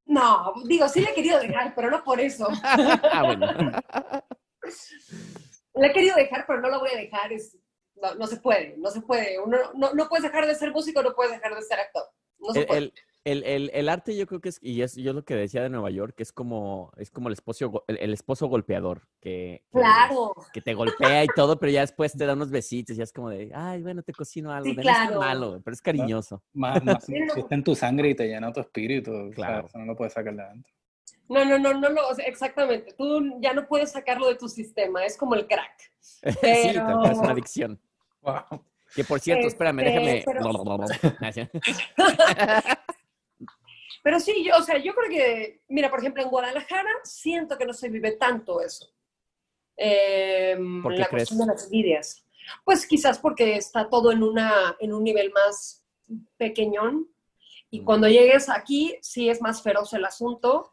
No, 0.06 0.54
digo, 0.66 0.90
sí 0.90 1.02
le 1.02 1.12
he 1.12 1.14
querido 1.14 1.40
dejar, 1.40 1.74
pero 1.76 1.92
no 1.92 2.04
por 2.04 2.20
eso. 2.20 2.48
ah, 2.64 3.24
bueno. 3.26 3.48
le 5.76 5.88
he 5.88 5.94
querido 5.94 6.16
dejar, 6.16 6.46
pero 6.48 6.62
no 6.62 6.70
lo 6.70 6.80
voy 6.80 6.90
a 6.94 6.98
dejar. 6.98 7.32
Es, 7.34 7.58
no, 8.18 8.28
se 8.28 8.38
puede, 8.38 8.76
no 8.78 8.90
se 8.90 9.02
puede. 9.02 9.40
Uno, 9.40 9.58
no, 9.76 9.94
no 9.94 10.10
puedes 10.10 10.24
dejar 10.24 10.46
de 10.46 10.56
ser 10.56 10.72
músico, 10.72 11.02
no 11.02 11.14
puedes 11.14 11.34
dejar 11.34 11.56
de 11.56 11.62
ser 11.62 11.80
actor. 11.80 12.04
No 12.40 12.54
se 12.54 12.62
el, 12.64 12.94
El, 13.24 13.44
el, 13.44 13.72
el, 13.74 13.88
arte 13.88 14.18
yo 14.18 14.28
creo 14.28 14.42
que 14.42 14.50
es, 14.50 14.60
y 14.62 14.82
es 14.82 14.96
yo 14.96 15.14
lo 15.14 15.24
que 15.24 15.36
decía 15.36 15.64
de 15.64 15.70
Nueva 15.70 15.90
York, 15.92 16.14
que 16.16 16.24
es 16.24 16.34
como, 16.34 16.92
es 16.98 17.10
como 17.10 17.30
el 17.30 17.34
esposo, 17.34 17.86
el, 17.88 18.14
esposo 18.14 18.48
golpeador, 18.48 19.08
que, 19.22 19.64
claro. 19.72 20.36
que 20.52 20.62
te 20.62 20.74
golpea 20.74 21.24
y 21.24 21.28
todo, 21.34 21.58
pero 21.58 21.72
ya 21.72 21.82
después 21.82 22.12
te 22.12 22.26
da 22.26 22.34
unos 22.34 22.52
besitos 22.52 22.96
y 22.96 22.98
ya 22.98 23.04
es 23.04 23.14
como 23.14 23.30
de, 23.30 23.50
ay, 23.56 23.82
bueno, 23.82 24.04
te 24.04 24.12
cocino 24.12 24.52
algo, 24.52 24.70
sí, 24.70 24.76
claro. 24.76 25.22
malo, 25.22 25.62
pero 25.64 25.74
es 25.74 25.82
cariñoso. 25.82 26.44
Más, 26.52 26.84
más 26.84 27.08
está 27.08 27.56
en 27.56 27.64
tu 27.64 27.76
sangre 27.76 28.10
y 28.10 28.16
te 28.16 28.28
llena 28.28 28.52
tu 28.52 28.60
espíritu, 28.60 29.32
claro. 29.34 29.70
no 29.74 29.86
lo 29.86 29.96
puedes 29.96 30.12
sacar 30.12 30.36
de 30.36 30.44
adentro. 30.44 30.74
No, 31.30 31.46
no, 31.46 31.58
no, 31.58 31.74
no, 31.74 31.90
no, 31.90 32.02
exactamente. 32.26 32.94
Tú 32.94 33.40
ya 33.40 33.54
no 33.54 33.68
puedes 33.68 33.92
sacarlo 33.92 34.28
de 34.28 34.36
tu 34.36 34.50
sistema, 34.50 35.06
es 35.06 35.18
como 35.18 35.36
el 35.36 35.48
crack. 35.48 35.92
sí, 36.02 36.28
es 36.42 36.78
una 36.78 37.32
adicción. 37.32 37.80
Que 38.96 39.04
por 39.04 39.20
cierto, 39.20 39.48
espérame, 39.48 39.84
déjame. 39.84 40.20
Este, 40.20 40.34
pero... 44.04 44.20
sí, 44.20 44.44
yo, 44.46 44.58
o 44.58 44.62
sea, 44.62 44.78
yo 44.78 44.94
creo 44.94 45.10
que, 45.10 45.64
mira, 45.68 45.90
por 45.90 46.00
ejemplo, 46.00 46.22
en 46.22 46.30
Guadalajara 46.30 46.92
siento 47.04 47.58
que 47.58 47.66
no 47.66 47.74
se 47.74 47.90
vive 47.90 48.12
tanto 48.12 48.62
eso. 48.62 48.94
Eh, 49.78 50.56
¿Por 50.84 50.94
qué 50.94 51.00
la 51.00 51.08
crees? 51.08 51.30
cuestión 51.30 51.40
de 51.40 51.54
las 51.54 51.64
envidias. 51.66 52.24
Pues 52.64 52.86
quizás 52.86 53.18
porque 53.18 53.56
está 53.56 53.90
todo 53.90 54.12
en, 54.12 54.22
una, 54.22 54.76
en 54.80 54.94
un 54.94 55.04
nivel 55.04 55.32
más 55.32 55.84
pequeñón. 56.38 57.10
Y 57.72 57.82
mm. 57.82 57.86
cuando 57.86 58.08
llegues 58.08 58.48
aquí, 58.50 58.96
sí 59.02 59.30
es 59.30 59.42
más 59.42 59.64
feroz 59.64 59.92
el 59.94 60.06
asunto. 60.06 60.73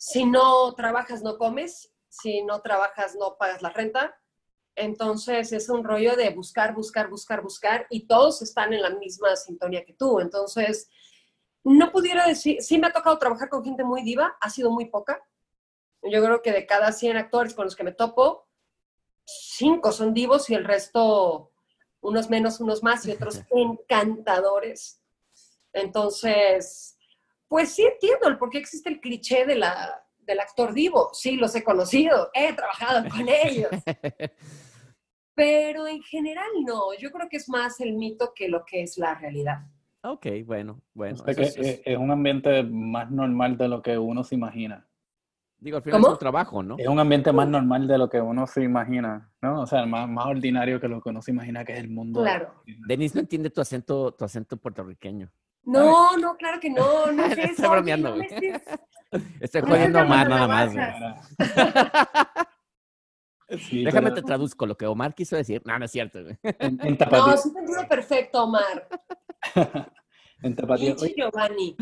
si 0.00 0.24
no 0.24 0.72
trabajas, 0.72 1.22
no 1.22 1.36
comes. 1.36 1.92
Si 2.08 2.42
no 2.42 2.62
trabajas, 2.62 3.14
no 3.16 3.36
pagas 3.38 3.60
la 3.60 3.68
renta. 3.68 4.18
Entonces 4.74 5.52
es 5.52 5.68
un 5.68 5.84
rollo 5.84 6.16
de 6.16 6.30
buscar, 6.30 6.74
buscar, 6.74 7.10
buscar, 7.10 7.42
buscar 7.42 7.86
y 7.90 8.06
todos 8.06 8.40
están 8.40 8.72
en 8.72 8.80
la 8.80 8.88
misma 8.88 9.36
sintonía 9.36 9.84
que 9.84 9.92
tú. 9.92 10.18
Entonces, 10.20 10.88
no 11.64 11.92
pudiera 11.92 12.26
decir, 12.26 12.62
sí 12.62 12.78
me 12.78 12.86
ha 12.86 12.92
tocado 12.94 13.18
trabajar 13.18 13.50
con 13.50 13.62
gente 13.62 13.84
muy 13.84 14.02
diva, 14.02 14.38
ha 14.40 14.48
sido 14.48 14.70
muy 14.70 14.86
poca. 14.86 15.22
Yo 16.02 16.24
creo 16.24 16.40
que 16.40 16.52
de 16.52 16.64
cada 16.64 16.92
100 16.92 17.18
actores 17.18 17.52
con 17.52 17.66
los 17.66 17.76
que 17.76 17.84
me 17.84 17.92
topo, 17.92 18.48
5 19.26 19.92
son 19.92 20.14
divos 20.14 20.48
y 20.48 20.54
el 20.54 20.64
resto, 20.64 21.52
unos 22.00 22.30
menos, 22.30 22.58
unos 22.58 22.82
más 22.82 23.04
y 23.04 23.12
otros 23.12 23.42
encantadores. 23.50 25.02
Entonces, 25.74 26.96
pues 27.50 27.74
sí 27.74 27.82
entiendo 27.84 28.28
el 28.28 28.38
por 28.38 28.48
qué 28.48 28.58
existe 28.58 28.88
el 28.88 29.00
cliché 29.00 29.44
de 29.44 29.56
la, 29.56 30.02
del 30.20 30.38
actor 30.38 30.72
divo. 30.72 31.10
Sí, 31.12 31.34
los 31.36 31.52
he 31.56 31.64
conocido, 31.64 32.30
he 32.32 32.52
trabajado 32.52 33.08
con 33.10 33.26
ellos. 33.44 33.68
Pero 35.34 35.86
en 35.88 36.00
general 36.02 36.46
no, 36.64 36.94
yo 36.98 37.10
creo 37.10 37.28
que 37.28 37.38
es 37.38 37.48
más 37.48 37.80
el 37.80 37.94
mito 37.94 38.32
que 38.34 38.48
lo 38.48 38.64
que 38.64 38.82
es 38.82 38.98
la 38.98 39.14
realidad. 39.16 39.62
Ok, 40.02 40.26
bueno, 40.44 40.80
bueno. 40.94 41.16
O 41.20 41.24
sea 41.24 41.34
que 41.34 41.42
es- 41.42 41.56
es, 41.56 41.82
es 41.84 41.98
un 41.98 42.10
ambiente 42.12 42.62
más 42.62 43.10
normal 43.10 43.56
de 43.58 43.66
lo 43.68 43.82
que 43.82 43.98
uno 43.98 44.22
se 44.22 44.34
imagina. 44.36 44.86
digo, 45.58 45.76
al 45.78 45.82
final 45.82 46.00
¿Cómo? 46.00 46.08
es 46.08 46.12
un 46.14 46.18
trabajo, 46.20 46.62
¿no? 46.62 46.76
Es 46.78 46.86
un 46.88 46.98
ambiente 47.00 47.32
más 47.32 47.48
normal 47.48 47.86
de 47.88 47.98
lo 47.98 48.08
que 48.08 48.20
uno 48.20 48.46
se 48.46 48.62
imagina, 48.62 49.30
¿no? 49.42 49.62
O 49.62 49.66
sea, 49.66 49.84
más, 49.86 50.08
más 50.08 50.26
ordinario 50.26 50.80
que 50.80 50.88
lo 50.88 51.02
que 51.02 51.10
uno 51.10 51.20
se 51.20 51.32
imagina 51.32 51.64
que 51.64 51.72
es 51.74 51.80
el 51.80 51.90
mundo. 51.90 52.22
Claro. 52.22 52.62
Denise 52.86 53.14
no 53.16 53.20
entiende 53.22 53.50
tu 53.50 53.60
acento, 53.60 54.12
tu 54.12 54.24
acento 54.24 54.56
puertorriqueño. 54.56 55.30
No, 55.64 56.16
no, 56.16 56.36
claro 56.36 56.58
que 56.60 56.70
no, 56.70 57.10
no 57.12 57.24
es 57.24 57.30
Estoy 57.38 57.44
eso. 57.50 57.62
oye, 57.62 57.70
bromeando, 57.70 58.16
no 58.16 58.22
estés- 58.22 58.80
Estoy 59.40 59.60
jodiendo 59.62 59.98
a 59.98 60.04
me 60.04 60.06
Omar 60.08 60.32
hagas 60.32 60.74
nada 60.74 61.10
más. 61.16 61.36
Sí, 63.68 63.84
Déjame 63.84 64.10
pero 64.10 64.14
te 64.14 64.22
traduzco 64.22 64.64
lo 64.64 64.76
que 64.76 64.86
Omar 64.86 65.12
quiso 65.12 65.34
decir. 65.34 65.60
No, 65.64 65.76
no 65.76 65.84
es 65.84 65.90
cierto. 65.90 66.20
en, 66.20 66.38
en 66.40 66.78
No, 67.10 67.36
sí 67.36 67.52
te 67.52 67.58
entiendo 67.58 67.88
perfecto, 67.88 68.44
Omar. 68.44 68.86
en 70.42 70.54
tapatía. 70.54 70.94
Giovanni. 71.16 71.76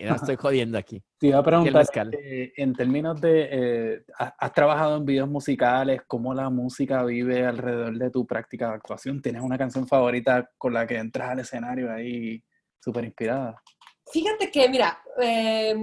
no 0.00 0.14
estoy 0.16 0.34
jodiendo 0.34 0.76
aquí. 0.78 1.00
te 1.18 1.28
iba 1.28 1.38
a 1.38 1.42
preguntar, 1.44 1.86
eh, 2.20 2.52
en 2.56 2.72
términos 2.74 3.20
de, 3.20 3.48
eh, 3.52 4.04
has, 4.18 4.32
has 4.36 4.52
trabajado 4.52 4.96
en 4.96 5.04
videos 5.04 5.28
musicales, 5.28 6.02
¿cómo 6.08 6.34
la 6.34 6.50
música 6.50 7.04
vive 7.04 7.46
alrededor 7.46 7.96
de 7.96 8.10
tu 8.10 8.26
práctica 8.26 8.70
de 8.70 8.74
actuación? 8.74 9.22
¿Tienes 9.22 9.42
una 9.42 9.56
canción 9.56 9.86
favorita 9.86 10.50
con 10.58 10.74
la 10.74 10.88
que 10.88 10.96
entras 10.98 11.30
al 11.30 11.38
escenario 11.38 11.92
ahí 11.92 12.42
súper 12.82 13.04
inspirada? 13.04 13.62
Fíjate 14.10 14.50
que, 14.50 14.68
mira, 14.68 15.02
eh, 15.20 15.74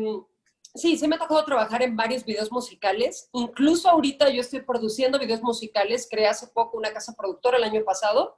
sí, 0.75 0.97
sí 0.97 1.07
me 1.07 1.15
ha 1.15 1.19
tocado 1.19 1.43
trabajar 1.45 1.81
en 1.81 1.95
varios 1.95 2.25
videos 2.25 2.51
musicales. 2.51 3.29
Incluso 3.33 3.89
ahorita 3.89 4.29
yo 4.29 4.41
estoy 4.41 4.61
produciendo 4.61 5.17
videos 5.17 5.41
musicales. 5.41 6.07
Creé 6.09 6.27
hace 6.27 6.47
poco 6.47 6.77
una 6.77 6.91
casa 6.91 7.15
productora 7.17 7.57
el 7.57 7.63
año 7.63 7.83
pasado 7.83 8.37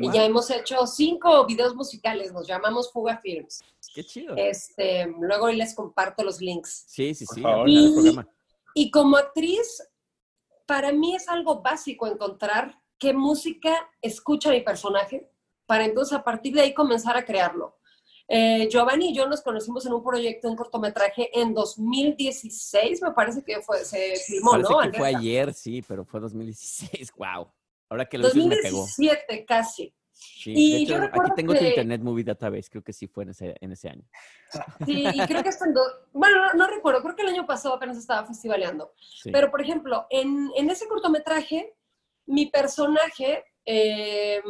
y 0.00 0.10
ya 0.12 0.24
hemos 0.24 0.50
hecho 0.50 0.86
cinco 0.86 1.46
videos 1.46 1.74
musicales. 1.74 2.32
Nos 2.32 2.48
llamamos 2.48 2.90
Fuga 2.92 3.18
Films. 3.18 3.62
Qué 3.94 4.02
chido. 4.04 4.34
Este, 4.36 5.06
luego 5.20 5.48
les 5.50 5.74
comparto 5.74 6.24
los 6.24 6.40
links. 6.40 6.84
Sí, 6.88 7.14
sí, 7.14 7.24
Por 7.26 7.34
sí. 7.34 7.42
favor. 7.42 7.68
Y 8.74 8.90
como 8.90 9.16
actriz, 9.16 9.82
para 10.66 10.92
mí 10.92 11.14
es 11.14 11.28
algo 11.28 11.62
básico 11.62 12.06
encontrar 12.06 12.80
qué 12.98 13.12
música 13.12 13.88
escucha 14.02 14.50
mi 14.50 14.60
personaje 14.60 15.30
para 15.66 15.84
entonces 15.84 16.16
a 16.16 16.24
partir 16.24 16.54
de 16.54 16.62
ahí 16.62 16.74
comenzar 16.74 17.16
a 17.16 17.24
crearlo. 17.24 17.77
Eh, 18.30 18.68
Giovanni 18.70 19.10
y 19.10 19.14
yo 19.14 19.26
nos 19.26 19.40
conocimos 19.40 19.86
en 19.86 19.94
un 19.94 20.04
proyecto, 20.04 20.48
un 20.50 20.56
cortometraje 20.56 21.30
en 21.40 21.54
2016, 21.54 23.00
me 23.02 23.12
parece 23.12 23.42
que 23.42 23.60
fue, 23.62 23.84
se 23.84 24.16
filmó, 24.16 24.50
Parece 24.52 24.70
¿no? 24.72 24.80
que 24.90 24.98
fue 24.98 25.08
ayer, 25.08 25.54
sí, 25.54 25.82
pero 25.86 26.04
fue 26.04 26.20
2016. 26.20 27.12
Wow. 27.16 27.50
Ahora 27.88 28.04
que 28.04 28.18
lo 28.18 28.28
dices 28.28 28.46
me 28.46 28.56
pegó. 28.56 28.80
2017 28.80 29.44
casi. 29.46 29.94
Sí, 30.12 30.52
Y 30.54 30.72
de 30.72 30.78
yo 30.86 30.94
hecho, 30.96 30.96
aquí 30.96 31.06
recuerdo 31.06 31.34
tengo 31.34 31.54
tu 31.54 31.64
Internet 31.64 32.00
Movie 32.02 32.24
Database, 32.24 32.68
creo 32.68 32.82
que 32.82 32.92
sí 32.92 33.06
fue 33.06 33.22
en 33.22 33.30
ese, 33.30 33.54
en 33.60 33.72
ese 33.72 33.88
año. 33.88 34.02
Sí, 34.84 35.04
y 35.14 35.26
creo 35.26 35.42
que 35.44 35.48
hasta 35.48 35.64
en 35.64 35.74
do- 35.74 35.80
bueno, 36.12 36.36
no, 36.44 36.54
no 36.54 36.66
recuerdo, 36.66 37.00
creo 37.02 37.14
que 37.14 37.22
el 37.22 37.28
año 37.28 37.46
pasado 37.46 37.76
apenas 37.76 37.96
estaba 37.96 38.26
festivaleando. 38.26 38.92
Sí. 38.98 39.30
Pero, 39.30 39.50
por 39.50 39.60
ejemplo, 39.62 40.06
en, 40.10 40.50
en 40.56 40.70
ese 40.70 40.88
cortometraje, 40.88 41.72
mi 42.26 42.46
personaje 42.46 43.44
eh, 43.64 44.42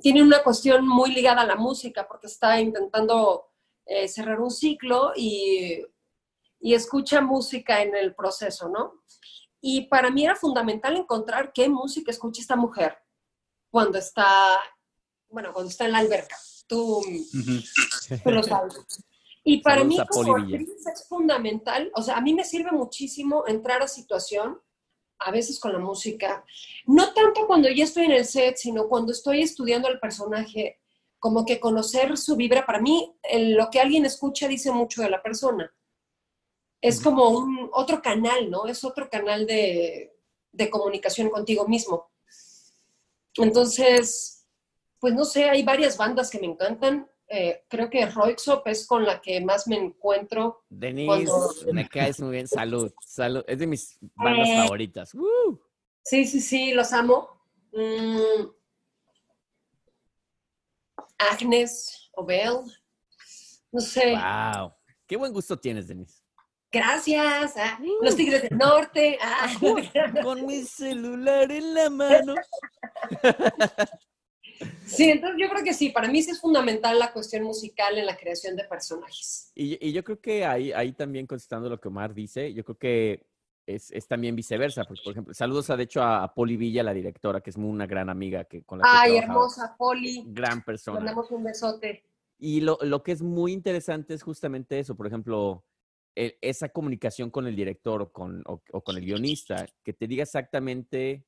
tiene 0.00 0.22
una 0.22 0.42
cuestión 0.42 0.86
muy 0.86 1.12
ligada 1.12 1.42
a 1.42 1.46
la 1.46 1.56
música, 1.56 2.06
porque 2.06 2.26
está 2.26 2.60
intentando 2.60 3.50
eh, 3.86 4.08
cerrar 4.08 4.40
un 4.40 4.50
ciclo 4.50 5.12
y, 5.16 5.82
y 6.60 6.74
escucha 6.74 7.20
música 7.20 7.82
en 7.82 7.94
el 7.96 8.14
proceso, 8.14 8.68
¿no? 8.68 9.02
Y 9.60 9.88
para 9.88 10.10
mí 10.10 10.24
era 10.24 10.36
fundamental 10.36 10.96
encontrar 10.96 11.52
qué 11.52 11.68
música 11.68 12.10
escucha 12.10 12.40
esta 12.40 12.56
mujer 12.56 12.96
cuando 13.70 13.98
está, 13.98 14.58
bueno, 15.28 15.52
cuando 15.52 15.70
está 15.70 15.84
en 15.84 15.92
la 15.92 15.98
alberca. 15.98 16.36
Tú, 16.66 17.02
tú 18.24 18.30
lo 18.30 18.42
sabes. 18.42 18.74
Y 19.42 19.62
para 19.62 19.80
Saludos 19.80 19.98
mí 19.98 20.06
como 20.08 20.36
actriz 20.36 20.86
es 20.86 21.08
fundamental, 21.08 21.90
o 21.94 22.02
sea, 22.02 22.16
a 22.16 22.20
mí 22.20 22.34
me 22.34 22.44
sirve 22.44 22.72
muchísimo 22.72 23.44
entrar 23.46 23.82
a 23.82 23.88
situación, 23.88 24.60
a 25.20 25.30
veces 25.30 25.60
con 25.60 25.72
la 25.72 25.78
música, 25.78 26.44
no 26.86 27.12
tanto 27.12 27.46
cuando 27.46 27.68
ya 27.68 27.84
estoy 27.84 28.04
en 28.04 28.12
el 28.12 28.24
set, 28.24 28.56
sino 28.56 28.88
cuando 28.88 29.12
estoy 29.12 29.42
estudiando 29.42 29.88
al 29.88 30.00
personaje, 30.00 30.80
como 31.18 31.44
que 31.44 31.60
conocer 31.60 32.16
su 32.16 32.36
vibra, 32.36 32.64
para 32.64 32.80
mí 32.80 33.14
lo 33.32 33.68
que 33.70 33.80
alguien 33.80 34.06
escucha 34.06 34.48
dice 34.48 34.72
mucho 34.72 35.02
de 35.02 35.10
la 35.10 35.22
persona. 35.22 35.70
Es 36.80 37.02
como 37.02 37.28
un 37.28 37.68
otro 37.74 38.00
canal, 38.00 38.50
¿no? 38.50 38.66
Es 38.66 38.84
otro 38.84 39.10
canal 39.10 39.46
de, 39.46 40.16
de 40.52 40.70
comunicación 40.70 41.28
contigo 41.28 41.68
mismo. 41.68 42.10
Entonces, 43.36 44.46
pues 44.98 45.14
no 45.14 45.24
sé, 45.24 45.50
hay 45.50 45.62
varias 45.62 45.96
bandas 45.96 46.30
que 46.30 46.38
me 46.38 46.46
encantan. 46.46 47.09
Eh, 47.32 47.64
creo 47.68 47.88
que 47.88 48.04
Roixop 48.06 48.66
es 48.66 48.84
con 48.88 49.04
la 49.04 49.20
que 49.20 49.40
más 49.40 49.68
me 49.68 49.76
encuentro. 49.76 50.64
Denise, 50.68 51.06
Cuando- 51.06 51.54
me 51.72 51.88
caes 51.88 52.18
muy 52.20 52.32
bien. 52.32 52.48
Salud, 52.48 52.92
salud. 53.00 53.44
Es 53.46 53.58
de 53.60 53.66
mis 53.68 53.98
bandas 54.16 54.48
Eh. 54.48 54.56
favoritas. 54.56 55.14
¡Woo! 55.14 55.62
Sí, 56.02 56.26
sí, 56.26 56.40
sí, 56.40 56.72
los 56.72 56.92
amo. 56.92 57.28
Mm. 57.72 58.48
Agnes, 61.18 62.10
Obel, 62.14 62.56
no 63.70 63.80
sé. 63.80 64.14
Wow. 64.16 64.72
Qué 65.06 65.16
buen 65.16 65.32
gusto 65.32 65.56
tienes, 65.56 65.86
Denise. 65.86 66.20
Gracias. 66.72 67.52
ah, 67.56 67.78
Los 68.00 68.16
Tigres 68.16 68.42
del 68.42 68.56
Norte. 68.58 69.18
ah. 69.20 69.52
Con 70.22 70.46
mi 70.46 70.62
celular 70.64 71.50
en 71.52 71.74
la 71.74 71.90
mano. 71.90 72.34
Sí, 74.84 75.10
entonces 75.10 75.38
yo 75.40 75.48
creo 75.48 75.64
que 75.64 75.72
sí, 75.72 75.90
para 75.90 76.08
mí 76.08 76.22
sí 76.22 76.32
es 76.32 76.40
fundamental 76.40 76.98
la 76.98 77.12
cuestión 77.12 77.44
musical 77.44 77.96
en 77.96 78.06
la 78.06 78.16
creación 78.16 78.56
de 78.56 78.64
personajes. 78.64 79.52
Y, 79.54 79.78
y 79.86 79.92
yo 79.92 80.02
creo 80.04 80.20
que 80.20 80.44
ahí, 80.44 80.72
ahí 80.72 80.92
también 80.92 81.26
contestando 81.26 81.68
lo 81.68 81.80
que 81.80 81.88
Omar 81.88 82.12
dice, 82.14 82.52
yo 82.52 82.64
creo 82.64 82.76
que 82.78 83.26
es, 83.66 83.90
es 83.92 84.06
también 84.08 84.34
viceversa. 84.36 84.84
Porque, 84.84 85.02
por 85.04 85.12
ejemplo, 85.12 85.32
saludos 85.34 85.70
a, 85.70 85.76
de 85.76 85.84
hecho 85.84 86.02
a, 86.02 86.24
a 86.24 86.34
Poli 86.34 86.56
Villa, 86.56 86.82
la 86.82 86.92
directora, 86.92 87.40
que 87.40 87.50
es 87.50 87.56
una 87.56 87.86
gran 87.86 88.10
amiga 88.10 88.44
que, 88.44 88.62
con 88.64 88.78
la 88.78 88.84
que 88.84 88.90
Ay, 88.92 89.16
hermosa, 89.18 89.76
Poli. 89.78 90.24
Gran 90.26 90.58
Le 90.58 90.64
persona. 90.64 90.98
mandamos 90.98 91.30
un 91.30 91.44
besote. 91.44 92.04
Y 92.38 92.60
lo, 92.60 92.78
lo 92.82 93.02
que 93.02 93.12
es 93.12 93.22
muy 93.22 93.52
interesante 93.52 94.14
es 94.14 94.22
justamente 94.22 94.78
eso, 94.78 94.96
por 94.96 95.06
ejemplo, 95.06 95.64
e- 96.16 96.38
esa 96.40 96.70
comunicación 96.70 97.30
con 97.30 97.46
el 97.46 97.54
director 97.54 98.02
o 98.02 98.12
con, 98.12 98.42
o- 98.46 98.62
o 98.72 98.82
con 98.82 98.96
el 98.96 99.04
guionista, 99.04 99.66
que 99.84 99.92
te 99.92 100.06
diga 100.06 100.22
exactamente 100.24 101.26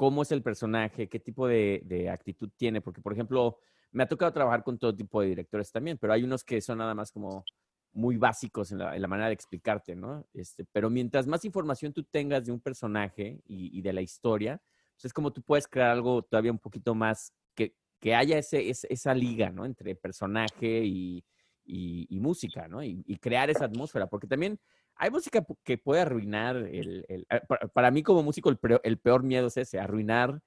cómo 0.00 0.22
es 0.22 0.32
el 0.32 0.42
personaje, 0.42 1.10
qué 1.10 1.20
tipo 1.20 1.46
de, 1.46 1.82
de 1.84 2.08
actitud 2.08 2.48
tiene, 2.56 2.80
porque, 2.80 3.02
por 3.02 3.12
ejemplo, 3.12 3.58
me 3.92 4.02
ha 4.02 4.08
tocado 4.08 4.32
trabajar 4.32 4.64
con 4.64 4.78
todo 4.78 4.96
tipo 4.96 5.20
de 5.20 5.28
directores 5.28 5.70
también, 5.70 5.98
pero 5.98 6.14
hay 6.14 6.22
unos 6.24 6.42
que 6.42 6.58
son 6.62 6.78
nada 6.78 6.94
más 6.94 7.12
como 7.12 7.44
muy 7.92 8.16
básicos 8.16 8.72
en 8.72 8.78
la, 8.78 8.96
en 8.96 9.02
la 9.02 9.08
manera 9.08 9.26
de 9.28 9.34
explicarte, 9.34 9.94
¿no? 9.94 10.24
Este, 10.32 10.64
pero 10.72 10.88
mientras 10.88 11.26
más 11.26 11.44
información 11.44 11.92
tú 11.92 12.02
tengas 12.04 12.46
de 12.46 12.50
un 12.52 12.60
personaje 12.60 13.42
y, 13.44 13.78
y 13.78 13.82
de 13.82 13.92
la 13.92 14.00
historia, 14.00 14.62
pues 14.94 15.04
es 15.04 15.12
como 15.12 15.34
tú 15.34 15.42
puedes 15.42 15.68
crear 15.68 15.90
algo 15.90 16.22
todavía 16.22 16.50
un 16.52 16.58
poquito 16.58 16.94
más 16.94 17.34
que, 17.54 17.76
que 17.98 18.14
haya 18.14 18.38
ese, 18.38 18.70
ese- 18.70 18.86
esa 18.90 19.12
liga, 19.12 19.50
¿no? 19.50 19.66
Entre 19.66 19.94
personaje 19.96 20.82
y, 20.82 21.22
y- 21.62 22.06
y 22.08 22.20
música, 22.20 22.68
¿no? 22.68 22.82
Y, 22.82 23.04
crear 23.18 23.50
esa 23.50 23.66
atmósfera, 23.66 24.06
porque 24.06 24.26
también 24.26 24.58
hay 25.00 25.10
música 25.10 25.44
que 25.64 25.78
puede 25.78 26.02
arruinar 26.02 26.56
el... 26.56 27.04
el- 27.08 27.26
eh, 27.30 27.40
para, 27.48 27.68
para 27.68 27.90
mí 27.90 28.02
como 28.02 28.22
músico 28.22 28.50
el, 28.50 28.58
peor- 28.58 28.80
el 28.84 28.98
peor 28.98 29.22
miedo 29.22 29.46
es 29.46 29.56
ese, 29.56 29.80
arruinar 29.80 30.40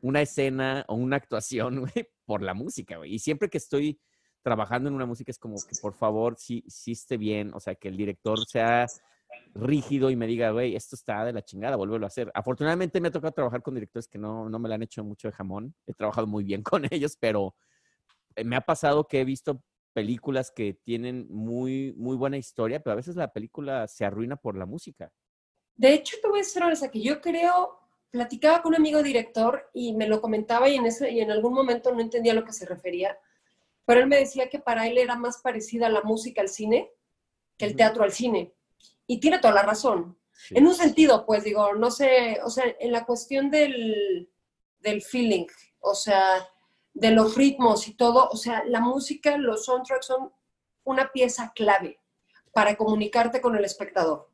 una 0.00 0.22
escena 0.22 0.84
o 0.88 0.94
una 0.94 1.16
actuación, 1.16 1.84
por 2.24 2.42
la 2.42 2.54
música, 2.54 2.96
güey. 2.96 3.14
Y 3.14 3.18
siempre 3.18 3.48
que 3.48 3.58
estoy 3.58 4.00
trabajando 4.42 4.88
en 4.88 4.94
una 4.94 5.06
música 5.06 5.30
es 5.30 5.38
como 5.38 5.56
que 5.56 5.76
por 5.82 5.94
favor 5.94 6.36
sí, 6.38 6.64
sí 6.68 6.92
esté 6.92 7.16
bien, 7.16 7.52
o 7.54 7.60
sea, 7.60 7.74
que 7.74 7.88
el 7.88 7.96
director 7.96 8.38
sea 8.46 8.86
rígido 9.54 10.10
y 10.10 10.16
me 10.16 10.26
diga, 10.26 10.50
güey, 10.52 10.74
esto 10.76 10.94
está 10.96 11.24
de 11.24 11.32
la 11.32 11.42
chingada, 11.44 11.76
vuélvelo 11.76 12.06
a 12.06 12.08
hacer. 12.08 12.30
Afortunadamente 12.34 13.00
me 13.00 13.08
ha 13.08 13.10
tocado 13.10 13.32
trabajar 13.32 13.62
con 13.62 13.74
directores 13.74 14.08
que 14.08 14.18
no, 14.18 14.48
no 14.48 14.58
me 14.58 14.68
la 14.68 14.76
han 14.76 14.82
hecho 14.82 15.04
mucho 15.04 15.28
de 15.28 15.32
jamón. 15.32 15.74
He 15.86 15.92
trabajado 15.92 16.26
muy 16.26 16.44
bien 16.44 16.62
con 16.62 16.84
ellos, 16.90 17.16
pero 17.20 17.54
eh, 18.36 18.44
me 18.44 18.56
ha 18.56 18.60
pasado 18.62 19.06
que 19.06 19.20
he 19.20 19.24
visto 19.24 19.62
películas 19.98 20.52
que 20.52 20.74
tienen 20.74 21.26
muy, 21.28 21.92
muy 21.96 22.16
buena 22.16 22.36
historia, 22.36 22.80
pero 22.80 22.92
a 22.92 22.96
veces 22.96 23.16
la 23.16 23.32
película 23.32 23.88
se 23.88 24.04
arruina 24.04 24.36
por 24.36 24.56
la 24.56 24.64
música. 24.64 25.10
De 25.74 25.92
hecho, 25.92 26.16
te 26.22 26.28
voy 26.28 26.38
a 26.38 26.42
decir 26.42 26.62
una 26.62 26.88
que 26.88 27.00
yo 27.00 27.20
creo, 27.20 27.80
platicaba 28.08 28.62
con 28.62 28.70
un 28.70 28.76
amigo 28.76 29.02
director 29.02 29.68
y 29.74 29.94
me 29.94 30.06
lo 30.06 30.20
comentaba 30.20 30.68
y 30.68 30.76
en, 30.76 30.86
ese, 30.86 31.10
y 31.10 31.18
en 31.18 31.32
algún 31.32 31.52
momento 31.52 31.92
no 31.92 32.00
entendía 32.00 32.30
a 32.30 32.36
lo 32.36 32.44
que 32.44 32.52
se 32.52 32.64
refería, 32.64 33.18
pero 33.84 33.98
él 33.98 34.06
me 34.06 34.18
decía 34.18 34.48
que 34.48 34.60
para 34.60 34.86
él 34.86 34.98
era 34.98 35.16
más 35.16 35.38
parecida 35.38 35.88
la 35.88 36.02
música 36.02 36.42
al 36.42 36.48
cine 36.48 36.92
que 37.56 37.64
el 37.64 37.74
teatro 37.74 38.04
al 38.04 38.12
cine. 38.12 38.54
Y 39.08 39.18
tiene 39.18 39.40
toda 39.40 39.54
la 39.54 39.62
razón. 39.64 40.16
En 40.50 40.64
un 40.64 40.76
sentido, 40.76 41.26
pues 41.26 41.42
digo, 41.42 41.74
no 41.74 41.90
sé, 41.90 42.38
o 42.44 42.50
sea, 42.50 42.64
en 42.78 42.92
la 42.92 43.04
cuestión 43.04 43.50
del, 43.50 44.30
del 44.78 45.02
feeling, 45.02 45.46
o 45.80 45.96
sea, 45.96 46.48
de 46.98 47.12
los 47.12 47.36
ritmos 47.36 47.86
y 47.86 47.94
todo, 47.94 48.28
o 48.28 48.36
sea, 48.36 48.64
la 48.64 48.80
música, 48.80 49.38
los 49.38 49.64
soundtracks 49.64 50.06
son 50.06 50.32
una 50.84 51.12
pieza 51.12 51.52
clave 51.54 52.00
para 52.52 52.76
comunicarte 52.76 53.40
con 53.40 53.54
el 53.56 53.64
espectador. 53.64 54.28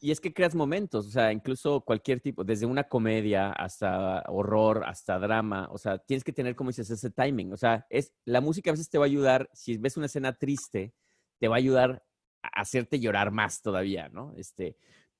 Y 0.00 0.12
es 0.12 0.20
que 0.20 0.32
creas 0.32 0.54
momentos, 0.54 1.06
o 1.06 1.10
sea, 1.10 1.32
incluso 1.32 1.80
cualquier 1.80 2.20
tipo, 2.20 2.44
desde 2.44 2.66
una 2.66 2.84
comedia 2.84 3.50
hasta 3.50 4.22
horror, 4.28 4.84
hasta 4.86 5.18
drama, 5.18 5.68
o 5.72 5.76
sea, 5.76 5.98
tienes 5.98 6.22
que 6.22 6.32
tener, 6.32 6.54
como 6.54 6.70
dices, 6.70 6.88
ese 6.88 7.10
timing. 7.10 7.52
O 7.52 7.56
sea, 7.56 7.84
es, 7.90 8.12
la 8.24 8.40
música 8.40 8.70
a 8.70 8.74
veces 8.74 8.88
te 8.88 8.96
va 8.96 9.04
a 9.04 9.06
ayudar, 9.06 9.50
si 9.52 9.76
ves 9.76 9.96
una 9.96 10.06
escena 10.06 10.32
triste, 10.32 10.94
te 11.40 11.48
va 11.48 11.56
a 11.56 11.58
ayudar 11.58 12.04
a 12.42 12.60
hacerte 12.60 13.00
llorar 13.00 13.32
más 13.32 13.60
todavía, 13.60 14.08
¿no? 14.08 14.32
Este, 14.36 14.76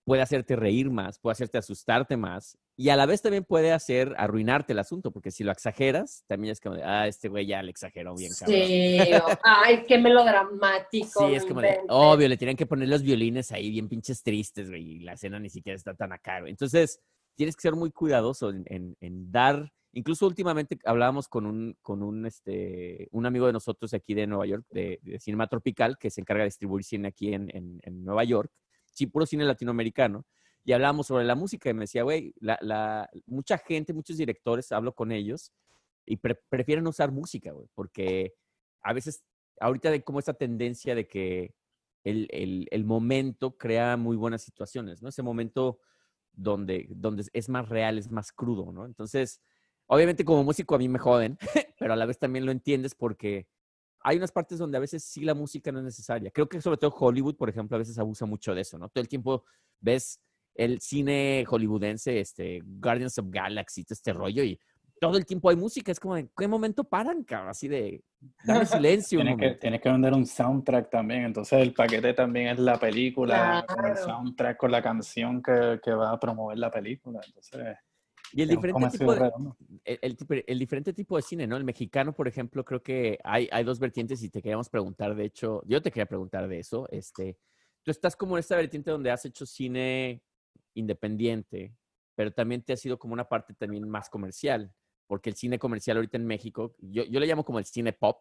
puede 0.08 0.22
hacerte 0.22 0.56
reír 0.56 0.90
más, 0.90 1.18
puede 1.18 1.32
hacerte 1.32 1.58
asustarte 1.58 2.16
más, 2.16 2.56
y 2.76 2.88
a 2.88 2.96
la 2.96 3.04
vez 3.06 3.20
también 3.22 3.44
puede 3.44 3.72
hacer 3.72 4.14
arruinarte 4.16 4.72
el 4.72 4.78
asunto, 4.78 5.10
porque 5.12 5.30
si 5.30 5.44
lo 5.44 5.52
exageras, 5.52 6.24
también 6.26 6.52
es 6.52 6.60
como 6.60 6.76
de, 6.76 6.82
ah, 6.82 7.06
este 7.06 7.28
güey 7.28 7.46
ya 7.46 7.62
le 7.62 7.70
exageró 7.70 8.14
bien, 8.14 8.32
cabrón. 8.38 8.66
Sí, 8.66 8.98
ay, 9.44 9.84
qué 9.86 9.98
melodramático. 9.98 11.28
Sí, 11.28 11.34
es 11.34 11.44
como 11.44 11.60
de, 11.60 11.80
obvio, 11.88 12.28
le 12.28 12.36
tienen 12.36 12.56
que 12.56 12.66
poner 12.66 12.88
los 12.88 13.02
violines 13.02 13.52
ahí 13.52 13.70
bien 13.70 13.88
pinches 13.88 14.22
tristes, 14.22 14.70
güey, 14.70 14.82
y 14.92 14.98
la 15.00 15.12
escena 15.12 15.38
ni 15.38 15.50
siquiera 15.50 15.76
está 15.76 15.94
tan 15.94 16.12
acá, 16.12 16.40
güey. 16.40 16.50
Entonces, 16.52 17.00
tienes 17.36 17.54
que 17.54 17.62
ser 17.62 17.74
muy 17.74 17.90
cuidadoso 17.90 18.50
en, 18.50 18.64
en- 18.66 18.96
en 19.00 19.30
dar, 19.30 19.72
incluso 19.92 20.26
últimamente 20.26 20.78
hablábamos 20.84 21.28
con 21.28 21.44
un, 21.46 21.76
con 21.82 22.02
un, 22.02 22.24
este, 22.26 23.08
un 23.12 23.26
amigo 23.26 23.46
de 23.46 23.52
nosotros 23.52 23.92
aquí 23.94 24.14
de 24.14 24.26
Nueva 24.26 24.46
York, 24.46 24.64
de, 24.70 24.98
de 25.02 25.20
Cinema 25.20 25.46
Tropical, 25.48 25.98
que 25.98 26.10
se 26.10 26.20
encarga 26.20 26.44
de 26.44 26.48
distribuir 26.48 26.84
cine 26.84 27.08
aquí 27.08 27.34
en- 27.34 27.50
en 27.52 28.04
Nueva 28.04 28.24
York, 28.24 28.50
sí, 28.98 29.06
puro 29.06 29.26
cine 29.26 29.44
latinoamericano, 29.44 30.26
y 30.64 30.72
hablábamos 30.72 31.06
sobre 31.06 31.24
la 31.24 31.34
música, 31.34 31.70
y 31.70 31.74
me 31.74 31.82
decía, 31.82 32.02
güey, 32.02 32.34
la, 32.40 33.08
mucha 33.26 33.58
gente, 33.58 33.92
muchos 33.94 34.16
directores, 34.18 34.72
hablo 34.72 34.94
con 34.94 35.12
ellos, 35.12 35.52
y 36.06 36.16
pre- 36.16 36.38
prefieren 36.48 36.86
usar 36.86 37.10
música, 37.12 37.52
güey, 37.52 37.68
porque 37.74 38.34
a 38.82 38.92
veces, 38.92 39.24
ahorita 39.60 39.90
hay 39.90 40.02
como 40.02 40.18
esta 40.18 40.34
tendencia 40.34 40.94
de 40.94 41.06
que 41.06 41.54
el, 42.04 42.28
el- 42.30 42.66
el 42.70 42.84
momento 42.84 43.56
crea 43.56 43.96
muy 43.96 44.16
buenas 44.16 44.42
situaciones, 44.42 45.02
¿no? 45.02 45.08
Ese 45.08 45.22
momento 45.22 45.80
donde, 46.32 46.86
donde 46.90 47.24
es 47.32 47.48
más 47.48 47.68
real, 47.68 47.98
es 47.98 48.10
más 48.10 48.32
crudo, 48.32 48.72
¿no? 48.72 48.86
Entonces, 48.86 49.40
obviamente 49.86 50.24
como 50.24 50.44
músico 50.44 50.74
a 50.74 50.78
mí 50.78 50.88
me 50.88 50.98
joden, 50.98 51.38
pero 51.78 51.92
a 51.92 51.96
la 51.96 52.06
vez 52.06 52.18
también 52.18 52.46
lo 52.46 52.52
entiendes 52.52 52.94
porque 52.94 53.48
hay 54.00 54.16
unas 54.16 54.32
partes 54.32 54.58
donde 54.58 54.76
a 54.76 54.80
veces 54.80 55.04
sí 55.04 55.22
la 55.24 55.34
música 55.34 55.72
no 55.72 55.78
es 55.78 55.84
necesaria. 55.84 56.30
Creo 56.30 56.48
que 56.48 56.60
sobre 56.60 56.78
todo 56.78 56.94
Hollywood, 56.96 57.36
por 57.36 57.48
ejemplo, 57.48 57.74
a 57.76 57.78
veces 57.78 57.98
abusa 57.98 58.26
mucho 58.26 58.54
de 58.54 58.62
eso, 58.62 58.78
¿no? 58.78 58.88
Todo 58.88 59.02
el 59.02 59.08
tiempo 59.08 59.44
ves 59.80 60.20
el 60.54 60.80
cine 60.80 61.44
hollywoodense, 61.46 62.20
este, 62.20 62.60
Guardians 62.64 63.18
of 63.18 63.26
Galaxy, 63.28 63.84
todo 63.84 63.94
este 63.94 64.12
rollo, 64.12 64.42
y 64.42 64.58
todo 65.00 65.16
el 65.16 65.24
tiempo 65.24 65.50
hay 65.50 65.56
música. 65.56 65.92
Es 65.92 66.00
como, 66.00 66.16
¿en 66.16 66.30
qué 66.36 66.48
momento 66.48 66.82
paran, 66.84 67.22
cabrón? 67.22 67.50
Así 67.50 67.68
de, 67.68 68.02
dame 68.44 68.66
silencio 68.66 69.20
un 69.20 69.26
Tienes 69.26 69.52
que, 69.52 69.58
tienes 69.60 69.80
que 69.80 69.88
vender 69.88 70.12
un 70.12 70.26
soundtrack 70.26 70.90
también, 70.90 71.24
entonces 71.24 71.60
el 71.60 71.72
paquete 71.72 72.12
también 72.14 72.48
es 72.48 72.58
la 72.58 72.78
película, 72.78 73.64
con 73.68 73.84
el 73.84 73.92
Claro. 73.92 74.06
soundtrack, 74.06 74.56
con 74.56 74.70
la 74.72 74.82
canción 74.82 75.42
que, 75.42 75.80
que 75.82 75.92
va 75.92 76.12
a 76.12 76.18
promover 76.18 76.58
la 76.58 76.70
película. 76.70 77.20
Entonces, 77.24 77.76
Y 78.32 78.42
el 78.42 78.48
diferente, 78.48 78.90
tipo 78.90 79.14
de, 79.14 80.44
el 80.46 80.58
diferente 80.58 80.92
tipo 80.92 81.16
de 81.16 81.22
cine, 81.22 81.46
¿no? 81.46 81.56
El 81.56 81.64
mexicano, 81.64 82.14
por 82.14 82.28
ejemplo, 82.28 82.64
creo 82.64 82.82
que 82.82 83.18
hay, 83.24 83.48
hay 83.50 83.64
dos 83.64 83.78
vertientes 83.78 84.22
y 84.22 84.28
te 84.28 84.42
queríamos 84.42 84.68
preguntar, 84.68 85.14
de 85.14 85.24
hecho, 85.24 85.62
yo 85.66 85.80
te 85.80 85.90
quería 85.90 86.06
preguntar 86.06 86.46
de 86.46 86.58
eso. 86.58 86.86
Este, 86.90 87.38
tú 87.82 87.90
estás 87.90 88.16
como 88.16 88.36
en 88.36 88.40
esta 88.40 88.56
vertiente 88.56 88.90
donde 88.90 89.10
has 89.10 89.24
hecho 89.24 89.46
cine 89.46 90.22
independiente, 90.74 91.74
pero 92.14 92.32
también 92.32 92.62
te 92.62 92.74
ha 92.74 92.76
sido 92.76 92.98
como 92.98 93.14
una 93.14 93.28
parte 93.28 93.54
también 93.54 93.88
más 93.88 94.10
comercial, 94.10 94.72
porque 95.06 95.30
el 95.30 95.36
cine 95.36 95.58
comercial 95.58 95.96
ahorita 95.96 96.18
en 96.18 96.26
México, 96.26 96.74
yo, 96.78 97.04
yo 97.04 97.20
le 97.20 97.26
llamo 97.26 97.44
como 97.44 97.58
el 97.58 97.64
cine 97.64 97.92
pop, 97.92 98.18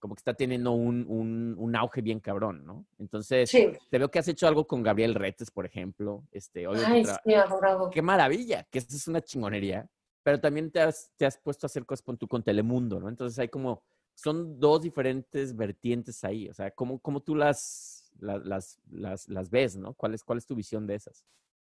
como 0.00 0.14
que 0.16 0.20
está 0.20 0.34
teniendo 0.34 0.72
un, 0.72 1.04
un, 1.08 1.54
un 1.56 1.76
auge 1.76 2.00
bien 2.00 2.18
cabrón, 2.18 2.64
¿no? 2.66 2.84
Entonces, 2.98 3.48
Sí. 3.50 3.68
te 3.90 3.98
veo 3.98 4.10
que 4.10 4.18
has 4.18 4.26
hecho 4.26 4.48
algo 4.48 4.66
con 4.66 4.82
Gabriel 4.82 5.14
Retes, 5.14 5.50
por 5.52 5.66
ejemplo. 5.66 6.24
Este, 6.32 6.66
Ay, 6.66 7.04
sí, 7.04 7.34
adorado. 7.34 7.90
qué 7.90 8.02
maravilla, 8.02 8.64
que 8.64 8.78
esa 8.80 8.96
es 8.96 9.06
una 9.06 9.20
chingonería, 9.20 9.88
pero 10.24 10.40
también 10.40 10.70
te 10.72 10.80
has, 10.80 11.10
te 11.16 11.26
has 11.26 11.38
puesto 11.38 11.66
a 11.66 11.68
hacer 11.68 11.86
cosas 11.86 12.02
con 12.02 12.16
tu 12.18 12.26
con 12.26 12.42
Telemundo, 12.42 12.98
¿no? 12.98 13.08
Entonces 13.08 13.38
hay 13.38 13.48
como, 13.48 13.82
son 14.14 14.58
dos 14.58 14.82
diferentes 14.82 15.54
vertientes 15.54 16.24
ahí, 16.24 16.48
o 16.48 16.54
sea, 16.54 16.70
¿cómo, 16.72 16.98
cómo 16.98 17.20
tú 17.20 17.34
las, 17.36 18.10
la- 18.18 18.38
las, 18.38 18.80
las, 18.90 19.28
las 19.28 19.48
ves, 19.50 19.76
¿no? 19.76 19.94
¿Cuál 19.94 20.14
es, 20.14 20.24
¿Cuál 20.24 20.38
es 20.38 20.46
tu 20.46 20.54
visión 20.54 20.86
de 20.86 20.96
esas? 20.96 21.24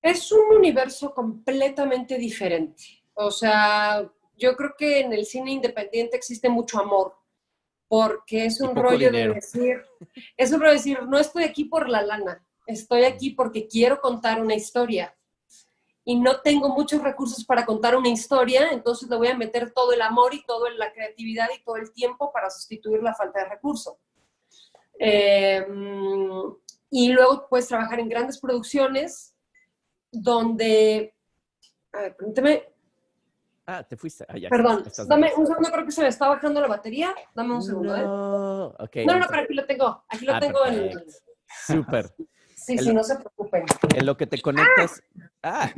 Es 0.02 0.32
un 0.32 0.56
universo 0.56 1.14
completamente 1.14 2.18
diferente. 2.18 2.84
O 3.16 3.32
sea, 3.32 4.10
yo 4.38 4.56
creo 4.56 4.76
que 4.78 5.00
en 5.02 5.12
el 5.12 5.26
cine 5.26 5.52
independiente 5.52 6.16
existe 6.16 6.48
mucho 6.50 6.80
amor, 6.80 7.16
porque 7.88 8.46
es 8.46 8.60
un 8.62 8.76
rollo 8.76 9.10
dinero. 9.10 9.34
de 9.34 9.40
decir, 9.40 9.82
es 10.36 10.52
un 10.52 10.60
rollo 10.60 10.72
de 10.72 10.78
decir, 10.78 11.04
no 11.04 11.18
estoy 11.18 11.44
aquí 11.44 11.66
por 11.66 11.90
la 11.90 12.02
lana, 12.02 12.46
estoy 12.66 13.04
aquí 13.04 13.32
porque 13.32 13.68
quiero 13.68 14.00
contar 14.02 14.42
una 14.42 14.56
historia. 14.56 15.14
Y 16.04 16.18
no 16.18 16.40
tengo 16.40 16.70
muchos 16.70 17.02
recursos 17.04 17.44
para 17.44 17.66
contar 17.66 17.96
una 17.96 18.08
historia, 18.10 18.70
entonces 18.72 19.10
le 19.10 19.18
voy 19.18 19.28
a 19.28 19.38
meter 19.38 19.72
todo 19.72 19.92
el 19.92 20.02
amor 20.02 20.34
y 20.34 20.44
toda 20.46 20.70
la 20.72 20.94
creatividad 20.94 21.50
y 21.54 21.62
todo 21.64 21.76
el 21.76 21.92
tiempo 21.92 22.32
para 22.32 22.50
sustituir 22.50 23.04
la 23.04 23.14
falta 23.14 23.40
de 23.40 23.50
recursos. 23.50 23.96
Eh, 25.00 25.66
y 26.90 27.10
luego 27.10 27.48
puedes 27.50 27.68
trabajar 27.68 28.00
en 28.00 28.10
grandes 28.10 28.40
producciones 28.40 29.36
donde, 30.12 31.14
a 31.92 32.02
ver, 32.02 32.16
permíteme, 32.16 32.64
Ah, 33.70 33.84
te 33.84 33.98
fuiste. 33.98 34.26
Ah, 34.30 34.38
ya, 34.38 34.48
perdón, 34.50 34.86
dame 35.08 35.34
un 35.36 35.46
segundo, 35.46 35.70
creo 35.70 35.84
que 35.86 35.92
se 35.92 36.02
me 36.02 36.08
está 36.08 36.30
bajando 36.30 36.62
la 36.62 36.68
batería, 36.68 37.14
dame 37.36 37.54
un 37.54 37.62
segundo, 37.62 37.96
¿eh? 37.98 38.02
No, 38.02 38.66
ok. 38.68 38.80
No, 38.80 38.80
no, 38.80 38.90
entonces- 38.96 39.28
pero 39.30 39.42
aquí 39.44 39.54
lo 39.54 39.66
tengo, 39.66 40.04
aquí 40.08 40.26
lo 40.26 40.34
Ah, 40.36 40.40
tengo 40.40 40.66
en... 40.66 40.74
perfecto. 40.90 41.14
Súper. 41.68 42.16
Sí, 42.56 42.74
El- 42.78 42.84
sí, 42.86 42.94
no 42.94 43.04
se 43.04 43.16
preocupen. 43.18 43.66
En 43.94 44.06
lo 44.06 44.16
que 44.16 44.26
te 44.26 44.42
conectas. 44.42 45.04
Ah, 45.44 45.70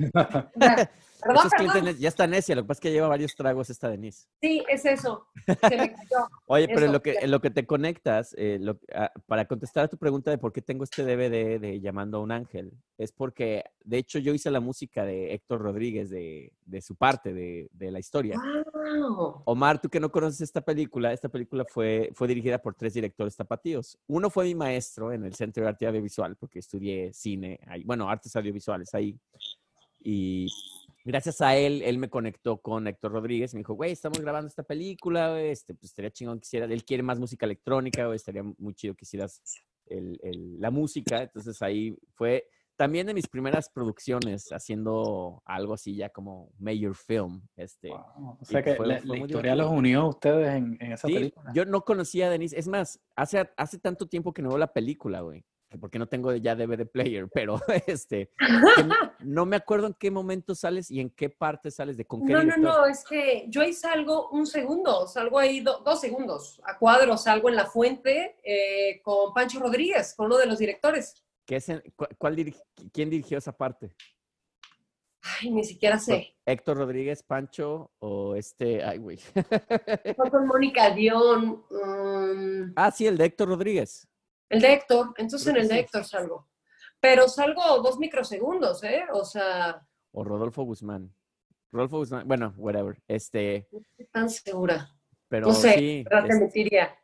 Ya. 0.56 0.92
Perdón, 1.22 1.50
perdón. 1.74 1.98
ya 1.98 2.08
está 2.08 2.28
necia, 2.28 2.56
lo 2.56 2.62
que 2.64 2.68
pasa 2.68 2.78
es 2.78 2.82
que 2.82 2.92
lleva 2.92 3.08
varios 3.08 3.36
tragos 3.36 3.70
esta 3.70 3.90
Denise. 3.90 4.28
Sí, 4.42 4.64
es 4.70 4.86
eso. 4.86 5.28
Se 5.46 5.78
me 5.78 5.92
cayó. 5.94 6.28
Oye, 6.48 6.68
pero 6.68 6.86
en 6.86 6.94
lo 6.94 7.02
que, 7.02 7.14
ya. 7.16 7.20
en 7.22 7.32
lo 7.32 7.42
que 7.42 7.50
te 7.50 7.66
conectas, 7.66 8.34
eh, 8.38 8.58
lo- 8.60 8.80
ah, 8.94 9.12
para 9.28 9.46
contestar 9.46 9.86
a 9.86 9.88
tu 9.88 9.98
pregunta 9.98 10.32
de 10.32 10.38
por 10.38 10.54
qué 10.54 10.62
tengo 10.62 10.84
este 10.84 11.04
DVD 11.04 11.60
de 11.60 11.80
Llamando 11.82 12.18
a 12.18 12.22
un 12.22 12.32
Ángel, 12.32 12.72
es 12.98 13.12
porque, 13.12 13.64
de 13.84 13.98
hecho, 13.98 14.20
yo 14.20 14.34
hice 14.34 14.50
la 14.52 14.60
música 14.60 15.04
de 15.06 15.34
Héctor 15.34 15.62
Rodríguez, 15.62 16.10
de, 16.10 16.54
de 16.66 16.82
su 16.82 16.96
parte 16.96 17.34
de, 17.34 17.70
de 17.74 17.92
la 17.92 18.00
historia. 18.00 18.40
Wow. 18.74 19.44
Omar, 19.46 19.82
tú 19.82 19.90
que 19.90 20.00
no 20.00 20.12
conoces 20.12 20.42
esta 20.42 20.62
película, 20.62 21.12
esta 21.14 21.30
película 21.30 21.66
fue, 21.66 22.12
fue 22.14 22.28
dirigida 22.28 22.62
por 22.62 22.76
tres 22.76 22.94
directores 22.94 23.36
tapatíos. 23.36 23.98
Uno 24.08 24.30
fue 24.30 24.46
mi 24.46 24.56
maestro 24.56 25.12
en 25.14 25.26
el 25.26 25.34
Centro 25.36 25.64
de 25.64 25.70
Arte 25.70 25.86
Audiovisual, 25.88 26.36
porque 26.36 26.60
estudié 26.60 27.14
cine, 27.14 27.60
ahí, 27.68 27.84
bueno, 27.84 28.10
artes 28.10 28.36
audiovisuales 28.36 28.94
ahí. 28.94 29.18
Y 30.02 30.48
gracias 31.06 31.42
a 31.42 31.56
él, 31.56 31.82
él 31.84 31.98
me 31.98 32.10
conectó 32.10 32.58
con 32.62 32.88
Héctor 32.88 33.12
Rodríguez. 33.12 33.54
Me 33.54 33.60
dijo, 33.60 33.74
güey, 33.74 33.92
estamos 33.92 34.20
grabando 34.20 34.48
esta 34.48 34.64
película, 34.64 35.32
güey, 35.32 35.50
este, 35.50 35.74
pues 35.74 35.92
estaría 35.92 36.12
chingón 36.12 36.40
que 36.40 36.46
hicieras. 36.46 36.70
Él 36.72 36.84
quiere 36.84 37.04
más 37.04 37.20
música 37.20 37.46
electrónica, 37.46 38.06
güey, 38.06 38.16
estaría 38.16 38.44
muy 38.44 38.74
chido 38.74 38.96
que 38.96 39.06
hicieras 39.06 39.42
el- 39.88 40.20
el- 40.24 40.60
la 40.60 40.72
música. 40.72 41.24
Entonces 41.24 41.62
ahí 41.62 41.98
fue 42.14 42.48
también 42.76 43.08
de 43.08 43.14
mis 43.14 43.28
primeras 43.28 43.70
producciones 43.70 44.54
haciendo 44.54 45.42
algo 45.46 45.74
así 45.74 45.96
ya 45.96 46.10
como 46.10 46.50
major 46.60 46.96
film. 46.96 47.42
Este, 47.58 47.90
O 47.92 48.38
sea 48.44 48.64
que 48.64 48.76
fue- 48.76 48.88
la, 48.88 49.00
fue 49.00 49.18
la 49.18 49.26
historia 49.26 49.56
los 49.56 49.70
unió 49.72 50.02
a 50.02 50.08
ustedes 50.10 50.48
en, 50.56 50.78
en 50.80 50.94
esa 50.94 51.08
Sí, 51.08 51.14
película. 51.14 51.52
yo 51.54 51.66
no 51.66 51.82
conocía 51.84 52.28
a 52.28 52.30
Denise. 52.30 52.58
Es 52.58 52.68
más, 52.70 53.00
hace, 53.18 53.50
hace 53.58 53.80
tanto 53.80 54.08
tiempo 54.08 54.34
que 54.34 54.42
no 54.42 54.50
veo 54.50 54.58
la 54.58 54.72
película, 54.72 55.20
güey. 55.22 55.44
Porque 55.80 56.00
no 56.00 56.08
tengo 56.08 56.34
ya 56.36 56.56
DVD 56.56 56.86
player, 56.88 57.28
pero 57.34 57.62
este, 57.86 58.32
no, 58.40 58.96
no 59.20 59.46
me 59.46 59.56
acuerdo 59.56 59.86
en 59.88 59.94
qué 59.94 60.10
momento 60.10 60.56
sales 60.56 60.90
y 60.90 61.00
en 61.00 61.10
qué 61.12 61.30
parte 61.30 61.70
sales 61.70 61.96
de 61.96 62.06
con 62.06 62.26
qué 62.26 62.34
No, 62.34 62.40
no, 62.40 62.44
director. 62.46 62.64
no, 62.64 62.86
es 62.88 63.04
que 63.06 63.46
yo 63.50 63.62
ahí 63.62 63.74
salgo 63.74 64.30
un 64.30 64.48
segundo, 64.48 65.06
salgo 65.08 65.38
ahí 65.38 65.60
do- 65.60 65.80
dos 65.86 66.02
segundos, 66.02 66.60
a 66.66 66.78
cuadro, 66.78 67.18
salgo 67.18 67.50
en 67.50 67.56
la 67.56 67.66
fuente 67.68 68.38
eh, 68.44 69.00
con 69.04 69.32
Pancho 69.34 69.60
Rodríguez, 69.60 70.16
con 70.16 70.26
uno 70.26 70.38
de 70.38 70.48
los 70.48 70.58
directores. 70.58 71.24
¿Qué 71.46 71.58
es 71.58 71.70
en- 71.70 71.84
cu- 71.96 72.08
cuál 72.18 72.36
diri- 72.36 72.60
¿Quién 72.92 73.10
dirigió 73.12 73.38
esa 73.38 73.52
parte? 73.56 73.94
Ay, 75.22 75.52
ni 75.52 75.64
siquiera 75.64 76.00
sé. 76.00 76.36
¿Héctor 76.46 76.78
Rodríguez, 76.78 77.22
Pancho 77.24 77.92
o 78.00 78.36
este? 78.36 78.84
Ay, 78.84 78.98
güey. 78.98 79.18
Fue 80.16 80.32
con 80.32 80.48
Mónica 80.48 80.90
Dion, 80.92 81.64
ah, 82.76 82.90
sí, 82.90 83.06
el 83.06 83.18
de 83.18 83.26
Héctor 83.26 83.50
Rodríguez. 83.50 84.08
El 84.50 84.62
de 84.62 84.74
Héctor, 84.74 85.14
entonces 85.18 85.48
en 85.48 85.58
el 85.58 85.68
de. 85.68 85.80
Héctor 85.80 86.04
salgo. 86.06 86.50
Pero 87.00 87.28
salgo 87.30 87.62
dos 87.82 87.98
microsegundos, 87.98 88.84
¿eh? 88.84 89.06
O 89.14 89.24
sea, 89.24 89.82
O 90.12 90.24
Rodolfo 90.24 90.64
Guzmán. 90.64 91.14
Rodolfo 91.72 91.98
Guzmán, 92.00 92.28
bueno, 92.28 92.54
whatever. 92.58 93.02
Este, 93.08 93.68
no 93.72 93.80
estoy 93.80 94.06
tan 94.08 94.30
segura. 94.30 94.90
pero 95.28 95.48
no 95.48 95.54
sé. 95.54 96.04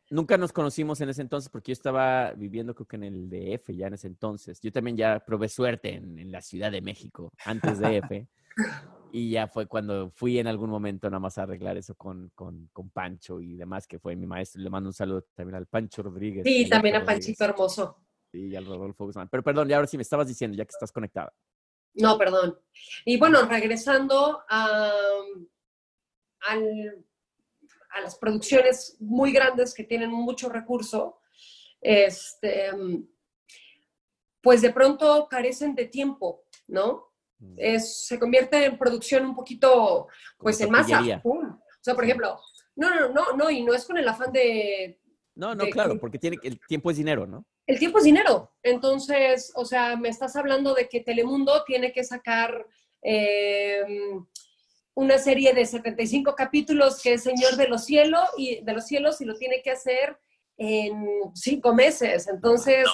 Nunca 0.10 0.38
nos 0.38 0.52
conocimos 0.52 1.00
en 1.02 1.10
ese 1.10 1.22
entonces 1.22 1.50
porque 1.50 1.70
yo 1.70 1.74
estaba 1.74 2.32
viviendo 2.34 2.76
creo 2.76 2.88
que 2.88 2.96
en 2.98 3.04
el 3.04 3.30
DF 3.30 3.70
ya 3.70 3.88
en 3.88 3.94
ese 3.94 4.08
entonces. 4.08 4.60
Yo 4.62 4.72
también 4.72 4.98
ya 4.98 5.20
probé 5.20 5.48
suerte 5.48 5.94
en, 5.94 6.20
en 6.20 6.32
la 6.32 6.42
Ciudad 6.42 6.72
de 6.72 6.82
México 6.82 7.32
antes 7.46 7.80
de 7.80 8.02
DF. 8.02 8.28
y 9.18 9.30
ya 9.30 9.48
fue 9.48 9.66
cuando 9.66 10.10
fui 10.12 10.40
en 10.40 10.48
algún 10.48 10.70
momento 10.70 11.10
nada 11.10 11.22
más 11.22 11.38
a 11.38 11.44
arreglar 11.44 11.78
eso 11.78 11.96
con, 11.96 12.32
con, 12.36 12.70
con 12.74 12.90
Pancho 12.90 13.40
y 13.40 13.56
demás, 13.56 13.88
que 13.88 13.98
fue 13.98 14.14
mi 14.16 14.28
maestro. 14.28 14.62
Le 14.62 14.70
mando 14.70 14.90
un 14.90 14.94
saludo 14.94 15.22
también 15.34 15.56
al 15.56 15.68
Pancho 15.68 16.04
Rodríguez. 16.04 16.44
Sí, 16.46 16.68
también 16.68 16.98
a 16.98 17.06
Panchito 17.06 17.46
Hermoso. 17.46 17.98
Y 18.34 18.54
al 18.56 18.66
Rodolfo 18.66 19.06
Guzmán. 19.06 19.30
Pero 19.30 19.42
perdón, 19.42 19.70
ya 19.70 19.78
ahora 19.78 19.88
sí 19.88 19.96
me 19.96 20.04
estabas 20.04 20.28
diciendo, 20.28 20.58
ya 20.58 20.66
que 20.66 20.72
estás 20.72 20.92
conectada. 20.92 21.34
No, 21.94 22.18
perdón. 22.18 22.60
Y 23.06 23.18
bueno, 23.18 23.44
regresando 23.48 24.44
a, 24.50 24.92
al- 26.50 27.06
a 27.92 28.02
las 28.02 28.18
producciones 28.18 28.98
muy 29.00 29.32
grandes 29.32 29.74
que 29.74 29.86
tienen 29.86 30.12
mucho 30.12 30.50
recurso, 30.50 31.20
este, 31.80 32.70
pues 34.42 34.62
de 34.62 34.72
pronto 34.74 35.28
carecen 35.30 35.74
de 35.74 35.86
tiempo, 35.86 36.44
¿no? 36.68 37.14
Es, 37.58 38.06
se 38.08 38.18
convierte 38.20 38.66
en 38.66 38.78
producción 38.78 39.26
un 39.26 39.36
poquito, 39.36 40.08
pues 40.38 40.60
en 40.62 40.70
masa. 40.72 41.02
O 41.24 41.60
sea, 41.82 41.94
por 41.94 42.04
ejemplo, 42.04 42.40
no, 42.76 42.90
no, 42.94 43.10
no, 43.10 43.34
no, 43.38 43.50
y 43.50 43.64
no 43.64 43.74
es 43.74 43.86
con 43.86 43.98
el 43.98 44.08
afán 44.08 44.32
de, 44.32 45.00
No, 45.36 45.54
no, 45.54 45.66
de- 45.66 45.70
claro, 45.70 46.00
porque 46.00 46.18
tiene, 46.18 46.38
el 46.44 46.60
tiempo 46.68 46.90
es 46.92 46.98
dinero, 46.98 47.28
¿no? 47.28 47.46
el 47.68 47.80
tiempo 47.80 47.98
es 47.98 48.04
dinero. 48.04 48.52
Entonces, 48.62 49.52
o 49.56 49.66
sea, 49.66 49.96
me 49.96 50.10
estás 50.10 50.36
hablando 50.36 50.74
de 50.76 50.88
que 50.88 51.02
Telemundo 51.02 51.64
tiene 51.66 51.92
que 51.92 52.04
sacar 52.04 52.66
eh, 53.02 53.84
una 54.94 55.18
serie 55.18 55.54
de 55.54 55.66
75 55.66 56.36
capítulos 56.36 57.02
que 57.02 57.14
es 57.14 57.24
Señor 57.24 57.56
de 57.56 57.68
los 57.68 57.86
Cielos 57.86 58.30
y 58.38 58.64
de 58.64 58.74
los 58.74 58.86
cielos 58.86 59.20
y 59.22 59.26
lo 59.26 59.36
tiene 59.36 59.62
que 59.64 59.72
hacer 59.72 60.18
en 60.58 61.06
cinco 61.34 61.74
meses. 61.74 62.28
Entonces, 62.28 62.88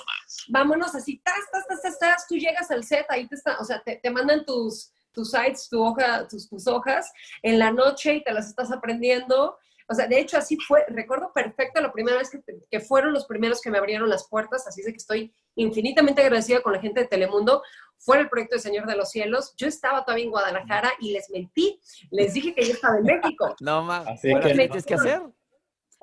vámonos 0.49 0.95
así, 0.95 1.22
tas, 1.24 1.36
tas, 1.51 1.68
tas, 1.68 1.82
tas, 1.82 1.99
tas, 1.99 2.28
tú 2.28 2.36
llegas 2.36 2.72
al 2.72 2.84
set, 2.84 3.05
ahí 3.09 3.28
te 3.28 3.36
está, 3.36 3.57
o 3.59 3.64
sea, 3.64 3.82
te, 3.84 3.97
te 3.97 4.09
mandan 4.09 4.45
tus, 4.45 4.91
tus 5.12 5.32
sites, 5.32 5.68
tu 5.70 5.82
hoja, 5.84 6.28
tus, 6.28 6.49
tus 6.49 6.68
hojas 6.68 7.12
en 7.43 7.59
la 7.59 7.72
noche 7.72 8.16
y 8.16 8.24
te 8.24 8.34
las 8.34 8.47
estás 8.47 8.72
aprendiendo. 8.72 9.57
O 9.89 9.93
sea, 9.93 10.07
de 10.07 10.20
hecho, 10.20 10.38
así 10.38 10.57
fue, 10.57 10.86
recuerdo 10.88 11.34
perfecto 11.34 11.82
la 11.82 11.91
primera 11.91 12.18
vez 12.18 12.30
que, 12.30 12.39
que 12.70 12.80
fueron 12.80 13.12
los 13.14 13.26
primeros 13.26 13.59
que 13.62 13.70
me 13.70 13.78
abrieron 13.78 14.07
las 14.09 14.28
puertas, 14.30 14.66
así 14.66 14.80
es 14.80 14.86
de 14.86 14.93
que 14.93 14.97
estoy 14.97 15.34
infinitamente 15.55 16.22
agradecida 16.22 16.62
con 16.62 16.72
la 16.72 16.80
gente 16.80 17.01
de 17.01 17.07
Telemundo. 17.07 17.62
Fue 17.97 18.18
el 18.18 18.30
proyecto 18.30 18.55
de 18.55 18.62
Señor 18.62 18.88
de 18.88 18.95
los 18.95 19.12
Cielos. 19.12 19.53
Yo 19.57 19.68
estaba 19.68 20.03
todavía 20.05 20.24
en 20.26 20.32
Guadalajara 20.32 20.93
y 20.99 21.12
les 21.12 21.30
mentí. 21.30 21.80
Les 22.09 22.34
dije 22.34 22.55
que 22.55 22.64
yo 22.66 22.74
estaba 22.74 22.97
en 22.97 23.03
México. 23.03 23.53
No, 23.59 23.84
ma. 23.84 23.97
Así 24.07 24.32
Bueno, 24.32 24.47
que- 24.47 24.53
¿qué 24.53 24.59
tienes 24.68 24.86
que 24.86 24.93
hacer? 24.95 25.22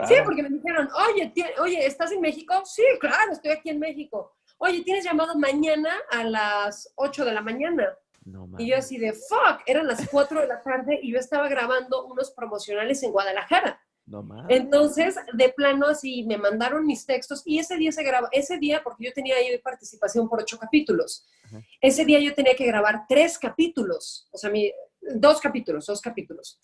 Sí, 0.06 0.14
porque 0.24 0.42
me 0.42 0.50
dijeron, 0.50 0.88
oye, 1.10 1.32
oye, 1.60 1.86
¿estás 1.86 2.12
en 2.12 2.20
México? 2.20 2.54
Sí, 2.64 2.82
claro, 3.00 3.32
estoy 3.32 3.50
aquí 3.50 3.70
en 3.70 3.80
México. 3.80 4.36
Oye, 4.58 4.82
¿tienes 4.82 5.04
llamado 5.04 5.36
mañana 5.36 5.90
a 6.10 6.24
las 6.24 6.92
8 6.96 7.24
de 7.24 7.32
la 7.32 7.42
mañana? 7.42 7.96
No. 8.24 8.48
Y 8.58 8.70
yo 8.70 8.76
así 8.76 8.98
de, 8.98 9.12
fuck, 9.12 9.62
eran 9.66 9.86
las 9.86 10.08
4 10.08 10.40
de 10.40 10.46
la 10.46 10.62
tarde 10.62 10.98
y 11.02 11.12
yo 11.12 11.18
estaba 11.18 11.48
grabando 11.48 12.06
unos 12.06 12.30
promocionales 12.30 13.02
en 13.02 13.10
Guadalajara. 13.10 13.80
No. 14.06 14.26
Entonces, 14.48 15.16
de 15.34 15.50
plano, 15.50 15.86
así 15.86 16.24
me 16.24 16.38
mandaron 16.38 16.86
mis 16.86 17.04
textos 17.04 17.42
y 17.44 17.58
ese 17.58 17.76
día 17.76 17.92
se 17.92 18.02
graba, 18.02 18.28
ese 18.32 18.56
día, 18.58 18.82
porque 18.82 19.04
yo 19.04 19.12
tenía 19.12 19.36
ahí 19.36 19.58
participación 19.58 20.28
por 20.28 20.40
ocho 20.40 20.58
capítulos, 20.58 21.26
Ajá. 21.44 21.62
ese 21.80 22.06
día 22.06 22.18
yo 22.18 22.34
tenía 22.34 22.54
que 22.54 22.66
grabar 22.66 23.04
tres 23.06 23.38
capítulos, 23.38 24.26
o 24.30 24.38
sea, 24.38 24.48
mi, 24.48 24.72
dos 25.00 25.40
capítulos, 25.40 25.84
dos 25.84 26.00
capítulos. 26.00 26.58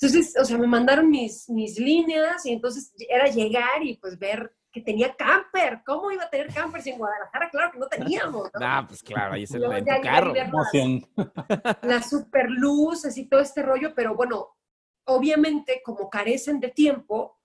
Entonces, 0.00 0.34
o 0.40 0.44
sea, 0.44 0.58
me 0.58 0.66
mandaron 0.66 1.08
mis, 1.08 1.48
mis 1.48 1.78
líneas 1.78 2.44
y 2.46 2.52
entonces 2.52 2.92
era 3.08 3.28
llegar 3.28 3.82
y 3.82 3.96
pues 3.96 4.18
ver 4.18 4.54
que 4.74 4.80
tenía 4.80 5.14
camper. 5.14 5.82
¿Cómo 5.86 6.10
iba 6.10 6.24
a 6.24 6.30
tener 6.30 6.52
campers 6.52 6.86
en 6.88 6.98
Guadalajara? 6.98 7.48
Claro 7.48 7.70
que 7.72 7.78
no 7.78 7.86
teníamos. 7.86 8.50
¿no? 8.52 8.60
Ah, 8.60 8.84
pues 8.86 9.02
claro, 9.02 9.34
ahí 9.34 9.44
el, 9.48 9.60
Luego 9.60 9.74
en 9.74 9.84
tu 9.84 9.92
y 9.92 10.00
carro. 10.00 10.34
las 11.82 12.10
super 12.10 12.50
luces 12.50 13.16
y 13.16 13.26
todo 13.26 13.40
este 13.40 13.62
rollo, 13.62 13.94
pero 13.94 14.16
bueno, 14.16 14.56
obviamente 15.04 15.80
como 15.84 16.10
carecen 16.10 16.58
de 16.58 16.70
tiempo, 16.70 17.38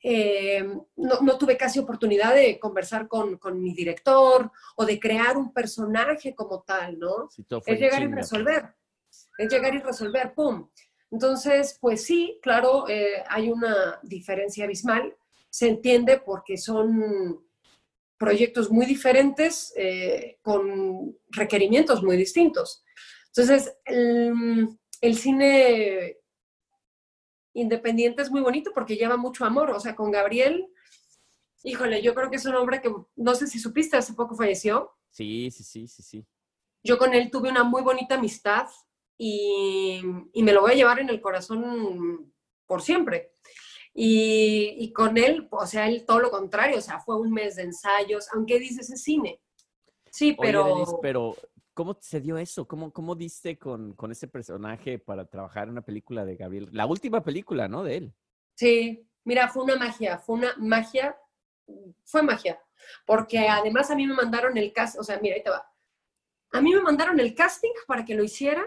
eh, 0.00 0.62
no, 0.94 1.20
no 1.20 1.36
tuve 1.36 1.56
casi 1.56 1.80
oportunidad 1.80 2.32
de 2.32 2.60
conversar 2.60 3.08
con, 3.08 3.38
con 3.38 3.60
mi 3.60 3.74
director 3.74 4.52
o 4.76 4.84
de 4.86 5.00
crear 5.00 5.36
un 5.36 5.52
personaje 5.52 6.32
como 6.36 6.62
tal, 6.62 6.98
¿no? 7.00 7.28
Fue 7.60 7.74
Es 7.74 7.80
llegar 7.80 8.02
y 8.02 8.04
chinga, 8.04 8.14
pues. 8.14 8.30
resolver, 8.30 8.74
es 9.38 9.52
llegar 9.52 9.74
y 9.74 9.78
resolver, 9.78 10.32
¡pum! 10.32 10.68
Entonces, 11.10 11.78
pues 11.80 12.04
sí, 12.04 12.38
claro, 12.42 12.88
eh, 12.88 13.24
hay 13.28 13.50
una 13.50 13.98
diferencia 14.02 14.64
abismal, 14.64 15.16
se 15.50 15.68
entiende 15.68 16.18
porque 16.18 16.58
son 16.58 17.44
proyectos 18.18 18.70
muy 18.70 18.84
diferentes 18.84 19.72
eh, 19.76 20.38
con 20.42 21.16
requerimientos 21.28 22.02
muy 22.02 22.16
distintos. 22.16 22.84
Entonces, 23.28 23.74
el, 23.84 24.68
el 25.00 25.16
cine 25.16 26.18
independiente 27.54 28.22
es 28.22 28.30
muy 28.30 28.40
bonito 28.40 28.72
porque 28.74 28.96
lleva 28.96 29.16
mucho 29.16 29.44
amor. 29.44 29.70
O 29.70 29.80
sea, 29.80 29.94
con 29.94 30.10
Gabriel, 30.10 30.68
híjole, 31.62 32.02
yo 32.02 32.14
creo 32.14 32.30
que 32.30 32.36
es 32.36 32.46
un 32.46 32.54
hombre 32.54 32.80
que, 32.80 32.92
no 33.16 33.34
sé 33.34 33.46
si 33.46 33.58
supiste, 33.58 33.96
hace 33.96 34.14
poco 34.14 34.34
falleció. 34.34 34.92
Sí, 35.10 35.50
sí, 35.50 35.64
sí, 35.64 35.88
sí, 35.88 36.02
sí. 36.02 36.26
Yo 36.82 36.98
con 36.98 37.14
él 37.14 37.30
tuve 37.30 37.50
una 37.50 37.64
muy 37.64 37.82
bonita 37.82 38.16
amistad 38.16 38.66
y, 39.18 40.00
y 40.32 40.42
me 40.44 40.52
lo 40.52 40.62
voy 40.62 40.72
a 40.72 40.76
llevar 40.76 41.00
en 41.00 41.10
el 41.10 41.20
corazón 41.20 42.32
por 42.66 42.80
siempre. 42.80 43.32
Y, 43.92 44.76
y 44.78 44.92
con 44.92 45.18
él, 45.18 45.48
o 45.50 45.66
sea, 45.66 45.88
él 45.88 46.04
todo 46.06 46.20
lo 46.20 46.30
contrario, 46.30 46.78
o 46.78 46.80
sea, 46.80 47.00
fue 47.00 47.16
un 47.18 47.32
mes 47.32 47.56
de 47.56 47.62
ensayos, 47.62 48.28
aunque 48.32 48.60
dices 48.60 48.88
es 48.90 49.02
cine. 49.02 49.42
Sí, 50.10 50.36
Oye, 50.38 50.52
pero... 50.52 50.64
Denise, 50.66 50.96
pero 51.02 51.36
¿cómo 51.74 51.98
se 52.00 52.20
dio 52.20 52.38
eso? 52.38 52.68
¿Cómo, 52.68 52.92
cómo 52.92 53.16
diste 53.16 53.58
con, 53.58 53.94
con 53.94 54.12
ese 54.12 54.28
personaje 54.28 55.00
para 55.00 55.24
trabajar 55.24 55.64
en 55.64 55.70
una 55.70 55.82
película 55.82 56.24
de 56.24 56.36
Gabriel? 56.36 56.68
La 56.70 56.86
última 56.86 57.24
película, 57.24 57.66
¿no? 57.66 57.82
De 57.82 57.96
él. 57.96 58.14
Sí, 58.54 59.04
mira, 59.24 59.48
fue 59.48 59.64
una 59.64 59.76
magia, 59.76 60.18
fue 60.18 60.36
una 60.36 60.54
magia, 60.58 61.16
fue 62.04 62.22
magia, 62.22 62.60
porque 63.04 63.40
además 63.48 63.90
a 63.90 63.96
mí 63.96 64.06
me 64.06 64.14
mandaron 64.14 64.56
el 64.56 64.72
cast, 64.72 64.98
o 64.98 65.02
sea, 65.02 65.18
mira, 65.20 65.34
ahí 65.34 65.42
te 65.42 65.50
va. 65.50 65.68
A 66.52 66.60
mí 66.60 66.72
me 66.72 66.80
mandaron 66.80 67.18
el 67.20 67.34
casting 67.34 67.72
para 67.86 68.04
que 68.04 68.14
lo 68.14 68.22
hiciera 68.22 68.66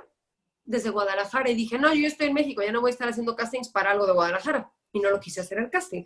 desde 0.64 0.90
Guadalajara 0.90 1.50
y 1.50 1.56
dije, 1.56 1.78
no, 1.78 1.94
yo 1.94 2.08
estoy 2.08 2.28
en 2.28 2.34
México, 2.34 2.62
ya 2.62 2.72
no 2.72 2.82
voy 2.82 2.90
a 2.90 2.94
estar 2.94 3.08
haciendo 3.10 3.36
castings 3.36 3.70
para 3.70 3.92
algo 3.92 4.06
de 4.06 4.14
Guadalajara. 4.14 4.72
Y 4.94 5.00
no 5.00 5.10
lo 5.10 5.20
quise 5.20 5.42
hacer 5.42 5.58
el 5.60 5.70
casting. 5.70 6.04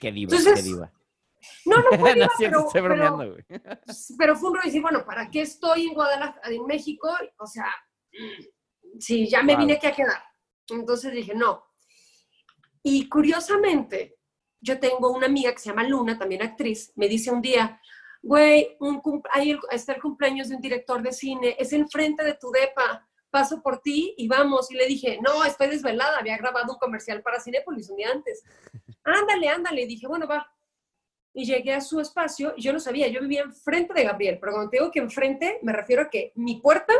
Qué 0.00 0.10
diva, 0.12 0.34
Entonces, 0.34 0.54
qué 0.62 0.62
diva. 0.62 0.92
No, 1.66 1.76
no 1.78 1.98
fue 1.98 2.10
no 2.10 2.14
diva, 2.14 2.28
cierto, 2.36 2.56
pero, 2.58 2.66
estoy 2.66 2.80
bromeando, 2.82 3.36
pero, 3.48 3.80
pero 4.18 4.36
fue 4.36 4.50
un 4.50 4.56
rollo 4.56 4.66
decir, 4.66 4.82
bueno, 4.82 5.04
¿para 5.04 5.30
qué 5.30 5.42
estoy 5.42 5.86
en 5.88 5.94
Guadalajara, 5.94 6.48
en 6.50 6.66
México? 6.66 7.08
O 7.38 7.46
sea, 7.46 7.66
sí, 8.98 9.28
ya 9.28 9.42
me 9.42 9.52
Wow. 9.54 9.60
vine 9.60 9.72
aquí 9.74 9.86
a 9.86 9.92
quedar. 9.92 10.22
Entonces 10.68 11.12
dije, 11.12 11.34
no. 11.34 11.64
Y 12.82 13.08
curiosamente, 13.08 14.16
yo 14.60 14.78
tengo 14.80 15.10
una 15.10 15.26
amiga 15.26 15.52
que 15.52 15.58
se 15.58 15.68
llama 15.70 15.84
Luna, 15.84 16.18
también 16.18 16.42
actriz, 16.42 16.92
me 16.96 17.08
dice 17.08 17.30
un 17.30 17.42
día, 17.42 17.80
güey, 18.22 18.76
un 18.80 19.00
cum- 19.00 19.22
ahí 19.32 19.58
está 19.70 19.92
el 19.94 20.00
cumpleaños 20.02 20.48
de 20.48 20.56
un 20.56 20.62
director 20.62 21.02
de 21.02 21.12
cine, 21.12 21.56
es 21.58 21.72
enfrente 21.72 22.24
de 22.24 22.34
tu 22.34 22.50
depa, 22.50 23.08
paso 23.32 23.62
por 23.62 23.80
ti 23.80 24.14
y 24.16 24.28
vamos. 24.28 24.70
Y 24.70 24.74
le 24.76 24.86
dije, 24.86 25.18
no, 25.20 25.42
estoy 25.44 25.68
desvelada, 25.68 26.18
había 26.18 26.36
grabado 26.36 26.74
un 26.74 26.78
comercial 26.78 27.22
para 27.22 27.40
Cinépolis 27.40 27.88
un 27.90 27.96
día 27.96 28.10
antes. 28.12 28.44
Ándale, 29.04 29.48
ándale. 29.48 29.82
Y 29.82 29.86
dije, 29.86 30.06
bueno, 30.06 30.28
va. 30.28 30.46
Y 31.34 31.46
llegué 31.46 31.72
a 31.72 31.80
su 31.80 31.98
espacio 31.98 32.52
y 32.56 32.62
yo 32.62 32.72
no 32.72 32.78
sabía, 32.78 33.08
yo 33.08 33.20
vivía 33.22 33.40
enfrente 33.40 33.94
de 33.94 34.04
Gabriel, 34.04 34.38
pero 34.38 34.52
cuando 34.52 34.70
te 34.70 34.76
digo 34.76 34.90
que 34.92 34.98
enfrente, 35.00 35.58
me 35.62 35.72
refiero 35.72 36.02
a 36.02 36.10
que 36.10 36.30
mi 36.34 36.60
puerta 36.60 36.92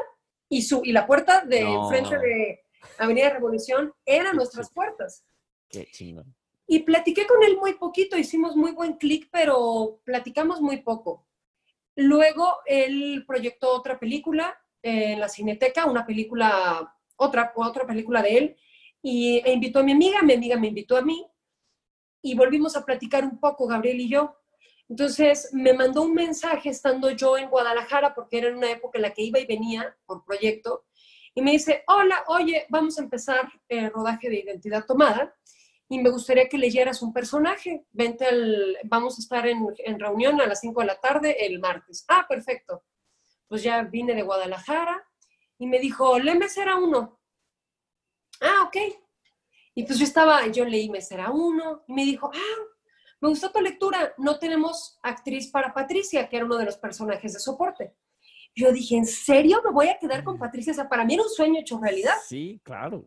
y, 0.49 0.63
su, 0.63 0.81
y 0.85 0.91
la 0.93 1.07
puerta 1.07 1.43
de 1.45 1.61
No. 1.61 1.85
enfrente 1.85 2.19
de 2.19 2.65
Avenida 2.99 3.29
Revolución 3.29 3.93
eran 4.07 4.35
nuestras 4.35 4.73
puertas. 4.73 5.25
Qué 5.69 5.87
chingón. 5.93 6.35
Y 6.67 6.81
platiqué 6.81 7.27
con 7.27 7.43
él 7.43 7.59
muy 7.59 7.75
poquito, 7.75 8.17
hicimos 8.17 8.57
muy 8.57 8.73
buen 8.73 8.95
clic, 8.95 9.29
pero 9.31 10.01
platicamos 10.03 10.63
muy 10.63 10.79
poco. 10.79 11.27
Luego 11.95 12.57
él 12.65 13.25
proyectó 13.27 13.71
otra 13.77 13.99
película 14.01 14.59
en 14.83 15.21
la 15.21 15.29
Cineteca, 15.29 15.87
una 15.87 16.05
película, 16.05 16.95
otra, 17.17 17.53
otra 17.57 17.87
película 17.87 18.23
de 18.23 18.37
él, 18.37 18.57
y 19.03 19.43
e 19.45 19.53
invitó 19.53 19.81
a 19.81 19.83
mi 19.83 19.93
amiga, 19.93 20.23
mi 20.23 20.35
amiga 20.35 20.57
me 20.57 20.69
invitó 20.69 20.97
a 20.97 21.03
mí, 21.03 21.27
y 22.23 22.35
volvimos 22.35 22.77
a 22.77 22.85
platicar 22.85 23.25
un 23.25 23.39
poco, 23.41 23.67
Gabriel 23.67 24.01
y 24.01 24.09
yo. 24.09 24.37
Entonces 24.89 25.51
me 25.53 25.73
mandó 25.73 26.03
un 26.03 26.15
mensaje 26.15 26.69
estando 26.69 27.11
yo 27.11 27.37
en 27.39 27.49
Guadalajara, 27.49 28.15
porque 28.15 28.39
era 28.39 28.49
en 28.49 28.57
una 28.57 28.71
época 28.71 28.99
en 28.99 29.03
la 29.03 29.13
que 29.13 29.23
iba 29.23 29.39
y 29.39 29.47
venía 29.47 29.97
por 30.07 30.25
proyecto, 30.25 30.85
y 31.35 31.43
me 31.43 31.53
dice, 31.53 31.83
hola, 31.87 32.25
oye, 32.27 32.67
vamos 32.69 32.99
a 32.99 33.03
empezar 33.03 33.51
el 33.69 33.91
rodaje 33.91 34.29
de 34.29 34.41
Identidad 34.41 34.85
Tomada 34.85 35.35
y 35.89 35.99
me 35.99 36.11
gustaría 36.11 36.49
que 36.49 36.59
leyeras 36.59 37.03
un 37.03 37.13
personaje. 37.13 37.85
Vente 37.91 38.25
al, 38.27 38.79
vamos 38.85 39.19
a 39.19 39.23
estar 39.23 39.47
en, 39.47 39.67
en 39.79 40.01
reunión 40.01 40.41
a 40.41 40.47
las 40.47 40.61
5 40.61 40.81
de 40.81 40.87
la 40.87 41.01
tarde 41.01 41.45
el 41.45 41.59
martes. 41.59 42.05
Ah, 42.09 42.27
perfecto. 42.29 42.85
Pues 43.53 43.65
ya 43.65 43.83
vine 43.83 44.15
de 44.15 44.23
Guadalajara 44.23 45.07
y 45.59 45.67
me 45.67 45.79
dijo, 45.79 46.19
lee 46.19 46.39
Mesera 46.39 46.77
1. 46.77 47.21
Ah, 48.41 48.63
ok. 48.67 48.77
Y 49.75 49.85
pues 49.85 49.99
yo 49.99 50.07
estaba, 50.07 50.47
yo 50.47 50.65
leí 50.65 50.89
Mesera 50.89 51.31
1 51.31 51.85
y 51.87 51.93
me 51.93 52.03
dijo, 52.07 52.31
ah, 52.33 52.63
me 53.21 53.29
gustó 53.29 53.53
tu 53.53 53.61
lectura. 53.61 54.15
No 54.17 54.39
tenemos 54.39 54.99
actriz 55.03 55.51
para 55.51 55.75
Patricia, 55.75 56.31
que 56.31 56.37
era 56.37 56.47
uno 56.47 56.57
de 56.57 56.65
los 56.65 56.79
personajes 56.79 57.35
de 57.35 57.41
soporte. 57.41 57.95
Yo 58.55 58.73
dije, 58.73 58.97
¿en 58.97 59.05
serio 59.05 59.61
me 59.63 59.71
voy 59.71 59.89
a 59.89 59.99
quedar 59.99 60.25
con 60.25 60.39
Patricia? 60.39 60.73
O 60.73 60.75
sea, 60.75 60.89
para 60.89 61.05
mí 61.05 61.13
era 61.13 61.23
un 61.23 61.29
sueño 61.29 61.61
hecho 61.61 61.79
realidad. 61.79 62.17
Sí, 62.27 62.59
claro. 62.65 63.07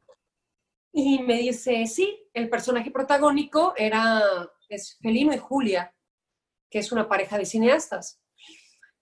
Y 0.93 1.23
me 1.23 1.39
dice, 1.39 1.87
sí, 1.87 2.29
el 2.35 2.51
personaje 2.51 2.91
protagónico 2.91 3.73
era 3.75 4.21
es 4.69 4.95
Felino 5.01 5.33
y 5.33 5.39
Julia, 5.39 5.91
que 6.69 6.77
es 6.77 6.91
una 6.91 7.09
pareja 7.09 7.35
de 7.35 7.47
cineastas. 7.47 8.21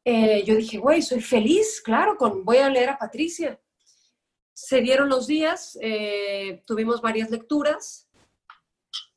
Eh, 0.06 0.44
yo 0.46 0.56
dije, 0.56 0.78
güey, 0.78 1.02
soy 1.02 1.22
feliz, 1.22 1.82
claro, 1.82 2.18
con, 2.18 2.44
voy 2.44 2.58
a 2.58 2.70
leer 2.70 2.90
a 2.90 2.98
Patricia. 2.98 3.60
Se 4.54 4.82
dieron 4.82 5.10
los 5.10 5.28
días, 5.28 5.78
eh, 5.82 6.62
tuvimos 6.66 7.02
varias 7.02 7.32
lecturas 7.32 8.10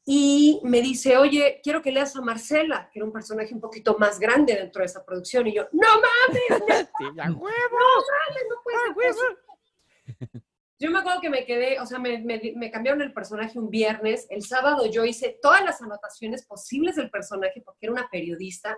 y 0.04 0.60
me 0.62 0.80
dice, 0.80 1.16
oye, 1.16 1.60
quiero 1.62 1.82
que 1.82 1.90
leas 1.90 2.14
a 2.14 2.20
Marcela, 2.20 2.88
que 2.92 3.00
era 3.00 3.06
un 3.06 3.12
personaje 3.12 3.52
un 3.52 3.60
poquito 3.60 3.96
más 3.98 4.20
grande 4.20 4.54
dentro 4.54 4.80
de 4.80 4.86
esa 4.86 5.04
producción. 5.04 5.46
Y 5.48 5.54
yo, 5.54 5.64
no 5.72 5.88
mames, 5.88 6.50
no, 6.50 6.66
Sí, 6.98 7.04
güey. 7.34 7.54
no 7.72 7.78
mames, 8.08 8.44
no 8.48 8.62
puede 8.62 8.78
ser 8.78 8.94
posible". 8.94 10.42
Yo 10.78 10.90
me 10.90 10.98
acuerdo 10.98 11.20
que 11.22 11.30
me 11.30 11.46
quedé, 11.46 11.80
o 11.80 11.86
sea, 11.86 11.98
me, 11.98 12.18
me- 12.18 12.52
me 12.54 12.70
cambiaron 12.70 13.00
el 13.00 13.12
personaje 13.14 13.58
un 13.58 13.70
viernes. 13.70 14.26
El 14.28 14.44
sábado 14.44 14.84
yo 14.90 15.04
hice 15.06 15.38
todas 15.42 15.64
las 15.64 15.80
anotaciones 15.80 16.44
posibles 16.46 16.96
del 16.96 17.10
personaje 17.10 17.62
porque 17.64 17.86
era 17.86 17.92
una 17.92 18.08
periodista. 18.10 18.76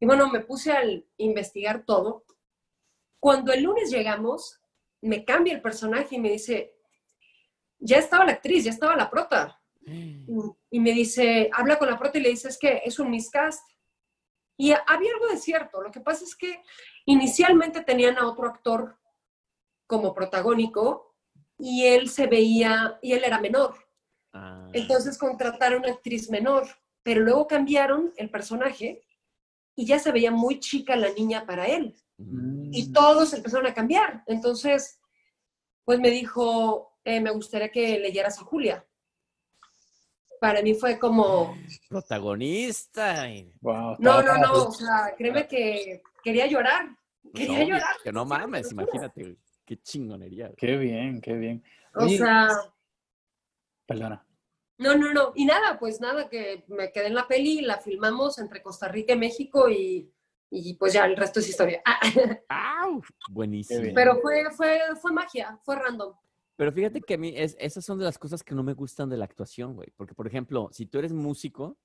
Y 0.00 0.06
bueno, 0.06 0.28
me 0.28 0.40
puse 0.40 0.72
al 0.72 1.06
investigar 1.16 1.84
todo. 1.84 2.24
Cuando 3.20 3.52
el 3.52 3.62
lunes 3.62 3.90
llegamos, 3.90 4.60
me 5.00 5.24
cambia 5.24 5.54
el 5.54 5.62
personaje 5.62 6.16
y 6.16 6.20
me 6.20 6.30
dice, 6.30 6.76
ya 7.78 7.98
estaba 7.98 8.24
la 8.24 8.32
actriz, 8.32 8.64
ya 8.64 8.70
estaba 8.70 8.96
la 8.96 9.10
prota. 9.10 9.60
Y, 9.86 10.26
y 10.70 10.80
me 10.80 10.92
dice, 10.92 11.48
habla 11.52 11.78
con 11.78 11.88
la 11.88 11.98
prota 11.98 12.18
y 12.18 12.22
le 12.22 12.28
dice, 12.30 12.48
es 12.48 12.58
que 12.58 12.82
es 12.84 12.98
un 12.98 13.10
miscast. 13.10 13.62
Y 14.56 14.72
había 14.72 15.12
algo 15.12 15.28
de 15.28 15.38
cierto. 15.38 15.80
Lo 15.80 15.90
que 15.90 16.00
pasa 16.00 16.24
es 16.24 16.36
que 16.36 16.62
inicialmente 17.06 17.82
tenían 17.82 18.18
a 18.18 18.26
otro 18.26 18.48
actor 18.48 18.98
como 19.86 20.14
protagónico 20.14 21.16
y 21.58 21.86
él 21.86 22.08
se 22.08 22.26
veía, 22.26 22.98
y 23.02 23.12
él 23.12 23.24
era 23.24 23.40
menor. 23.40 23.74
Ah, 24.32 24.68
Entonces 24.72 25.18
contrataron 25.18 25.80
una 25.80 25.92
actriz 25.92 26.30
menor, 26.30 26.68
pero 27.02 27.22
luego 27.22 27.46
cambiaron 27.46 28.12
el 28.16 28.30
personaje 28.30 29.02
y 29.78 29.86
ya 29.86 30.00
se 30.00 30.10
veía 30.10 30.32
muy 30.32 30.58
chica 30.58 30.96
la 30.96 31.08
niña 31.12 31.46
para 31.46 31.66
él. 31.66 31.94
mm, 32.16 32.70
Y 32.74 32.92
todos 32.92 33.32
empezaron 33.32 33.64
a 33.68 33.72
cambiar. 33.74 34.24
Entonces, 34.26 35.00
pues 35.84 36.00
me 36.00 36.10
dijo, 36.10 36.98
eh, 37.04 37.20
me 37.20 37.30
gustaría 37.30 37.68
que 37.70 37.96
leyeras 38.00 38.40
a 38.40 38.42
Julia. 38.42 38.84
Para 40.40 40.62
mí 40.62 40.74
fue 40.74 40.98
como, 40.98 41.56
Protagonista. 41.88 43.28
Wow, 43.60 43.96
no, 44.00 44.20
no, 44.20 44.36
no, 44.38 44.52
o 44.64 44.72
sea, 44.72 45.14
créeme 45.16 45.46
que 45.46 46.02
quería 46.24 46.48
llorar. 46.48 46.88
Quería 47.32 47.60
No, 47.60 47.64
llorar. 47.68 47.96
que 48.02 48.12
no 48.12 48.24
mames, 48.24 48.72
imagínate. 48.72 49.36
Qué 49.64 49.80
chingonería. 49.80 50.50
Qué 50.56 50.76
bien, 50.76 51.20
qué 51.20 51.34
bien. 51.34 51.62
O 51.94 52.08
sea, 52.08 52.48
perdona. 53.86 54.24
No, 54.78 54.96
no, 54.96 55.12
no. 55.12 55.32
Y 55.34 55.44
nada, 55.44 55.78
pues 55.78 56.00
nada, 56.00 56.28
que 56.28 56.64
me 56.68 56.92
quedé 56.92 57.08
en 57.08 57.14
la 57.14 57.26
peli, 57.26 57.60
la 57.60 57.78
filmamos 57.78 58.38
entre 58.38 58.62
Costa 58.62 58.88
Rica 58.88 59.12
y 59.12 59.18
México 59.18 59.68
y, 59.68 60.10
y 60.50 60.74
pues 60.74 60.92
ya 60.92 61.04
el 61.04 61.16
resto 61.16 61.40
es 61.40 61.48
historia. 61.48 61.82
Ah, 61.84 61.98
¡Au! 62.84 63.02
Buenísimo. 63.28 63.92
Pero 63.94 64.20
fue, 64.20 64.50
fue, 64.52 64.80
fue 65.00 65.12
magia, 65.12 65.58
fue 65.64 65.76
random. 65.76 66.14
Pero 66.56 66.72
fíjate 66.72 67.00
que 67.00 67.14
a 67.14 67.18
mí 67.18 67.32
es, 67.36 67.56
esas 67.58 67.84
son 67.84 67.98
de 67.98 68.04
las 68.04 68.18
cosas 68.18 68.42
que 68.42 68.54
no 68.54 68.62
me 68.62 68.72
gustan 68.72 69.08
de 69.08 69.16
la 69.16 69.24
actuación, 69.24 69.74
güey. 69.74 69.92
Porque, 69.96 70.14
por 70.14 70.26
ejemplo, 70.26 70.68
si 70.72 70.86
tú 70.86 70.98
eres 70.98 71.12
músico, 71.12 71.76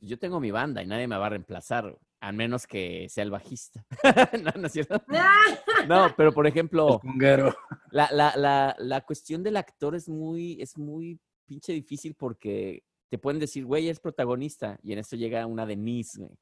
yo 0.00 0.18
tengo 0.18 0.40
mi 0.40 0.50
banda 0.50 0.82
y 0.82 0.86
nadie 0.86 1.06
me 1.06 1.16
va 1.16 1.26
a 1.26 1.30
reemplazar, 1.30 1.84
güey, 1.84 2.02
a 2.20 2.32
menos 2.32 2.66
que 2.66 3.08
sea 3.08 3.24
el 3.24 3.30
bajista. 3.30 3.84
no, 4.42 4.60
no 4.60 4.66
es 4.66 4.72
cierto. 4.72 5.02
No, 5.88 6.14
pero 6.16 6.32
por 6.32 6.46
ejemplo, 6.46 7.00
Conguero. 7.00 7.52
la, 7.90 8.08
la, 8.12 8.34
la, 8.36 8.76
la 8.78 9.00
cuestión 9.00 9.42
del 9.42 9.56
actor 9.56 9.96
es 9.96 10.08
muy, 10.08 10.62
es 10.62 10.78
muy 10.78 11.18
pinche 11.46 11.72
difícil 11.72 12.14
porque 12.14 12.84
te 13.08 13.18
pueden 13.18 13.40
decir, 13.40 13.64
güey, 13.64 13.88
es 13.88 14.00
protagonista, 14.00 14.78
y 14.82 14.92
en 14.92 14.98
esto 14.98 15.16
llega 15.16 15.46
una 15.46 15.66
Denise, 15.66 16.18
güey. 16.18 16.34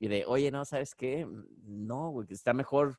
Y 0.00 0.08
de, 0.08 0.24
oye, 0.26 0.50
no, 0.50 0.64
¿sabes 0.64 0.94
qué? 0.94 1.26
No, 1.64 2.10
güey, 2.10 2.26
está 2.30 2.52
mejor, 2.52 2.98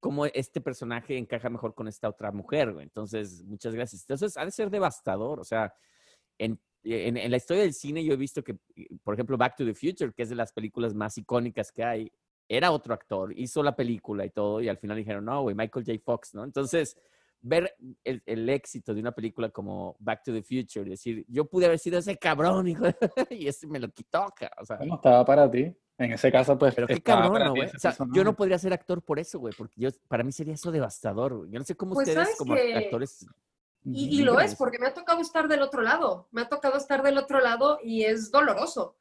como 0.00 0.26
este 0.26 0.60
personaje 0.60 1.16
encaja 1.16 1.48
mejor 1.48 1.74
con 1.74 1.88
esta 1.88 2.08
otra 2.08 2.30
mujer, 2.30 2.72
güey. 2.72 2.84
Entonces, 2.84 3.42
muchas 3.44 3.74
gracias. 3.74 4.02
Entonces, 4.02 4.36
ha 4.36 4.44
de 4.44 4.50
ser 4.50 4.70
devastador, 4.70 5.40
o 5.40 5.44
sea, 5.44 5.72
en, 6.38 6.60
en, 6.84 7.16
en 7.16 7.30
la 7.30 7.36
historia 7.36 7.62
del 7.62 7.74
cine 7.74 8.04
yo 8.04 8.12
he 8.12 8.16
visto 8.16 8.42
que, 8.42 8.58
por 9.02 9.14
ejemplo, 9.14 9.38
Back 9.38 9.56
to 9.56 9.64
the 9.64 9.74
Future, 9.74 10.12
que 10.12 10.24
es 10.24 10.28
de 10.28 10.36
las 10.36 10.52
películas 10.52 10.94
más 10.94 11.16
icónicas 11.18 11.72
que 11.72 11.84
hay, 11.84 12.12
era 12.48 12.70
otro 12.70 12.92
actor, 12.92 13.32
hizo 13.38 13.62
la 13.62 13.74
película 13.74 14.26
y 14.26 14.30
todo, 14.30 14.60
y 14.60 14.68
al 14.68 14.78
final 14.78 14.96
dijeron, 14.96 15.24
no, 15.24 15.42
güey, 15.42 15.54
Michael 15.54 15.86
J. 15.86 15.98
Fox, 16.04 16.34
¿no? 16.34 16.44
Entonces, 16.44 16.96
ver 17.42 17.74
el, 18.04 18.22
el 18.24 18.48
éxito 18.48 18.94
de 18.94 19.00
una 19.00 19.12
película 19.12 19.50
como 19.50 19.96
Back 19.98 20.22
to 20.24 20.32
the 20.32 20.42
Future, 20.42 20.88
decir, 20.88 21.24
yo 21.28 21.44
pude 21.44 21.66
haber 21.66 21.78
sido 21.78 21.98
ese 21.98 22.16
cabrón, 22.16 22.68
hijo, 22.68 22.84
y 23.30 23.48
ese 23.48 23.66
me 23.66 23.78
lo 23.80 23.88
quitó, 23.90 24.26
o 24.60 24.64
sea, 24.64 24.76
Bueno, 24.78 24.94
estaba 24.94 25.24
para 25.24 25.50
ti. 25.50 25.76
En 25.98 26.12
ese 26.12 26.32
caso, 26.32 26.58
pues. 26.58 26.74
pero 26.74 26.86
qué 26.86 27.00
cabrón, 27.02 27.44
¿no, 27.44 27.50
güey? 27.54 27.68
O 27.68 27.78
sea, 27.78 27.94
yo 28.12 28.24
no 28.24 28.34
podría 28.34 28.58
ser 28.58 28.72
actor 28.72 29.02
por 29.02 29.18
eso, 29.18 29.38
güey, 29.38 29.52
porque 29.56 29.74
yo, 29.80 29.90
para 30.08 30.24
mí 30.24 30.32
sería 30.32 30.54
eso 30.54 30.72
devastador, 30.72 31.36
güey. 31.36 31.50
Yo 31.50 31.58
no 31.58 31.64
sé 31.64 31.76
cómo 31.76 31.94
Pues, 31.94 32.08
ustedes 32.08 32.24
¿sabes 32.24 32.38
como 32.38 32.54
qué? 32.54 32.74
actores... 32.74 33.26
Y, 33.84 34.20
y 34.20 34.22
lo 34.22 34.38
es, 34.40 34.54
porque 34.54 34.78
me 34.78 34.86
ha 34.86 34.94
tocado 34.94 35.20
estar 35.20 35.48
del 35.48 35.60
otro 35.60 35.82
lado. 35.82 36.28
Me 36.30 36.42
ha 36.42 36.48
tocado 36.48 36.76
estar 36.76 37.02
del 37.02 37.18
otro 37.18 37.40
lado 37.40 37.78
y 37.82 38.04
es 38.04 38.30
doloroso. 38.30 38.96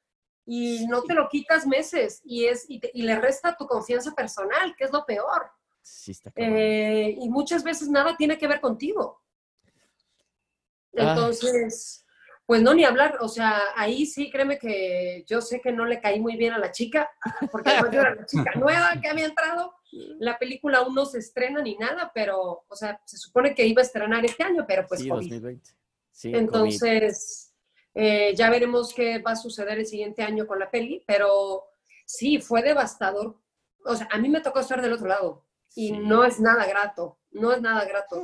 Y 0.45 0.87
no 0.87 1.03
te 1.03 1.13
lo 1.13 1.29
quitas 1.29 1.67
meses 1.67 2.19
y, 2.25 2.45
es, 2.45 2.65
y, 2.67 2.79
te- 2.79 2.89
y 2.93 3.03
le 3.03 3.15
resta 3.19 3.55
tu 3.55 3.67
confianza 3.67 4.13
personal, 4.13 4.75
que 4.75 4.85
es 4.85 4.91
lo 4.91 5.05
peor. 5.05 5.51
Sí, 5.81 6.11
está 6.11 6.31
cabrón. 6.31 6.55
Eh, 6.57 7.17
y 7.19 7.29
muchas 7.29 7.63
veces 7.63 7.89
nada 7.89 8.15
tiene 8.15 8.37
que 8.37 8.47
ver 8.47 8.61
contigo. 8.61 9.21
Ah. 10.97 11.11
Entonces, 11.11 12.05
Pues 12.45 12.61
no, 12.61 12.73
ni 12.73 12.83
hablar, 12.83 13.17
o 13.21 13.29
sea, 13.29 13.61
ahí 13.77 14.05
sí, 14.05 14.29
créeme 14.29 14.59
que 14.59 15.23
yo 15.25 15.39
sé 15.39 15.61
que 15.61 15.71
no 15.71 15.85
le 15.85 16.01
caí 16.01 16.19
muy 16.19 16.35
bien 16.35 16.51
a 16.51 16.57
la 16.57 16.71
chica, 16.71 17.09
porque 17.51 17.69
además 17.69 17.91
yo 17.93 18.01
era 18.01 18.15
la 18.15 18.25
chica 18.25 18.51
nueva 18.55 18.99
que 19.01 19.07
había 19.07 19.25
entrado. 19.25 19.73
La 20.19 20.37
película 20.37 20.79
aún 20.79 20.93
no 20.93 21.05
se 21.05 21.19
estrena 21.19 21.61
ni 21.61 21.77
nada, 21.77 22.11
pero, 22.13 22.65
o 22.67 22.75
sea, 22.75 22.99
se 23.05 23.17
supone 23.17 23.55
que 23.55 23.65
iba 23.65 23.81
a 23.81 23.85
estrenar 23.85 24.25
este 24.25 24.43
año, 24.43 24.65
pero 24.67 24.85
pues 24.85 25.01
sí, 25.01 25.07
COVID. 25.07 25.31
2020. 25.31 25.69
Sí, 26.11 26.31
COVID. 26.31 26.41
Entonces, 26.41 27.53
eh, 27.93 28.33
ya 28.35 28.49
veremos 28.49 28.93
qué 28.93 29.19
va 29.19 29.31
a 29.31 29.35
suceder 29.37 29.79
el 29.79 29.85
siguiente 29.85 30.21
año 30.21 30.45
con 30.45 30.59
la 30.59 30.69
peli, 30.69 31.03
pero 31.07 31.63
sí, 32.05 32.39
fue 32.39 32.63
devastador. 32.63 33.37
O 33.85 33.95
sea, 33.95 34.09
a 34.11 34.17
mí 34.17 34.27
me 34.27 34.41
tocó 34.41 34.59
estar 34.59 34.81
del 34.81 34.93
otro 34.93 35.07
lado 35.07 35.45
y 35.75 35.89
Sí. 35.89 35.97
no 35.97 36.23
es 36.23 36.39
nada 36.39 36.65
grato, 36.65 37.17
no 37.31 37.51
es 37.53 37.61
nada 37.61 37.85
grato. 37.85 38.23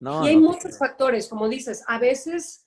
No, 0.00 0.24
y 0.24 0.28
hay 0.28 0.36
no 0.36 0.50
muchos 0.50 0.78
factores, 0.78 1.28
como 1.28 1.48
dices, 1.48 1.82
a 1.86 1.98
veces, 1.98 2.66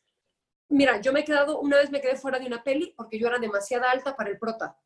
mira, 0.70 1.00
yo 1.02 1.14
me 1.14 1.20
he 1.22 1.24
quedado, 1.26 1.60
una 1.60 1.78
vez 1.78 1.91
me 1.91 2.02
quedé 2.02 2.16
fuera 2.16 2.39
de 2.39 2.48
una 2.48 2.64
peli 2.64 2.93
porque 2.98 3.20
yo 3.20 3.28
era 3.28 3.38
demasiada 3.39 3.91
alta 3.91 4.16
para 4.16 4.30
el 4.30 4.39
prota. 4.39 4.78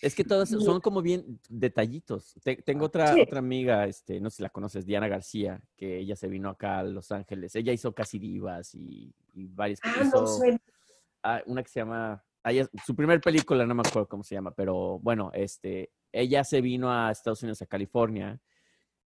Es 0.00 0.14
que 0.14 0.22
todas 0.22 0.48
son 0.48 0.80
como 0.80 1.02
bien 1.02 1.40
detallitos. 1.48 2.34
Te- 2.44 2.62
tengo 2.62 2.84
otra, 2.86 3.14
Sí. 3.14 3.20
otra 3.22 3.40
amiga, 3.40 3.84
este, 3.86 4.20
no 4.20 4.30
sé 4.30 4.36
si 4.36 4.42
la 4.44 4.48
conoces, 4.50 4.86
Diana 4.86 5.08
García, 5.08 5.60
que 5.76 5.98
ella 5.98 6.14
se 6.14 6.28
vino 6.28 6.48
acá 6.50 6.78
a 6.78 6.82
Los 6.84 7.10
Ángeles. 7.10 7.56
Ella 7.56 7.72
hizo 7.72 7.92
casi 7.92 8.20
divas 8.20 8.74
y, 8.76 9.12
y 9.34 9.48
varias 9.48 9.80
Ah, 9.82 9.94
no 9.98 10.04
hizo, 10.04 10.38
ah, 11.24 11.42
una 11.46 11.64
que 11.64 11.68
se 11.68 11.80
llama, 11.80 12.24
su 12.84 12.94
primer 12.96 13.20
película, 13.20 13.66
no 13.66 13.74
me 13.74 13.82
acuerdo 13.86 14.08
cómo 14.08 14.22
se 14.22 14.34
llama, 14.34 14.52
pero 14.52 14.98
bueno, 15.00 15.30
este, 15.34 15.92
ella 16.12 16.44
se 16.44 16.60
vino 16.60 16.92
a 16.92 17.10
Estados 17.10 17.42
Unidos, 17.42 17.62
a 17.62 17.66
California, 17.66 18.40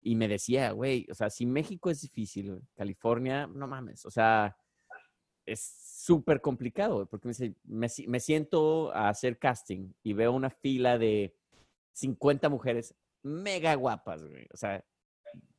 y 0.01 0.15
me 0.15 0.29
decía, 0.29 0.71
güey, 0.71 1.07
o 1.11 1.15
sea, 1.15 1.31
si 1.31 1.47
México 1.47 1.91
es 1.91 2.01
difícil, 2.01 2.63
California, 2.75 3.47
no 3.47 3.67
mames, 3.67 4.07
o 4.07 4.11
sea, 4.11 4.57
es 5.45 5.61
súper 6.05 6.41
complicado, 6.41 7.07
porque 7.07 7.29
me, 7.29 7.31
dice, 7.31 7.55
me, 7.65 7.89
me 8.07 8.21
siento 8.21 8.95
a 8.95 9.09
hacer 9.09 9.39
casting 9.39 9.93
y 10.03 10.13
veo 10.13 10.33
una 10.33 10.51
fila 10.51 10.99
de 10.99 11.37
50 11.93 12.49
mujeres 12.49 12.95
mega 13.23 13.75
guapas, 13.75 14.25
güey, 14.25 14.47
o 14.53 14.57
sea, 14.57 14.85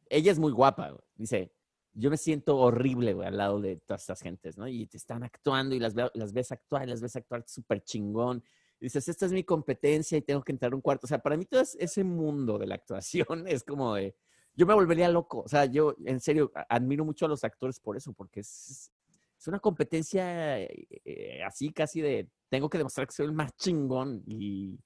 ella 0.10 0.32
es 0.32 0.40
muy 0.40 0.52
guapa, 0.52 0.96
dice, 1.16 1.52
yo 2.00 2.10
me 2.12 2.18
siento 2.18 2.58
horrible, 2.58 3.14
güey, 3.14 3.28
al 3.28 3.38
lado 3.38 3.60
de 3.60 3.78
todas 3.78 4.02
estas 4.02 4.22
gentes, 4.22 4.58
¿no? 4.58 4.68
Y 4.68 4.86
te 4.86 4.98
están 4.98 5.24
actuando 5.24 5.74
y 5.76 5.80
las, 5.80 5.94
las 6.14 6.32
ves 6.34 6.52
actuar 6.52 6.84
y 6.88 6.92
las 6.92 7.02
ves 7.02 7.16
actuar 7.16 7.44
súper 7.48 7.84
chingón. 7.84 8.44
Y 8.80 8.86
dices, 8.86 9.08
esta 9.08 9.26
es 9.26 9.32
mi 9.32 9.44
competencia 9.44 10.18
y 10.18 10.22
tengo 10.22 10.44
que 10.44 10.52
entrar 10.52 10.72
a 10.72 10.76
un 10.76 10.82
cuarto. 10.82 11.06
O 11.06 11.08
sea, 11.08 11.18
para 11.20 11.36
mí 11.36 11.46
todo 11.46 11.62
es- 11.62 11.76
ese 11.80 12.04
mundo 12.04 12.60
de 12.60 12.68
la 12.68 12.76
actuación 12.76 13.46
es 13.48 13.64
como 13.64 13.96
de, 13.96 14.16
yo 14.56 14.68
me 14.68 14.76
volvería 14.76 15.10
loco. 15.10 15.40
O 15.40 15.48
sea, 15.48 15.66
yo 15.66 15.96
en 16.06 16.20
serio 16.20 16.52
admiro 16.70 17.04
mucho 17.04 17.26
a 17.26 17.30
los 17.30 17.44
actores 17.44 17.80
por 17.80 17.98
eso, 17.98 18.14
porque 18.14 18.42
es, 18.42 18.92
es 19.40 19.48
una 19.48 19.60
competencia 19.60 20.60
eh, 20.60 20.88
eh, 21.04 21.44
así 21.44 21.72
casi 21.72 22.02
de, 22.02 22.28
tengo 22.50 22.70
que 22.70 22.78
demostrar 22.78 23.08
que 23.08 23.14
soy 23.14 23.26
el 23.26 23.32
más 23.32 23.56
chingón 23.56 24.22
y, 24.28 24.80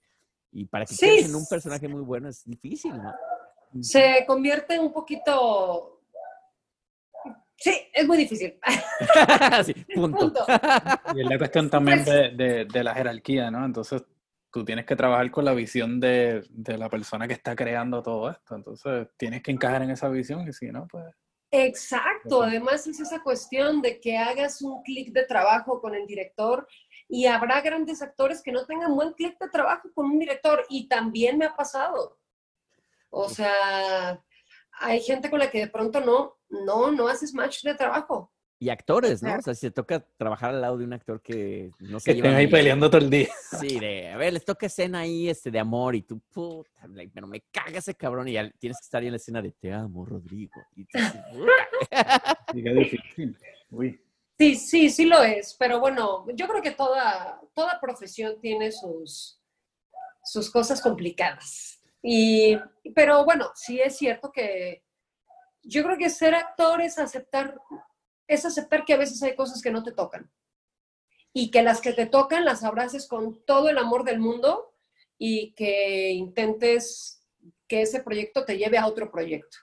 y 0.53 0.65
para 0.65 0.85
que 0.85 0.93
Sí. 0.93 1.09
en 1.25 1.35
un 1.35 1.45
personaje 1.45 1.87
muy 1.89 2.01
bueno 2.01 2.29
es 2.29 2.45
difícil, 2.45 2.93
¿no? 2.95 3.13
Se 3.81 4.23
convierte 4.25 4.79
un 4.79 4.93
poquito... 4.93 5.90
Sí, 7.63 7.71
es 7.93 8.07
muy 8.07 8.17
difícil. 8.17 8.59
Sí, 9.65 9.73
punto. 9.95 10.17
Punto. 10.17 10.45
Y 11.15 11.21
es 11.21 11.27
la 11.29 11.37
cuestión 11.37 11.69
también 11.69 12.03
de, 12.03 12.29
de- 12.31 12.65
de 12.65 12.83
la 12.83 12.93
jerarquía, 12.95 13.51
¿no? 13.51 13.63
Entonces, 13.65 14.03
tú 14.51 14.65
tienes 14.65 14.85
que 14.85 14.95
trabajar 14.95 15.29
con 15.29 15.45
la 15.45 15.53
visión 15.53 15.99
de, 15.99 16.43
de 16.49 16.77
la 16.77 16.89
persona 16.89 17.27
que 17.27 17.33
está 17.35 17.55
creando 17.55 18.01
todo 18.01 18.31
esto. 18.31 18.55
Entonces, 18.55 19.07
tienes 19.17 19.43
que 19.43 19.51
encajar 19.51 19.83
en 19.83 19.91
esa 19.91 20.09
visión 20.09 20.47
y 20.47 20.53
si 20.53 20.71
no, 20.71 20.87
pues... 20.89 21.05
Exacto, 21.53 22.43
además 22.43 22.87
es 22.87 22.99
esa 23.01 23.21
cuestión 23.21 23.81
de 23.81 23.99
que 23.99 24.17
hagas 24.17 24.61
un 24.61 24.81
clic 24.83 25.11
de 25.13 25.25
trabajo 25.25 25.81
con 25.81 25.93
el 25.93 26.07
director 26.07 26.65
y 27.09 27.25
habrá 27.25 27.59
grandes 27.61 28.01
actores 28.01 28.41
que 28.41 28.53
no 28.53 28.65
tengan 28.65 28.95
buen 28.95 29.11
clic 29.13 29.37
de 29.37 29.49
trabajo 29.49 29.89
con 29.93 30.05
un 30.05 30.17
director 30.17 30.65
y 30.69 30.87
también 30.87 31.37
me 31.37 31.45
ha 31.45 31.55
pasado. 31.55 32.17
O 33.09 33.27
sea, 33.27 34.21
hay 34.81 35.01
gente 35.01 35.29
con 35.29 35.39
la 35.39 35.49
que 35.49 35.59
de 35.59 35.67
pronto 35.67 36.01
no, 36.01 36.37
no, 36.49 36.91
no 36.91 37.07
haces 37.07 37.33
match 37.33 37.63
de 37.63 37.75
trabajo. 37.75 38.31
Y 38.59 38.69
actores, 38.69 39.23
¿no? 39.23 39.35
O 39.35 39.41
sea, 39.41 39.55
si 39.55 39.61
te 39.61 39.71
toca 39.71 40.05
trabajar 40.17 40.51
al 40.51 40.61
lado 40.61 40.77
de 40.77 40.85
un 40.85 40.93
actor 40.93 41.19
que 41.19 41.71
no 41.79 41.97
Que 41.97 42.03
se 42.03 42.11
estén 42.11 42.25
lleva 42.25 42.37
ahí 42.37 42.47
peleando 42.47 42.91
todo 42.91 43.01
el 43.01 43.09
día. 43.09 43.29
Sí, 43.59 43.79
de, 43.79 44.09
a 44.09 44.17
ver, 44.17 44.33
les 44.33 44.45
toca 44.45 44.67
escena 44.67 44.99
ahí 44.99 45.29
este, 45.29 45.49
de 45.49 45.57
amor 45.57 45.95
y 45.95 46.03
tú, 46.03 46.19
puta, 46.31 46.85
like, 46.87 47.11
pero 47.11 47.25
me 47.25 47.41
caga 47.51 47.79
ese 47.79 47.95
cabrón 47.95 48.27
y 48.27 48.33
ya 48.33 48.51
tienes 48.59 48.77
que 48.77 48.83
estar 48.83 49.01
ahí 49.01 49.07
en 49.07 49.13
la 49.13 49.17
escena 49.17 49.41
de 49.41 49.51
te 49.51 49.73
amo, 49.73 50.05
Rodrigo. 50.05 50.61
Y. 50.75 50.85
Sí, 54.37 54.55
sí, 54.55 54.89
sí 54.89 55.05
lo 55.05 55.21
es, 55.23 55.55
pero 55.57 55.79
bueno, 55.79 56.25
yo 56.33 56.47
creo 56.47 56.61
que 56.61 56.71
toda, 56.71 57.39
toda 57.53 57.79
profesión 57.79 58.39
tiene 58.41 58.71
sus, 58.71 59.39
sus 60.23 60.49
cosas 60.51 60.81
complicadas. 60.81 61.80
Y, 62.01 62.57
pero 62.95 63.23
bueno, 63.25 63.51
sí 63.55 63.79
es 63.79 63.97
cierto 63.97 64.31
que 64.31 64.83
yo 65.63 65.83
creo 65.83 65.97
que 65.97 66.09
ser 66.09 66.33
actor 66.33 66.81
es 66.81 66.97
aceptar, 66.97 67.59
es 68.27 68.45
aceptar 68.45 68.85
que 68.85 68.93
a 68.93 68.97
veces 68.97 69.21
hay 69.21 69.35
cosas 69.35 69.61
que 69.61 69.71
no 69.71 69.83
te 69.83 69.91
tocan. 69.91 70.31
Y 71.33 71.51
que 71.51 71.61
las 71.63 71.79
que 71.79 71.93
te 71.93 72.07
tocan 72.07 72.43
las 72.43 72.63
abraces 72.63 73.07
con 73.07 73.43
todo 73.45 73.69
el 73.69 73.77
amor 73.77 74.03
del 74.03 74.19
mundo 74.19 74.75
y 75.17 75.53
que 75.53 76.09
intentes 76.09 77.25
que 77.67 77.83
ese 77.83 78.03
proyecto 78.03 78.43
te 78.43 78.57
lleve 78.57 78.77
a 78.77 78.87
otro 78.87 79.11
proyecto. 79.11 79.57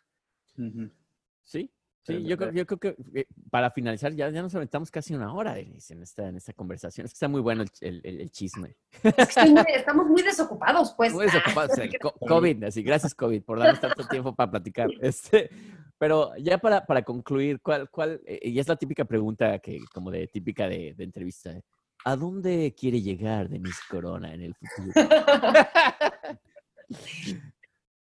Sí, 1.42 1.70
sí, 2.08 2.24
yo 2.24 2.36
creo, 2.36 2.50
sí. 2.50 2.56
yo 2.58 2.66
creo 2.66 2.78
que 2.78 2.96
eh, 3.14 3.26
para 3.50 3.70
finalizar 3.70 4.12
ya, 4.12 4.28
ya 4.30 4.42
nos 4.42 4.54
aventamos 4.54 4.90
casi 4.90 5.14
una 5.14 5.32
hora, 5.32 5.54
Denise, 5.54 5.94
en 5.94 6.02
esta, 6.02 6.28
en 6.28 6.36
esta 6.36 6.52
conversación. 6.52 7.04
Es 7.06 7.12
que 7.12 7.16
está 7.16 7.28
muy 7.28 7.40
bueno 7.40 7.62
el, 7.62 7.70
el- 7.80 8.00
el- 8.04 8.20
el 8.20 8.30
chisme. 8.30 8.76
Es 9.02 9.14
que 9.14 9.22
estoy 9.22 9.50
muy- 9.50 9.64
estamos 9.74 10.06
muy 10.06 10.22
desocupados, 10.22 10.94
pues. 10.96 11.12
Muy 11.12 11.26
desocupados. 11.26 11.78
el 11.78 11.90
COVID, 12.28 12.64
así, 12.64 12.82
gracias 12.82 13.14
COVID 13.14 13.42
por 13.42 13.58
darnos 13.58 13.80
tanto 13.80 14.06
tiempo 14.08 14.34
para 14.34 14.50
platicar. 14.50 14.88
Este, 15.00 15.50
pero 15.98 16.36
ya 16.36 16.58
para, 16.58 16.84
para 16.84 17.02
concluir, 17.02 17.60
¿cuál, 17.60 17.88
cuál, 17.90 18.20
eh, 18.26 18.40
y 18.42 18.58
es 18.58 18.68
la 18.68 18.76
típica 18.76 19.04
pregunta 19.04 19.58
que, 19.58 19.78
como 19.92 20.10
de 20.10 20.26
típica 20.28 20.68
de, 20.68 20.94
de 20.94 21.04
entrevista, 21.04 21.50
eh, 21.52 21.62
¿a 22.04 22.14
dónde 22.16 22.74
quiere 22.78 23.00
llegar 23.00 23.48
Denise 23.48 23.80
Corona 23.90 24.32
en 24.34 24.42
el 24.42 24.54
futuro? 24.54 24.92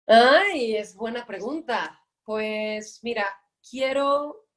Ay, 0.07 0.75
es 0.75 0.95
buena 0.95 1.25
pregunta. 1.25 1.99
Pues 2.25 2.99
mira, 3.03 3.25
quiero 3.69 4.47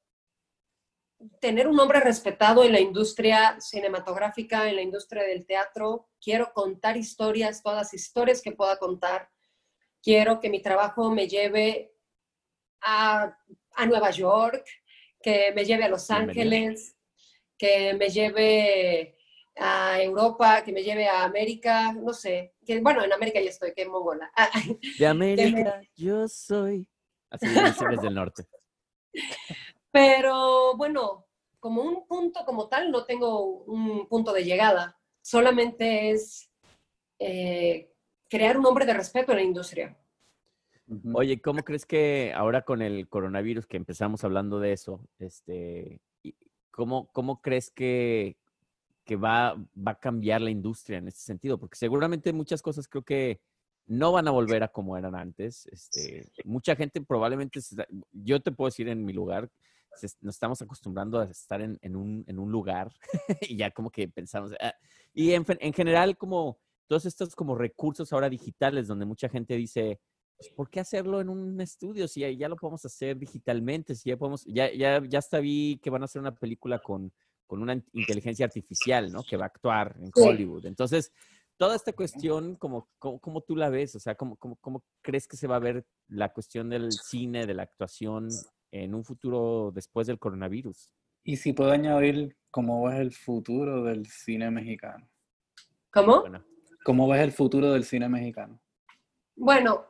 tener 1.39 1.67
un 1.67 1.75
nombre 1.75 1.99
respetado 1.99 2.63
en 2.63 2.71
la 2.71 2.79
industria 2.79 3.59
cinematográfica, 3.59 4.69
en 4.69 4.75
la 4.75 4.81
industria 4.81 5.23
del 5.23 5.45
teatro. 5.45 6.09
Quiero 6.21 6.51
contar 6.53 6.97
historias, 6.97 7.63
todas 7.63 7.77
las 7.77 7.93
historias 7.93 8.41
que 8.41 8.51
pueda 8.51 8.77
contar. 8.77 9.29
Quiero 10.01 10.39
que 10.39 10.49
mi 10.49 10.61
trabajo 10.61 11.11
me 11.11 11.27
lleve 11.27 11.93
a, 12.81 13.35
a 13.75 13.85
Nueva 13.85 14.11
York, 14.11 14.63
que 15.21 15.51
me 15.55 15.65
lleve 15.65 15.85
a 15.85 15.89
Los. 15.89 16.11
Ángeles, 16.11 16.95
que 17.57 17.93
me 17.95 18.09
lleve 18.09 19.17
a 19.55 19.99
Europa, 20.01 20.63
que 20.63 20.71
me 20.71 20.83
lleve 20.83 21.07
a 21.07 21.23
América, 21.23 21.91
no 21.93 22.13
sé. 22.13 22.53
Que, 22.65 22.79
bueno, 22.79 23.03
en 23.03 23.11
América 23.11 23.41
ya 23.41 23.49
estoy, 23.49 23.73
que 23.73 23.87
mongola. 23.87 24.31
De 24.99 25.07
América, 25.07 25.81
yo 25.95 26.27
soy. 26.27 26.87
Así 27.29 27.47
dicen 27.47 27.89
desde 27.89 28.07
el 28.07 28.13
norte. 28.13 28.47
Pero 29.91 30.75
bueno, 30.77 31.25
como 31.59 31.81
un 31.81 32.07
punto 32.07 32.45
como 32.45 32.67
tal, 32.67 32.91
no 32.91 33.05
tengo 33.05 33.63
un 33.63 34.07
punto 34.07 34.33
de 34.33 34.43
llegada. 34.43 34.99
Solamente 35.21 36.11
es 36.11 36.49
eh, 37.19 37.91
crear 38.29 38.57
un 38.57 38.63
nombre 38.63 38.85
de 38.85 38.93
respeto 38.93 39.31
en 39.31 39.37
la 39.37 39.43
industria. 39.43 39.97
Oye, 41.13 41.41
¿cómo 41.41 41.63
crees 41.63 41.85
que 41.85 42.31
ahora 42.33 42.61
con 42.61 42.81
el 42.81 43.09
coronavirus, 43.09 43.65
que 43.65 43.75
empezamos 43.75 44.23
hablando 44.23 44.59
de 44.59 44.71
eso, 44.71 45.01
este, 45.19 45.99
y- 46.23 46.35
¿cómo, 46.71 47.11
cómo 47.11 47.41
crees 47.41 47.71
que, 47.71 48.37
que 49.03 49.17
va, 49.17 49.55
va 49.75 49.91
a 49.91 49.99
cambiar 49.99 50.39
la 50.39 50.49
industria 50.49 50.99
en 50.99 51.09
este 51.09 51.19
sentido? 51.19 51.57
Porque 51.57 51.75
seguramente 51.75 52.31
muchas 52.31 52.61
cosas 52.61 52.87
creo 52.87 53.03
que 53.03 53.41
no 53.87 54.11
van 54.11 54.27
a 54.27 54.31
volver 54.31 54.63
a 54.63 54.67
como 54.67 54.97
eran 54.97 55.15
antes. 55.15 55.65
Este, 55.67 56.29
mucha 56.43 56.75
gente 56.75 57.01
probablemente, 57.01 57.59
yo 58.11 58.39
te 58.41 58.51
puedo 58.51 58.67
decir 58.67 58.87
en 58.89 59.03
mi 59.03 59.13
lugar, 59.13 59.49
nos 60.21 60.35
estamos 60.35 60.61
acostumbrando 60.61 61.19
a 61.19 61.25
estar 61.25 61.61
en, 61.61 61.79
en 61.81 61.95
un, 61.95 62.23
en 62.27 62.37
un 62.37 62.51
lugar 62.51 62.91
y 63.41 63.57
ya 63.57 63.71
como 63.71 63.89
que 63.89 64.07
pensamos, 64.07 64.53
ah, 64.61 64.73
y 65.13 65.31
en, 65.31 65.43
en 65.47 65.73
general 65.73 66.17
como 66.17 66.59
todos 66.87 67.05
estos 67.05 67.35
como 67.35 67.55
recursos 67.55 68.13
ahora 68.13 68.29
digitales 68.29 68.87
donde 68.87 69.05
mucha 69.05 69.27
gente 69.27 69.55
dice, 69.55 69.99
pues, 70.37 70.49
¿por 70.51 70.69
qué 70.69 70.79
hacerlo 70.79 71.19
en 71.19 71.29
un 71.29 71.59
estudio 71.61 72.07
si 72.07 72.19
ya, 72.21 72.29
ya 72.29 72.49
lo 72.49 72.55
podemos 72.55 72.85
hacer 72.85 73.17
digitalmente? 73.17 73.95
Si 73.95 74.09
ya 74.09 74.17
podemos, 74.17 74.45
ya, 74.45 74.71
ya, 74.71 75.01
ya 75.03 75.19
hasta 75.19 75.39
vi 75.39 75.79
que 75.81 75.89
van 75.89 76.03
a 76.03 76.05
hacer 76.05 76.21
una 76.21 76.35
película 76.35 76.79
con, 76.79 77.11
con 77.47 77.61
una 77.61 77.81
inteligencia 77.93 78.45
artificial, 78.45 79.11
¿no? 79.11 79.23
Que 79.23 79.37
va 79.37 79.45
a 79.45 79.47
actuar 79.47 79.95
en. 79.99 80.11
Hollywood. 80.13 80.65
Entonces, 80.65 81.11
toda 81.57 81.75
esta 81.75 81.93
cuestión, 81.93 82.55
como, 82.55 82.89
como, 82.99 83.19
como 83.19 83.41
tú 83.41 83.55
la 83.55 83.69
ves? 83.69 83.95
O 83.95 83.99
sea, 83.99 84.15
¿cómo, 84.15 84.37
cómo, 84.37 84.55
cómo 84.57 84.83
crees 85.01 85.27
que 85.27 85.37
se 85.37 85.47
va 85.47 85.57
a 85.57 85.59
ver 85.59 85.85
la 86.07 86.31
cuestión 86.31 86.69
del 86.69 86.91
cine, 86.91 87.45
de 87.45 87.53
la 87.53 87.63
actuación 87.63 88.29
en 88.71 88.93
un 88.93 89.03
futuro 89.03 89.71
después 89.73 90.07
del 90.07 90.19
coronavirus? 90.19 90.91
Y 91.23 91.35
si 91.37 91.53
puedo 91.53 91.71
añadir, 91.71 92.37
¿cómo 92.51 92.85
ves 92.85 92.99
el 92.99 93.11
futuro 93.11 93.83
del 93.83 94.05
cine 94.05 94.49
mexicano? 94.49 95.09
¿Cómo? 95.91 96.23
¿Cómo 96.85 97.07
ves 97.09 97.21
el 97.21 97.31
futuro 97.31 97.73
del 97.73 97.83
cine 97.83 98.07
mexicano? 98.07 98.61
Bueno, 99.35 99.85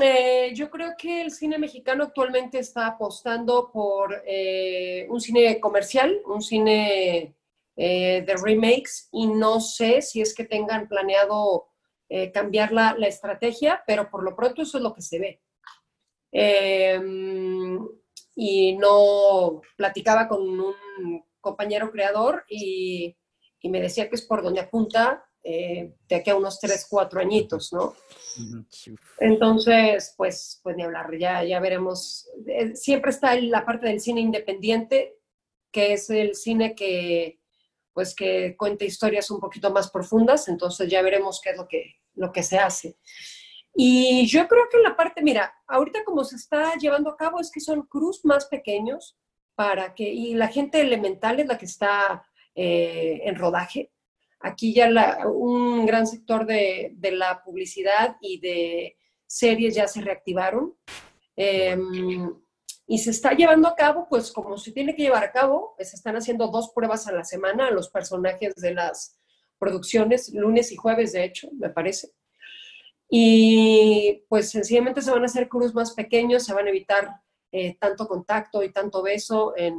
eh, 0.00 0.52
yo 0.54 0.70
creo 0.70 0.92
que 0.96 1.22
el 1.22 1.30
cine 1.30 1.58
mexicano 1.58 2.04
actualmente 2.04 2.58
está 2.58 2.86
apostando 2.86 3.70
por 3.72 4.22
eh, 4.26 5.06
un 5.08 5.20
cine 5.20 5.58
comercial, 5.58 6.20
un 6.26 6.42
cine 6.42 7.34
eh, 7.78 8.22
de 8.26 8.34
remakes, 8.36 9.08
y 9.12 9.26
no 9.28 9.60
sé 9.60 10.02
si 10.02 10.20
es 10.20 10.34
que 10.34 10.44
tengan 10.44 10.88
planeado 10.88 11.68
cambiar 12.32 12.72
la, 12.72 12.94
la, 12.96 13.06
estrategia, 13.06 13.84
pero 13.86 14.08
por 14.08 14.24
lo 14.24 14.34
pronto 14.34 14.62
eso 14.62 14.78
es 14.78 14.82
lo 14.82 14.94
que 14.94 15.02
se 15.02 15.18
ve. 15.18 15.42
y 18.34 18.76
no 18.78 19.60
platicaba 19.76 20.26
con 20.26 20.40
un 20.40 21.24
compañero 21.38 21.90
creador 21.90 22.46
y, 22.48 23.14
y 23.60 23.68
me 23.68 23.80
decía 23.80 24.08
que 24.08 24.14
es 24.14 24.22
por 24.22 24.42
donde 24.42 24.60
apunta 24.60 25.28
eh, 25.42 25.94
de 26.08 26.16
aquí 26.16 26.30
a 26.30 26.36
unos 26.36 26.60
3, 26.60 26.86
4 26.90 27.20
añitos, 27.20 27.72
¿no? 27.72 27.94
Entonces, 29.18 30.14
pues, 30.16 30.60
pues 30.62 30.76
ni 30.76 30.82
hablar, 30.82 31.06
ya, 31.18 31.42
ya 31.44 31.60
veremos. 31.60 32.28
Eh, 32.46 32.74
siempre 32.74 33.10
está 33.10 33.34
la 33.40 33.64
parte 33.64 33.86
del 33.86 34.00
cine 34.00 34.20
independiente, 34.20 35.16
que 35.72 35.94
es 35.94 36.10
el 36.10 36.34
cine 36.34 36.74
que, 36.74 37.37
pues, 37.98 38.14
que 38.14 38.56
cuenta 38.56 38.84
historias 38.84 39.28
un 39.28 39.40
poquito 39.40 39.72
más 39.72 39.90
profundas, 39.90 40.46
entonces 40.46 40.88
ya 40.88 41.02
veremos 41.02 41.40
qué 41.42 41.50
es 41.50 41.56
lo 41.56 41.66
que, 41.66 41.96
lo 42.14 42.30
que 42.30 42.44
se 42.44 42.56
hace. 42.56 42.96
Y 43.74 44.24
yo 44.28 44.46
creo 44.46 44.68
que 44.70 44.78
la 44.78 44.96
parte, 44.96 45.20
mira, 45.20 45.52
ahorita 45.66 46.04
como 46.04 46.22
se 46.22 46.36
está 46.36 46.76
llevando 46.76 47.10
a 47.10 47.16
cabo 47.16 47.40
es 47.40 47.50
que 47.50 47.58
son 47.58 47.82
cruz 47.82 48.24
más 48.24 48.46
pequeños 48.46 49.18
para 49.56 49.96
que, 49.96 50.04
y 50.04 50.34
la 50.34 50.46
gente 50.46 50.80
elemental 50.80 51.40
es 51.40 51.48
la 51.48 51.58
que 51.58 51.64
está 51.64 52.24
eh, 52.54 53.22
en 53.24 53.34
rodaje, 53.34 53.90
Aquí 54.38 54.72
ya 54.72 55.26
un 55.26 55.84
gran 55.84 56.06
sector 56.06 56.46
de, 56.46 56.96
la 57.10 57.42
publicidad 57.42 58.16
y 58.20 58.38
de 58.38 58.96
series 59.26 59.74
ya 59.74 59.88
se 59.88 60.02
reactivaron. 60.02 60.76
Em, 61.34 62.32
y 62.90 62.98
se 62.98 63.10
está 63.10 63.34
llevando 63.34 63.68
a 63.68 63.74
cabo, 63.74 64.06
pues 64.08 64.32
como 64.32 64.56
se 64.56 64.72
tiene 64.72 64.96
que 64.96 65.02
llevar 65.02 65.22
a 65.22 65.30
cabo, 65.30 65.74
se 65.78 65.94
están 65.94 66.16
haciendo 66.16 66.48
dos 66.48 66.72
pruebas 66.74 67.06
a 67.06 67.12
la 67.12 67.22
semana 67.22 67.68
a 67.68 67.70
los 67.70 67.90
personajes 67.90 68.54
de 68.56 68.72
las 68.72 69.18
producciones, 69.58 70.32
lunes 70.32 70.72
y 70.72 70.76
jueves, 70.76 71.12
de 71.12 71.24
hecho, 71.24 71.50
me 71.58 71.68
parece. 71.68 72.12
Y 73.10 74.24
pues 74.30 74.50
sencillamente 74.50 75.02
se 75.02 75.10
van 75.10 75.22
a 75.22 75.26
hacer 75.26 75.48
cruz 75.48 75.74
más 75.74 75.92
pequeños, 75.92 76.44
se 76.44 76.54
van 76.54 76.66
a 76.66 76.70
evitar 76.70 77.10
eh, 77.52 77.76
tanto 77.78 78.08
contacto 78.08 78.62
y 78.62 78.72
tanto 78.72 79.02
beso 79.02 79.52
en, 79.54 79.76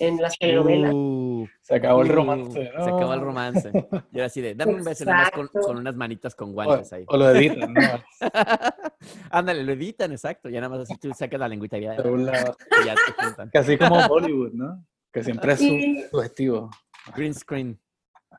en 0.00 0.20
las 0.20 0.36
telenovelas. 0.36 0.92
Uh, 0.92 1.46
se 1.60 1.76
acabó 1.76 2.02
el 2.02 2.08
romance. 2.08 2.64
Se 2.64 2.90
acabó 2.90 3.14
el 3.14 3.20
romance. 3.20 3.70
Y 4.10 4.16
era 4.16 4.26
así 4.26 4.40
de, 4.40 4.56
dame 4.56 4.74
un 4.74 4.82
beso 4.82 5.04
con, 5.32 5.46
con, 5.46 5.76
unas 5.76 5.94
manitas 5.94 6.34
con 6.34 6.52
guantes 6.52 6.92
ahí. 6.92 7.04
O 7.06 7.16
lo 7.16 7.30
editan, 7.30 7.72
¿no? 7.72 7.80
Ándale, 9.30 9.62
lo 9.62 9.72
editan, 9.72 10.12
exacto. 10.12 10.48
Ya 10.48 10.60
nada 10.60 10.76
más 10.76 10.80
así 10.80 10.98
tú 10.98 11.10
sacas 11.14 11.40
la 11.40 11.48
lengüita 11.48 11.78
y 11.78 11.82
ya, 11.82 11.94
y 11.94 12.86
ya 12.86 12.94
te 12.94 13.24
juntan. 13.24 13.50
Casi 13.50 13.76
como 13.78 13.96
Hollywood, 14.06 14.52
¿no? 14.52 14.84
Que 15.12 15.22
siempre 15.22 15.52
es 15.52 15.60
su, 15.60 16.20
su 16.36 16.70
Green 17.14 17.34
screen. 17.34 17.80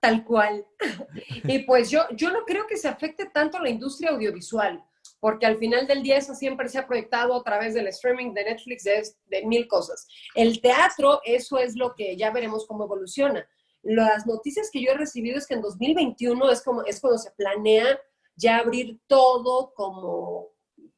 Tal 0.01 0.23
cual. 0.23 0.65
Y 1.43 1.59
pues 1.59 1.89
yo, 1.89 2.01
yo 2.15 2.31
no 2.31 2.45
creo 2.45 2.65
que 2.67 2.77
se 2.77 2.87
afecte 2.87 3.27
tanto 3.33 3.59
la 3.59 3.69
industria 3.69 4.11
audiovisual 4.11 4.83
porque 5.23 5.45
al 5.45 5.57
final 5.57 5.87
del 5.87 6.03
día 6.03 6.17
eso 6.17 6.35
siempre 6.35 6.67
se 6.67 6.77
ha 6.77 6.85
proyectado 6.85 7.33
a 7.33 7.43
través 7.43 7.73
del 7.73 7.87
streaming 7.87 8.33
de 8.33 8.43
Netflix 8.43 8.83
de, 8.83 9.45
mil 9.45 9.69
cosas. 9.69 10.05
El 10.35 10.59
teatro, 10.59 11.21
eso 11.23 11.57
es 11.57 11.77
lo 11.77 11.95
que 11.95 12.17
ya 12.17 12.29
veremos 12.31 12.67
cómo 12.67 12.83
evoluciona. 12.83 13.47
Las 13.83 14.27
noticias 14.27 14.69
que 14.69 14.81
yo 14.81 14.91
he 14.91 14.97
recibido 14.97 15.37
es 15.37 15.47
que 15.47 15.53
en 15.53 15.61
2021 15.61 16.51
es, 16.51 16.61
como, 16.61 16.83
es 16.83 16.99
cuando 16.99 17.17
se 17.17 17.31
planea 17.31 17.97
ya 18.35 18.57
abrir 18.57 18.99
todo 19.07 19.73
como, 19.73 20.49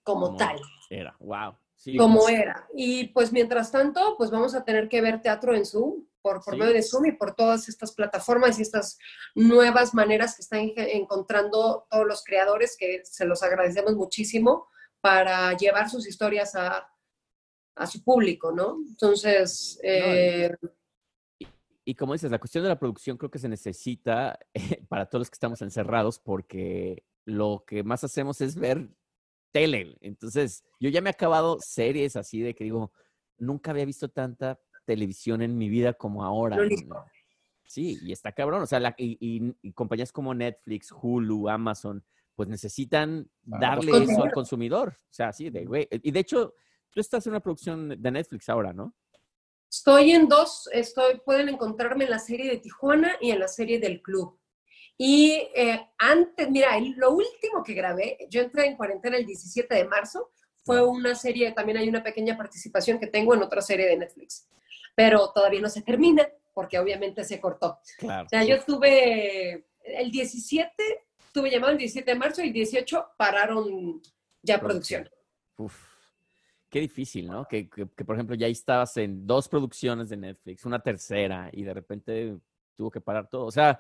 como, 0.06 0.38
tal. 0.38 0.62
Era, 0.90 1.18
wow. 1.20 1.58
como 1.98 2.30
era. 2.30 2.68
Y 2.74 3.10
pues 3.10 3.34
mientras 3.34 3.72
tanto, 3.72 4.16
pues 4.18 4.30
vamos 4.30 4.56
a 4.56 4.64
tener 4.64 4.88
que 4.88 5.02
ver 5.02 5.22
teatro 5.22 5.54
en 5.54 5.66
Zoom 5.66 6.06
por, 6.22 6.44
por 6.44 6.58
medio 6.58 6.74
de 6.74 6.82
Zoom 6.82 7.08
y 7.08 7.12
por 7.12 7.36
todas 7.36 7.68
estas 7.68 7.92
plataformas 7.92 8.58
y 8.58 8.62
estas 8.62 8.98
nuevas 9.34 9.94
maneras 9.94 10.36
que 10.36 10.44
están 10.44 10.72
encontrando 10.76 11.88
todos 11.90 12.06
los 12.06 12.24
creadores, 12.24 12.78
que 12.78 13.02
se 13.04 13.26
los 13.26 13.44
agradecemos 13.44 13.96
muchísimo, 13.96 14.68
para 15.02 15.54
llevar 15.58 15.90
sus 15.90 16.08
historias 16.08 16.56
a, 16.56 16.88
a 17.76 17.88
su 17.88 18.04
público, 18.04 18.52
¿no? 18.52 18.78
Entonces... 18.88 19.80
Eh, 19.84 20.56
y, 21.88 21.94
como 21.94 22.14
dices, 22.14 22.32
la 22.32 22.40
cuestión 22.40 22.64
de 22.64 22.70
la 22.70 22.80
producción 22.80 23.18
creo 23.18 23.30
que 23.30 23.38
se 23.38 23.50
necesita 23.50 24.40
para 24.90 25.08
todos 25.08 25.22
los 25.22 25.30
que 25.30 25.36
estamos 25.36 25.62
encerrados 25.62 26.20
porque 26.20 27.04
lo 27.26 27.64
que 27.68 27.84
más 27.84 28.04
hacemos 28.04 28.42
es 28.42 28.56
ver 28.56 28.90
tele. 29.56 29.98
Entonces, 30.02 30.66
yo 30.82 30.90
ya 30.90 31.00
me 31.00 31.10
he 31.10 31.12
acabado 31.12 31.60
series 31.62 32.18
así 32.18 32.42
de 32.42 32.54
que 32.54 32.66
digo, 32.66 32.92
nunca 33.38 33.72
había 33.72 33.86
visto 33.86 34.10
tanta 34.10 34.60
televisión 34.84 35.42
en 35.42 35.58
mi 35.58 35.70
vida 35.70 35.94
como 35.94 36.26
ahora. 36.26 36.58
Sí, 37.64 37.98
y 38.02 38.12
está 38.12 38.34
cabrón. 38.34 38.64
O 38.64 38.66
sea, 38.66 38.94
y, 38.98 39.72
compañías 39.72 40.12
como 40.12 40.34
Netflix, 40.34 40.92
Hulu, 40.92 41.48
Amazon, 41.48 42.04
pues 42.36 42.50
necesitan 42.50 43.32
darle 43.44 44.04
eso 44.04 44.24
al 44.24 44.34
consumidor. 44.34 44.98
O 45.10 45.14
sea, 45.14 45.32
sí, 45.32 45.50
de 45.50 45.64
güey. 45.64 45.88
Y 45.90 46.12
de 46.12 46.20
hecho, 46.20 46.54
tú 46.90 47.00
estás 47.00 47.26
en 47.26 47.32
una 47.32 47.40
producción 47.40 47.88
de 47.98 48.12
Netflix 48.12 48.50
ahora, 48.50 48.74
¿no? 48.74 48.94
Estoy 49.72 50.12
en 50.12 50.28
dos, 50.28 50.68
estoy, 50.74 51.22
pueden 51.24 51.48
encontrarme 51.48 52.04
en 52.04 52.10
la 52.10 52.20
serie 52.20 52.52
de 52.52 52.58
Tijuana 52.58 53.16
y 53.22 53.32
en 53.32 53.40
la 53.40 53.48
serie 53.48 53.80
del 53.80 54.02
club. 54.02 54.38
Y 54.98 55.50
eh, 55.54 55.90
antes, 55.98 56.50
mira, 56.50 56.70
lo 56.96 57.12
último 57.12 57.64
que 57.64 57.74
grabé, 57.74 58.28
yo 58.30 58.42
entré 58.42 58.68
en 58.68 58.78
cuarentena 58.78 59.18
el 59.18 59.26
17 59.26 59.74
de 59.74 59.86
marzo, 59.86 60.32
fue 60.64 60.86
una 60.86 61.14
serie, 61.14 61.52
también 61.52 61.78
hay 61.78 61.90
una 61.90 62.02
pequeña 62.02 62.36
participación 62.38 63.00
que 63.00 63.08
tengo 63.08 63.34
en 63.34 63.44
otra 63.44 63.62
serie 63.62 63.88
de 63.88 63.98
Netflix 63.98 64.48
pero 64.96 65.32
todavía 65.34 65.62
no 65.62 65.70
se 65.70 65.82
termina 65.82 66.28
porque 66.54 66.80
obviamente 66.80 67.24
se 67.26 67.40
cortó. 67.40 67.80
Claro. 67.98 68.26
O 68.26 68.30
sea, 68.30 68.44
yo 68.46 68.64
tuve 68.64 69.66
el 69.84 70.10
17, 70.10 70.74
tuve 71.34 71.52
llamado 71.52 71.74
el 71.74 71.78
17 71.78 72.10
de 72.10 72.18
marzo 72.18 72.42
y 72.42 72.48
el 72.48 72.54
18 72.54 73.06
pararon 73.18 74.02
ya 74.42 74.60
producción. 74.60 75.10
Uf, 75.58 75.76
qué 76.70 76.80
difícil, 76.80 77.28
¿no? 77.28 77.46
Que, 77.46 77.70
que, 77.70 77.86
por 77.86 78.16
ejemplo 78.16 78.36
ya 78.36 78.48
estabas 78.48 78.96
en 78.98 79.28
dos 79.28 79.50
producciones 79.50 80.10
de 80.10 80.18
Netflix, 80.18 80.66
una 80.66 80.82
tercera 80.82 81.50
y 81.52 81.64
de 81.64 81.74
repente 81.74 82.38
tuvo 82.78 82.90
que 82.90 83.02
parar 83.02 83.28
todo. 83.30 83.46
O 83.46 83.52
sea, 83.52 83.80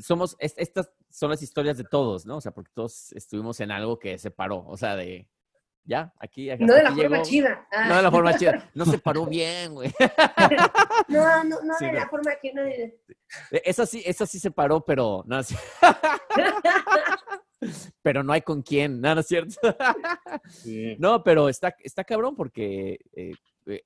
somos, 0.00 0.36
estas 0.38 0.90
son 1.10 1.30
las 1.30 1.42
historias 1.42 1.76
de 1.76 1.84
todos, 1.84 2.26
¿no? 2.26 2.36
O 2.36 2.40
sea, 2.40 2.52
porque 2.52 2.70
todos 2.74 3.12
estuvimos 3.12 3.60
en 3.60 3.70
algo 3.70 3.98
que 3.98 4.18
se 4.18 4.30
paró, 4.30 4.64
o 4.66 4.76
sea, 4.76 4.96
de 4.96 5.28
ya, 5.86 6.12
aquí. 6.18 6.50
No 6.58 6.74
de 6.74 6.82
la 6.82 6.92
forma 6.92 7.22
chida. 7.22 7.66
No 7.88 7.96
de 7.96 8.02
la 8.02 8.10
forma 8.10 8.36
chida. 8.36 8.70
No 8.74 8.84
se 8.84 8.98
paró 8.98 9.24
bien, 9.24 9.72
güey. 9.72 9.92
no, 11.08 11.44
no, 11.44 11.62
no 11.62 11.78
de 11.78 11.92
la 11.92 12.08
forma 12.08 12.32
que 12.42 12.52
no. 12.52 12.62
Esa 13.50 13.86
sí, 13.86 14.02
esa 14.04 14.26
sí 14.26 14.40
se 14.40 14.50
paró, 14.50 14.84
pero 14.84 15.22
no. 15.26 15.40
pero 18.02 18.22
no 18.22 18.32
hay 18.32 18.42
con 18.42 18.62
quién, 18.62 19.00
no, 19.00 19.14
no 19.14 19.20
es 19.20 19.26
cierto. 19.26 19.56
No, 20.98 21.22
pero 21.22 21.48
está, 21.48 21.74
está 21.80 22.04
cabrón 22.04 22.34
porque, 22.34 22.98
eh, 23.12 23.32
eh, 23.66 23.82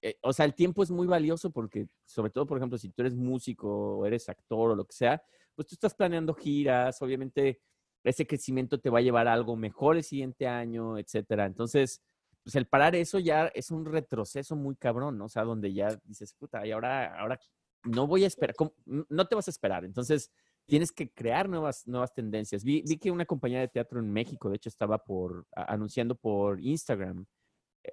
eh, 0.00 0.18
o 0.22 0.32
sea, 0.32 0.46
el 0.46 0.54
tiempo 0.54 0.82
es 0.82 0.90
muy 0.90 1.06
valioso 1.06 1.50
porque, 1.50 1.86
sobre 2.04 2.30
todo, 2.30 2.46
por 2.46 2.58
ejemplo, 2.58 2.78
si 2.78 2.88
tú 2.88 3.02
eres 3.02 3.14
músico 3.14 3.98
o 3.98 4.06
eres 4.06 4.28
actor 4.28 4.70
o 4.70 4.76
lo 4.76 4.84
que 4.84 4.94
sea, 4.94 5.22
pues 5.54 5.68
tú 5.68 5.74
estás 5.74 5.94
planeando 5.94 6.34
giras, 6.34 7.00
obviamente 7.02 7.60
ese 8.04 8.26
crecimiento 8.26 8.80
te 8.80 8.90
va 8.90 8.98
a 8.98 9.02
llevar 9.02 9.28
a 9.28 9.32
algo 9.32 9.56
mejor 9.56 9.96
el 9.96 10.02
siguiente 10.02 10.46
año, 10.46 10.98
etcétera. 10.98 11.46
Entonces, 11.46 12.02
pues 12.42 12.56
el 12.56 12.66
parar 12.66 12.96
eso 12.96 13.18
ya 13.18 13.46
es 13.54 13.70
un 13.70 13.84
retroceso 13.84 14.56
muy 14.56 14.74
cabrón, 14.76 15.18
¿no? 15.18 15.26
O 15.26 15.28
sea, 15.28 15.44
donde 15.44 15.72
ya 15.72 15.88
dices, 16.04 16.34
puta, 16.34 16.66
y 16.66 16.72
ahora, 16.72 17.18
ahora 17.18 17.38
no 17.84 18.06
voy 18.06 18.24
a 18.24 18.26
esperar, 18.26 18.56
no 18.86 19.28
te 19.28 19.34
vas 19.34 19.46
a 19.48 19.50
esperar. 19.50 19.84
Entonces, 19.84 20.32
tienes 20.66 20.92
que 20.92 21.10
crear 21.12 21.48
nuevas, 21.48 21.86
nuevas 21.86 22.12
tendencias. 22.12 22.64
Vi, 22.64 22.82
vi 22.86 22.98
que 22.98 23.10
una 23.10 23.26
compañía 23.26 23.60
de 23.60 23.68
teatro 23.68 24.00
en 24.00 24.12
México, 24.12 24.48
de 24.50 24.56
hecho, 24.56 24.68
estaba 24.68 24.98
por, 24.98 25.46
anunciando 25.52 26.16
por 26.16 26.60
Instagram 26.60 27.26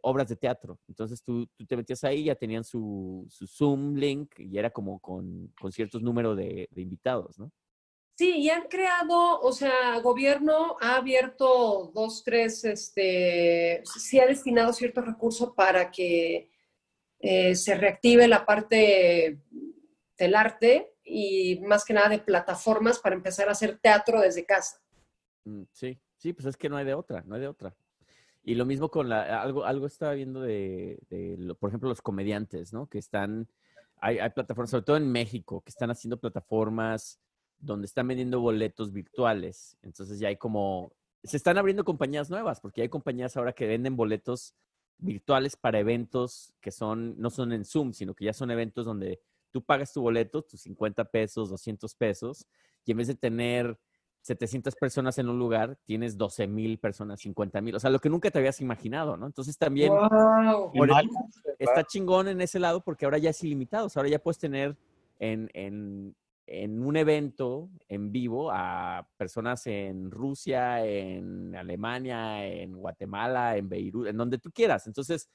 obras 0.01 0.27
de 0.27 0.35
teatro. 0.35 0.79
Entonces, 0.87 1.23
tú, 1.23 1.47
tú, 1.55 1.65
te 1.65 1.77
metías 1.77 2.03
ahí, 2.03 2.25
ya 2.25 2.35
tenían 2.35 2.63
su, 2.63 3.25
su 3.29 3.47
Zoom 3.47 3.95
link 3.95 4.39
y 4.39 4.57
era 4.57 4.69
como 4.69 4.99
con, 4.99 5.53
con 5.59 5.71
ciertos 5.71 6.01
números 6.01 6.37
de, 6.37 6.67
de 6.71 6.81
invitados, 6.81 7.37
¿no? 7.39 7.51
Sí, 8.19 8.37
y 8.37 8.49
han 8.49 8.67
creado, 8.67 9.39
o 9.39 9.51
sea, 9.53 9.97
gobierno 9.99 10.75
ha 10.81 10.97
abierto 10.97 11.89
dos, 11.95 12.21
tres, 12.25 12.65
este, 12.65 13.81
sí 13.85 14.19
ha 14.19 14.25
destinado 14.25 14.73
ciertos 14.73 15.05
recursos 15.05 15.53
para 15.55 15.89
que 15.89 16.51
eh, 17.19 17.55
se 17.55 17.75
reactive 17.75 18.27
la 18.27 18.45
parte 18.45 19.39
del 20.17 20.35
arte 20.35 20.95
y 21.01 21.61
más 21.61 21.85
que 21.85 21.93
nada 21.93 22.09
de 22.09 22.19
plataformas 22.19 22.99
para 22.99 23.15
empezar 23.15 23.47
a 23.47 23.53
hacer 23.53 23.79
teatro 23.79 24.19
desde 24.19 24.45
casa. 24.45 24.81
Mm, 25.45 25.63
sí, 25.71 25.97
sí, 26.17 26.33
pues 26.33 26.45
es 26.45 26.57
que 26.57 26.67
no 26.67 26.75
hay 26.75 26.83
de 26.83 26.95
otra, 26.95 27.23
no 27.25 27.35
hay 27.35 27.41
de 27.41 27.47
otra. 27.47 27.73
Y 28.43 28.55
lo 28.55 28.65
mismo 28.65 28.89
con 28.89 29.09
la, 29.09 29.41
algo, 29.41 29.65
algo 29.65 29.85
estaba 29.85 30.13
viendo 30.13 30.41
de, 30.41 30.99
de 31.09 31.35
lo- 31.37 31.55
por 31.55 31.69
ejemplo, 31.69 31.89
los 31.89 32.01
comediantes, 32.01 32.73
¿no? 32.73 32.87
Que 32.87 32.97
están, 32.99 33.47
hay, 33.97 34.19
hay 34.19 34.29
plataformas, 34.31 34.69
sobre 34.71 34.83
todo 34.85 34.97
en 34.97 35.11
México, 35.11 35.61
que 35.61 35.69
están 35.69 35.91
haciendo 35.91 36.17
plataformas 36.19 37.19
donde 37.59 37.85
están 37.85 38.07
vendiendo 38.07 38.39
boletos 38.39 38.93
virtuales. 38.93 39.77
Entonces 39.81 40.19
ya 40.19 40.29
hay 40.29 40.37
como, 40.37 40.93
se 41.23 41.37
están 41.37 41.57
abriendo 41.57 41.83
compañías 41.83 42.29
nuevas, 42.29 42.61
porque 42.61 42.81
hay 42.81 42.89
compañías 42.89 43.35
ahora 43.37 43.53
que 43.53 43.67
venden 43.67 43.97
boletos 43.97 44.55
virtuales 44.97 45.55
para 45.55 45.79
eventos 45.79 46.53
que 46.61 46.71
son, 46.71 47.19
no 47.19 47.29
son 47.29 47.51
en 47.53 47.65
Zoom, 47.65 47.93
sino 47.93 48.13
que 48.13 48.25
ya 48.25 48.33
son 48.33 48.51
eventos 48.51 48.85
donde 48.85 49.19
tú 49.51 49.61
pagas 49.63 49.91
tu 49.93 50.01
boleto, 50.01 50.41
tus 50.43 50.61
50 50.61 51.05
pesos, 51.05 51.49
200 51.49 51.95
pesos, 51.95 52.45
y 52.85 52.91
en 52.91 52.97
vez 52.97 53.07
de 53.07 53.15
tener 53.15 53.77
700 54.21 54.75
personas 54.75 55.17
en 55.17 55.29
un 55.29 55.39
lugar, 55.39 55.77
tienes 55.85 56.17
12 56.17 56.47
mil 56.47 56.77
personas, 56.77 57.21
50 57.21 57.61
mil, 57.61 57.75
o 57.75 57.79
sea, 57.79 57.89
lo 57.89 57.99
que 57.99 58.09
nunca 58.09 58.29
te 58.29 58.39
habías 58.39 58.61
imaginado, 58.61 59.17
¿no? 59.17 59.25
Entonces 59.25 59.57
también 59.57 59.91
Wow. 59.93 60.71
está 61.57 61.83
chingón 61.83 62.27
en 62.27 62.41
ese 62.41 62.59
lado 62.59 62.81
porque 62.81 63.05
ahora 63.05 63.17
ya 63.17 63.29
es 63.29 63.43
ilimitado, 63.43 63.87
o 63.87 63.89
sea, 63.89 64.01
ahora 64.01 64.09
ya 64.09 64.19
puedes 64.19 64.37
tener 64.37 64.75
en, 65.19 65.49
en, 65.53 66.15
en 66.47 66.83
un 66.83 66.97
evento 66.97 67.69
en 67.87 68.11
vivo 68.11 68.51
a 68.51 69.07
personas 69.17 69.65
en 69.67 70.11
Rusia, 70.11 70.85
en 70.85 71.55
Alemania, 71.55 72.45
en 72.45 72.75
Guatemala, 72.77 73.55
en 73.57 73.69
Beirut, 73.69 74.07
en 74.07 74.17
donde 74.17 74.37
tú 74.37 74.51
quieras. 74.51 74.87
Entonces, 74.87 75.29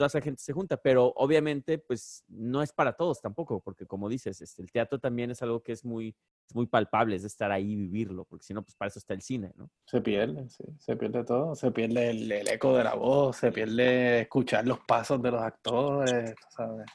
toda 0.00 0.06
esa 0.08 0.22
gente 0.22 0.42
se 0.42 0.54
junta, 0.54 0.78
pero 0.78 1.12
obviamente, 1.14 1.76
pues 1.76 2.24
no 2.26 2.62
es 2.62 2.72
para 2.72 2.94
todos 2.94 3.20
tampoco, 3.20 3.60
porque 3.60 3.84
como 3.84 4.08
dices, 4.08 4.40
este, 4.40 4.62
el 4.62 4.72
teatro 4.72 4.98
también 4.98 5.30
es 5.30 5.42
algo 5.42 5.62
que 5.62 5.72
es 5.72 5.84
muy, 5.84 6.16
es 6.48 6.54
muy 6.54 6.64
palpable, 6.64 7.16
es 7.16 7.20
de 7.20 7.28
estar 7.28 7.52
ahí 7.52 7.72
y 7.72 7.76
vivirlo, 7.76 8.24
porque 8.24 8.46
si 8.46 8.54
no, 8.54 8.62
pues 8.62 8.74
para 8.76 8.88
eso 8.88 8.98
está 8.98 9.12
el 9.12 9.20
cine, 9.20 9.52
¿no? 9.56 9.70
Se 9.84 10.00
pierde, 10.00 10.48
sí, 10.48 10.64
se 10.78 10.96
pierde 10.96 11.22
todo, 11.22 11.54
se 11.54 11.70
pierde 11.70 12.08
el, 12.08 12.32
el 12.32 12.48
eco 12.48 12.74
de 12.78 12.84
la 12.84 12.94
voz, 12.94 13.36
se 13.36 13.52
pierde 13.52 14.22
escuchar 14.22 14.66
los 14.66 14.78
pasos 14.80 15.20
de 15.20 15.32
los 15.32 15.42
actores, 15.42 16.34
¿sabes? 16.48 16.86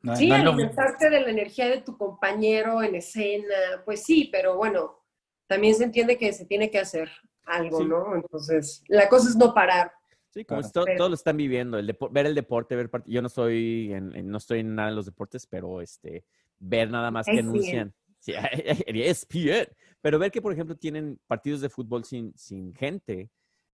No, 0.00 0.14
Sí, 0.14 0.28
no 0.28 0.36
alimentarte 0.36 1.10
de 1.10 1.22
la 1.22 1.30
energía 1.30 1.68
de 1.68 1.80
tu 1.80 1.98
compañero 1.98 2.80
en 2.80 2.94
escena, 2.94 3.82
pues 3.84 4.04
sí, 4.04 4.28
pero 4.30 4.56
bueno, 4.56 5.00
también 5.48 5.74
se 5.74 5.82
entiende 5.82 6.16
que 6.16 6.32
se 6.32 6.46
tiene 6.46 6.70
que 6.70 6.78
hacer 6.78 7.10
algo, 7.44 7.78
Sí. 7.78 7.86
¿no? 7.86 8.14
Entonces, 8.14 8.84
la 8.86 9.08
cosa 9.08 9.30
es 9.30 9.34
no 9.34 9.52
parar. 9.52 9.90
Sí, 10.30 10.44
como 10.44 10.60
Claro. 10.60 10.66
es 10.66 10.72
to- 10.72 10.84
Pero- 10.84 10.96
todos 10.98 11.10
lo 11.10 11.14
están 11.14 11.36
viviendo, 11.36 11.76
el 11.78 11.96
ver 12.12 12.26
el 12.26 12.34
deporte, 12.34 12.76
ver 12.76 12.90
part- 12.90 13.04
yo 13.06 13.20
no 13.20 13.28
soy 13.28 13.92
en, 13.92 14.14
en- 14.14 14.30
no 14.30 14.38
estoy 14.38 14.60
en 14.60 14.74
nada 14.74 14.88
en 14.90 14.94
los 14.96 15.06
deportes, 15.06 15.46
pero 15.46 15.80
este 15.80 16.24
ver 16.58 16.90
nada 16.90 17.10
más 17.10 17.26
que 17.26 17.32
ESPN. 17.32 17.48
anuncian. 17.48 17.94
Sí, 18.18 18.32
ESPN. 18.86 19.68
Pero 20.00 20.18
ver 20.18 20.30
que, 20.30 20.40
por 20.42 20.52
ejemplo, 20.52 20.76
tienen 20.76 21.18
partidos 21.26 21.60
de 21.60 21.68
fútbol 21.68 22.04
sin, 22.04 22.32
sin 22.36 22.74
gente, 22.74 23.30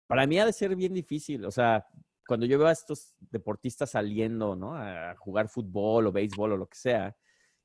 para 0.06 0.26
mí 0.26 0.38
ha 0.38 0.44
de 0.46 0.52
ser 0.52 0.76
bien 0.76 0.92
difícil. 0.94 1.44
O 1.46 1.50
sea, 1.50 1.86
cuando 2.26 2.44
yo 2.46 2.58
veo 2.58 2.68
a 2.68 2.72
estos 2.72 3.14
deportistas 3.18 3.90
saliendo, 3.90 4.54
¿no? 4.54 4.74
A 4.76 5.14
jugar 5.16 5.48
fútbol 5.48 6.06
o 6.06 6.12
béisbol 6.12 6.52
o 6.52 6.56
lo 6.56 6.66
que 6.66 6.76
sea, 6.76 7.16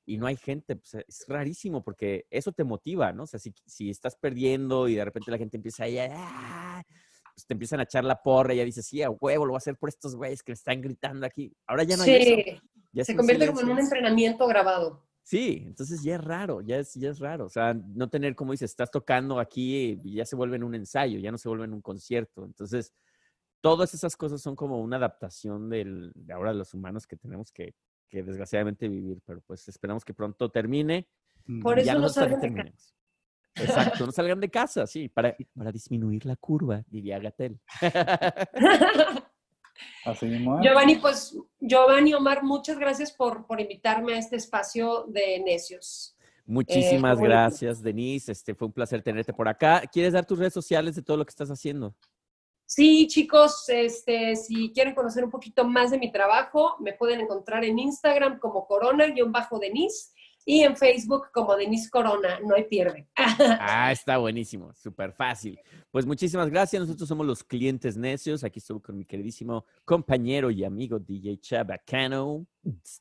y 0.06 0.18
no 0.18 0.26
hay 0.28 0.38
gente, 0.38 0.78
pues 0.78 0.94
es 1.08 1.26
rarísimo 1.28 1.84
porque 1.84 2.26
eso 2.30 2.54
te 2.54 2.64
motiva, 2.64 3.12
¿no? 3.12 3.24
O 3.24 3.28
sea, 3.28 3.40
si, 3.40 3.54
si 3.66 3.90
estás 3.90 4.16
perdiendo 4.16 4.88
y 4.88 4.96
de 4.96 5.04
repente 5.04 5.30
la 5.32 5.38
gente 5.38 5.58
empieza 5.58 5.84
a- 5.84 6.84
pues 7.38 7.46
te 7.46 7.54
empiezan 7.54 7.80
a 7.80 7.84
echar 7.84 8.04
la 8.04 8.20
porra 8.20 8.56
y 8.56 8.58
ya 8.58 8.66
dices, 8.66 8.84
sí, 8.84 9.04
a 9.04 9.12
huevo, 9.12 9.46
lo 9.46 9.52
voy 9.52 9.58
a 9.58 9.60
hacer 9.60 9.78
por 9.78 9.90
estos 9.90 10.16
güeyes 10.16 10.42
que 10.42 10.54
me 10.54 10.56
están 10.56 10.82
gritando 10.82 11.24
aquí. 11.24 11.56
Ahora 11.68 11.84
ya 11.84 11.96
no 11.96 12.02
hay 12.02 12.16
eso. 12.16 12.26
Sí, 12.26 12.62
Ya 12.92 13.06
se 13.06 13.16
convierte 13.16 13.46
como 13.46 13.62
en 13.62 13.70
un 13.70 13.80
entrenamiento 13.80 14.48
grabado. 14.48 15.06
Sí, 15.22 15.62
entonces 15.68 16.02
ya 16.02 16.16
es 16.16 16.24
raro, 16.24 16.62
ya 16.62 16.80
es, 16.80 16.96
ya 16.96 17.12
es 17.12 17.20
raro. 17.20 17.46
O 17.46 17.50
sea, 17.50 17.76
no 17.76 18.10
tener, 18.10 18.34
como 18.34 18.54
dices, 18.54 18.72
estás 18.72 18.90
tocando 18.90 19.40
aquí 19.40 20.00
y 20.04 20.16
ya 20.16 20.26
se 20.26 20.36
vuelve 20.36 20.56
en 20.56 20.64
un 20.64 20.74
ensayo, 20.74 21.20
ya 21.20 21.32
no 21.32 21.38
se 21.38 21.48
vuelve 21.48 21.66
en 21.66 21.74
un 21.74 21.82
concierto. 21.82 22.44
Entonces, 22.44 22.92
todas 23.62 23.94
esas 23.94 24.18
cosas 24.18 24.42
son 24.42 24.56
como 24.56 24.82
una 24.82 24.98
adaptación 24.98 25.70
del, 25.70 26.12
de 26.16 26.34
ahora 26.34 26.54
los 26.54 26.74
humanos 26.74 27.06
que 27.06 27.18
tenemos 27.18 27.52
que, 27.52 27.76
que 28.10 28.24
desgraciadamente 28.24 28.88
vivir, 28.88 29.22
pero 29.24 29.42
pues 29.42 29.68
esperamos 29.68 30.04
que 30.04 30.16
pronto 30.16 30.50
termine. 30.50 31.08
Por 31.62 31.78
eso 31.78 31.86
ya 31.86 31.94
no 31.94 32.10
de 32.10 32.38
terminemos. 32.38 32.97
Exacto, 33.60 34.06
no 34.06 34.12
salgan 34.12 34.40
de 34.40 34.50
casa, 34.50 34.86
sí, 34.88 35.10
para, 35.10 35.36
para 35.56 35.72
disminuir 35.72 36.26
la 36.26 36.36
curva, 36.36 36.84
diría 36.88 37.20
Gatel. 37.20 37.60
Así 40.06 40.26
mismo. 40.26 40.62
Giovanni, 40.62 40.96
pues, 40.96 41.38
Giovanni, 41.60 42.14
Omar, 42.14 42.44
muchas 42.44 42.80
gracias 42.80 43.12
por, 43.12 43.46
por 43.46 43.60
invitarme 43.60 44.14
a 44.14 44.18
este 44.18 44.36
espacio 44.36 45.06
de 45.08 45.40
necios. 45.40 46.16
Muchísimas 46.46 47.20
Eh, 47.20 47.24
gracias, 47.24 47.84
Denise. 47.84 48.32
Este 48.32 48.56
fue 48.56 48.68
un 48.68 48.74
placer 48.74 49.02
tenerte 49.02 49.34
por 49.34 49.48
acá. 49.48 49.84
¿Quieres 49.92 50.14
dar 50.14 50.26
tus 50.26 50.40
redes 50.40 50.54
sociales 50.54 50.96
de 50.96 51.02
todo 51.02 51.18
lo 51.18 51.26
que 51.26 51.32
estás 51.32 51.50
haciendo? 51.50 51.94
Sí, 52.66 53.08
chicos, 53.08 53.66
este, 53.70 54.36
si 54.36 54.72
quieren 54.74 54.94
conocer 54.94 55.24
un 55.24 55.30
poquito 55.30 55.66
más 55.66 55.92
de 55.92 56.00
mi 56.00 56.12
trabajo, 56.12 56.76
me 56.80 56.94
pueden 56.94 57.22
encontrar 57.22 57.64
en 57.64 57.80
Instagram 57.80 58.40
como 58.40 58.66
corona-denise 58.66 60.12
y 60.50 60.62
en 60.62 60.78
Facebook 60.78 61.26
como 61.34 61.58
Denise 61.58 61.90
Corona, 61.90 62.40
no 62.40 62.56
hay 62.56 62.64
pierde. 62.64 63.06
Ah, 63.60 63.92
está 63.92 64.18
buenísimo, 64.18 64.74
súper 64.74 65.12
fácil. 65.12 65.60
Pues 65.92 66.06
muchísimas 66.06 66.50
gracias. 66.50 66.80
Nosotros 66.82 67.10
somos 67.10 67.28
los 67.28 67.44
clientes 67.44 67.98
necios. 67.98 68.46
Aquí 68.46 68.60
estuve 68.60 68.82
con 68.82 68.98
mi 68.98 69.04
queridísimo 69.04 69.66
compañero 69.84 70.50
y 70.50 70.64
amigo 70.64 71.00
DJ 71.00 71.38
Chabacano. 71.42 72.48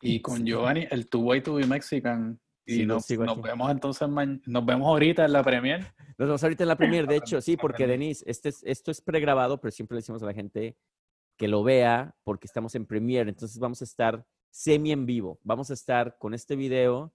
Y 0.03 0.20
con 0.20 0.44
Giovanni, 0.44 0.88
el 0.90 1.09
Two 1.09 1.20
Way 1.20 1.42
to 1.42 1.55
be 1.55 1.66
Mexican. 1.66 2.40
Y 2.66 2.78
Sí, 2.78 2.86
nos, 2.86 3.09
nos 3.11 3.40
vemos 3.40 3.70
entonces, 3.70 4.09
nos 4.09 4.66
vemos 4.66 4.88
ahorita 4.88 5.24
en 5.24 5.32
la 5.32 5.44
premier. 5.44 5.82
Nos 6.18 6.26
vemos 6.26 6.42
ahorita 6.42 6.64
en 6.64 6.68
la 6.68 6.76
premier, 6.76 7.07
de 7.07 7.16
hecho, 7.16 7.40
sí, 7.40 7.57
porque. 7.57 7.86
Denise, 7.86 8.24
este 8.26 8.49
es- 8.49 8.64
esto 8.64 8.90
es 8.90 9.01
pregrabado, 9.01 9.61
pero 9.61 9.70
siempre 9.70 9.94
le 9.94 10.01
decimos 10.01 10.20
a 10.24 10.26
la 10.26 10.34
gente 10.34 10.76
que 11.38 11.47
lo 11.47 11.62
vea 11.62 12.16
porque 12.24 12.49
estamos 12.49 12.74
en 12.74 12.86
premier. 12.86 13.28
Entonces 13.28 13.57
vamos 13.61 13.82
a 13.82 13.84
estar 13.84 14.26
semi 14.51 14.90
en 14.90 15.07
vivo. 15.07 15.38
Vamos 15.44 15.70
a 15.70 15.74
estar 15.74 16.18
con 16.18 16.34
este 16.34 16.57
video 16.57 17.12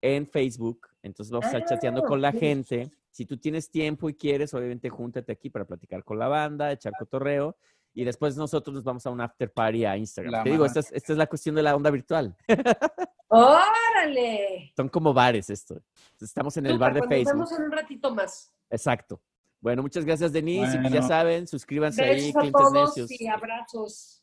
en 0.00 0.26
Facebook. 0.26 0.88
Entonces 1.02 1.30
vamos 1.32 1.46
a 1.46 1.48
estar 1.58 1.64
chateando 1.64 2.02
con 2.04 2.20
la 2.20 2.28
Ah, 2.28 2.32
gente. 2.32 2.90
Si 3.10 3.24
tú 3.26 3.38
tienes 3.38 3.70
tiempo 3.70 4.08
y 4.10 4.14
quieres, 4.14 4.52
obviamente 4.54 4.90
júntate 4.90 5.32
aquí 5.32 5.48
para 5.50 5.64
platicar 5.64 6.04
con 6.04 6.18
la 6.18 6.28
banda, 6.28 6.70
echar 6.72 6.92
cotorreo. 6.98 7.56
Y 7.94 8.04
después 8.04 8.36
nosotros 8.36 8.74
nos 8.74 8.84
vamos 8.84 9.06
a 9.06 9.10
un 9.10 9.20
after 9.22 9.50
party 9.50 9.86
a 9.86 9.96
Instagram. 9.96 10.32
La 10.32 10.42
Te 10.44 10.50
digo, 10.50 10.66
esta 10.66 10.80
es, 10.80 10.92
esta 10.92 11.12
es 11.12 11.18
la 11.18 11.26
cuestión 11.26 11.54
de 11.54 11.62
la 11.62 11.74
onda 11.74 11.90
virtual. 11.90 12.36
¡Órale! 13.28 14.72
Son 14.76 14.88
como 14.88 15.12
bares 15.14 15.50
esto. 15.50 15.80
Estamos 16.20 16.56
en 16.58 16.66
el 16.66 16.78
bar 16.78 16.92
de 16.94 17.00
Súper, 17.00 17.08
pues 17.08 17.18
Facebook. 17.24 17.38
Nos 17.40 17.50
vemos 17.50 17.60
en 17.60 17.66
un 17.66 17.72
ratito 17.72 18.14
más. 18.14 18.52
Exacto. 18.70 19.22
Bueno, 19.60 19.82
muchas 19.82 20.04
gracias, 20.04 20.32
Denise. 20.32 20.76
Y 20.76 20.80
pues 20.80 20.92
ya 20.92 21.00
Bueno. 21.00 21.08
saben, 21.08 21.46
suscríbanse 21.48 22.02
ahí, 22.04 22.16
Besos 22.26 22.36
a 22.36 22.40
clientes 22.40 22.62
todos 22.62 22.96
necios. 22.96 23.20
y 23.20 23.26
abrazos. 23.26 24.22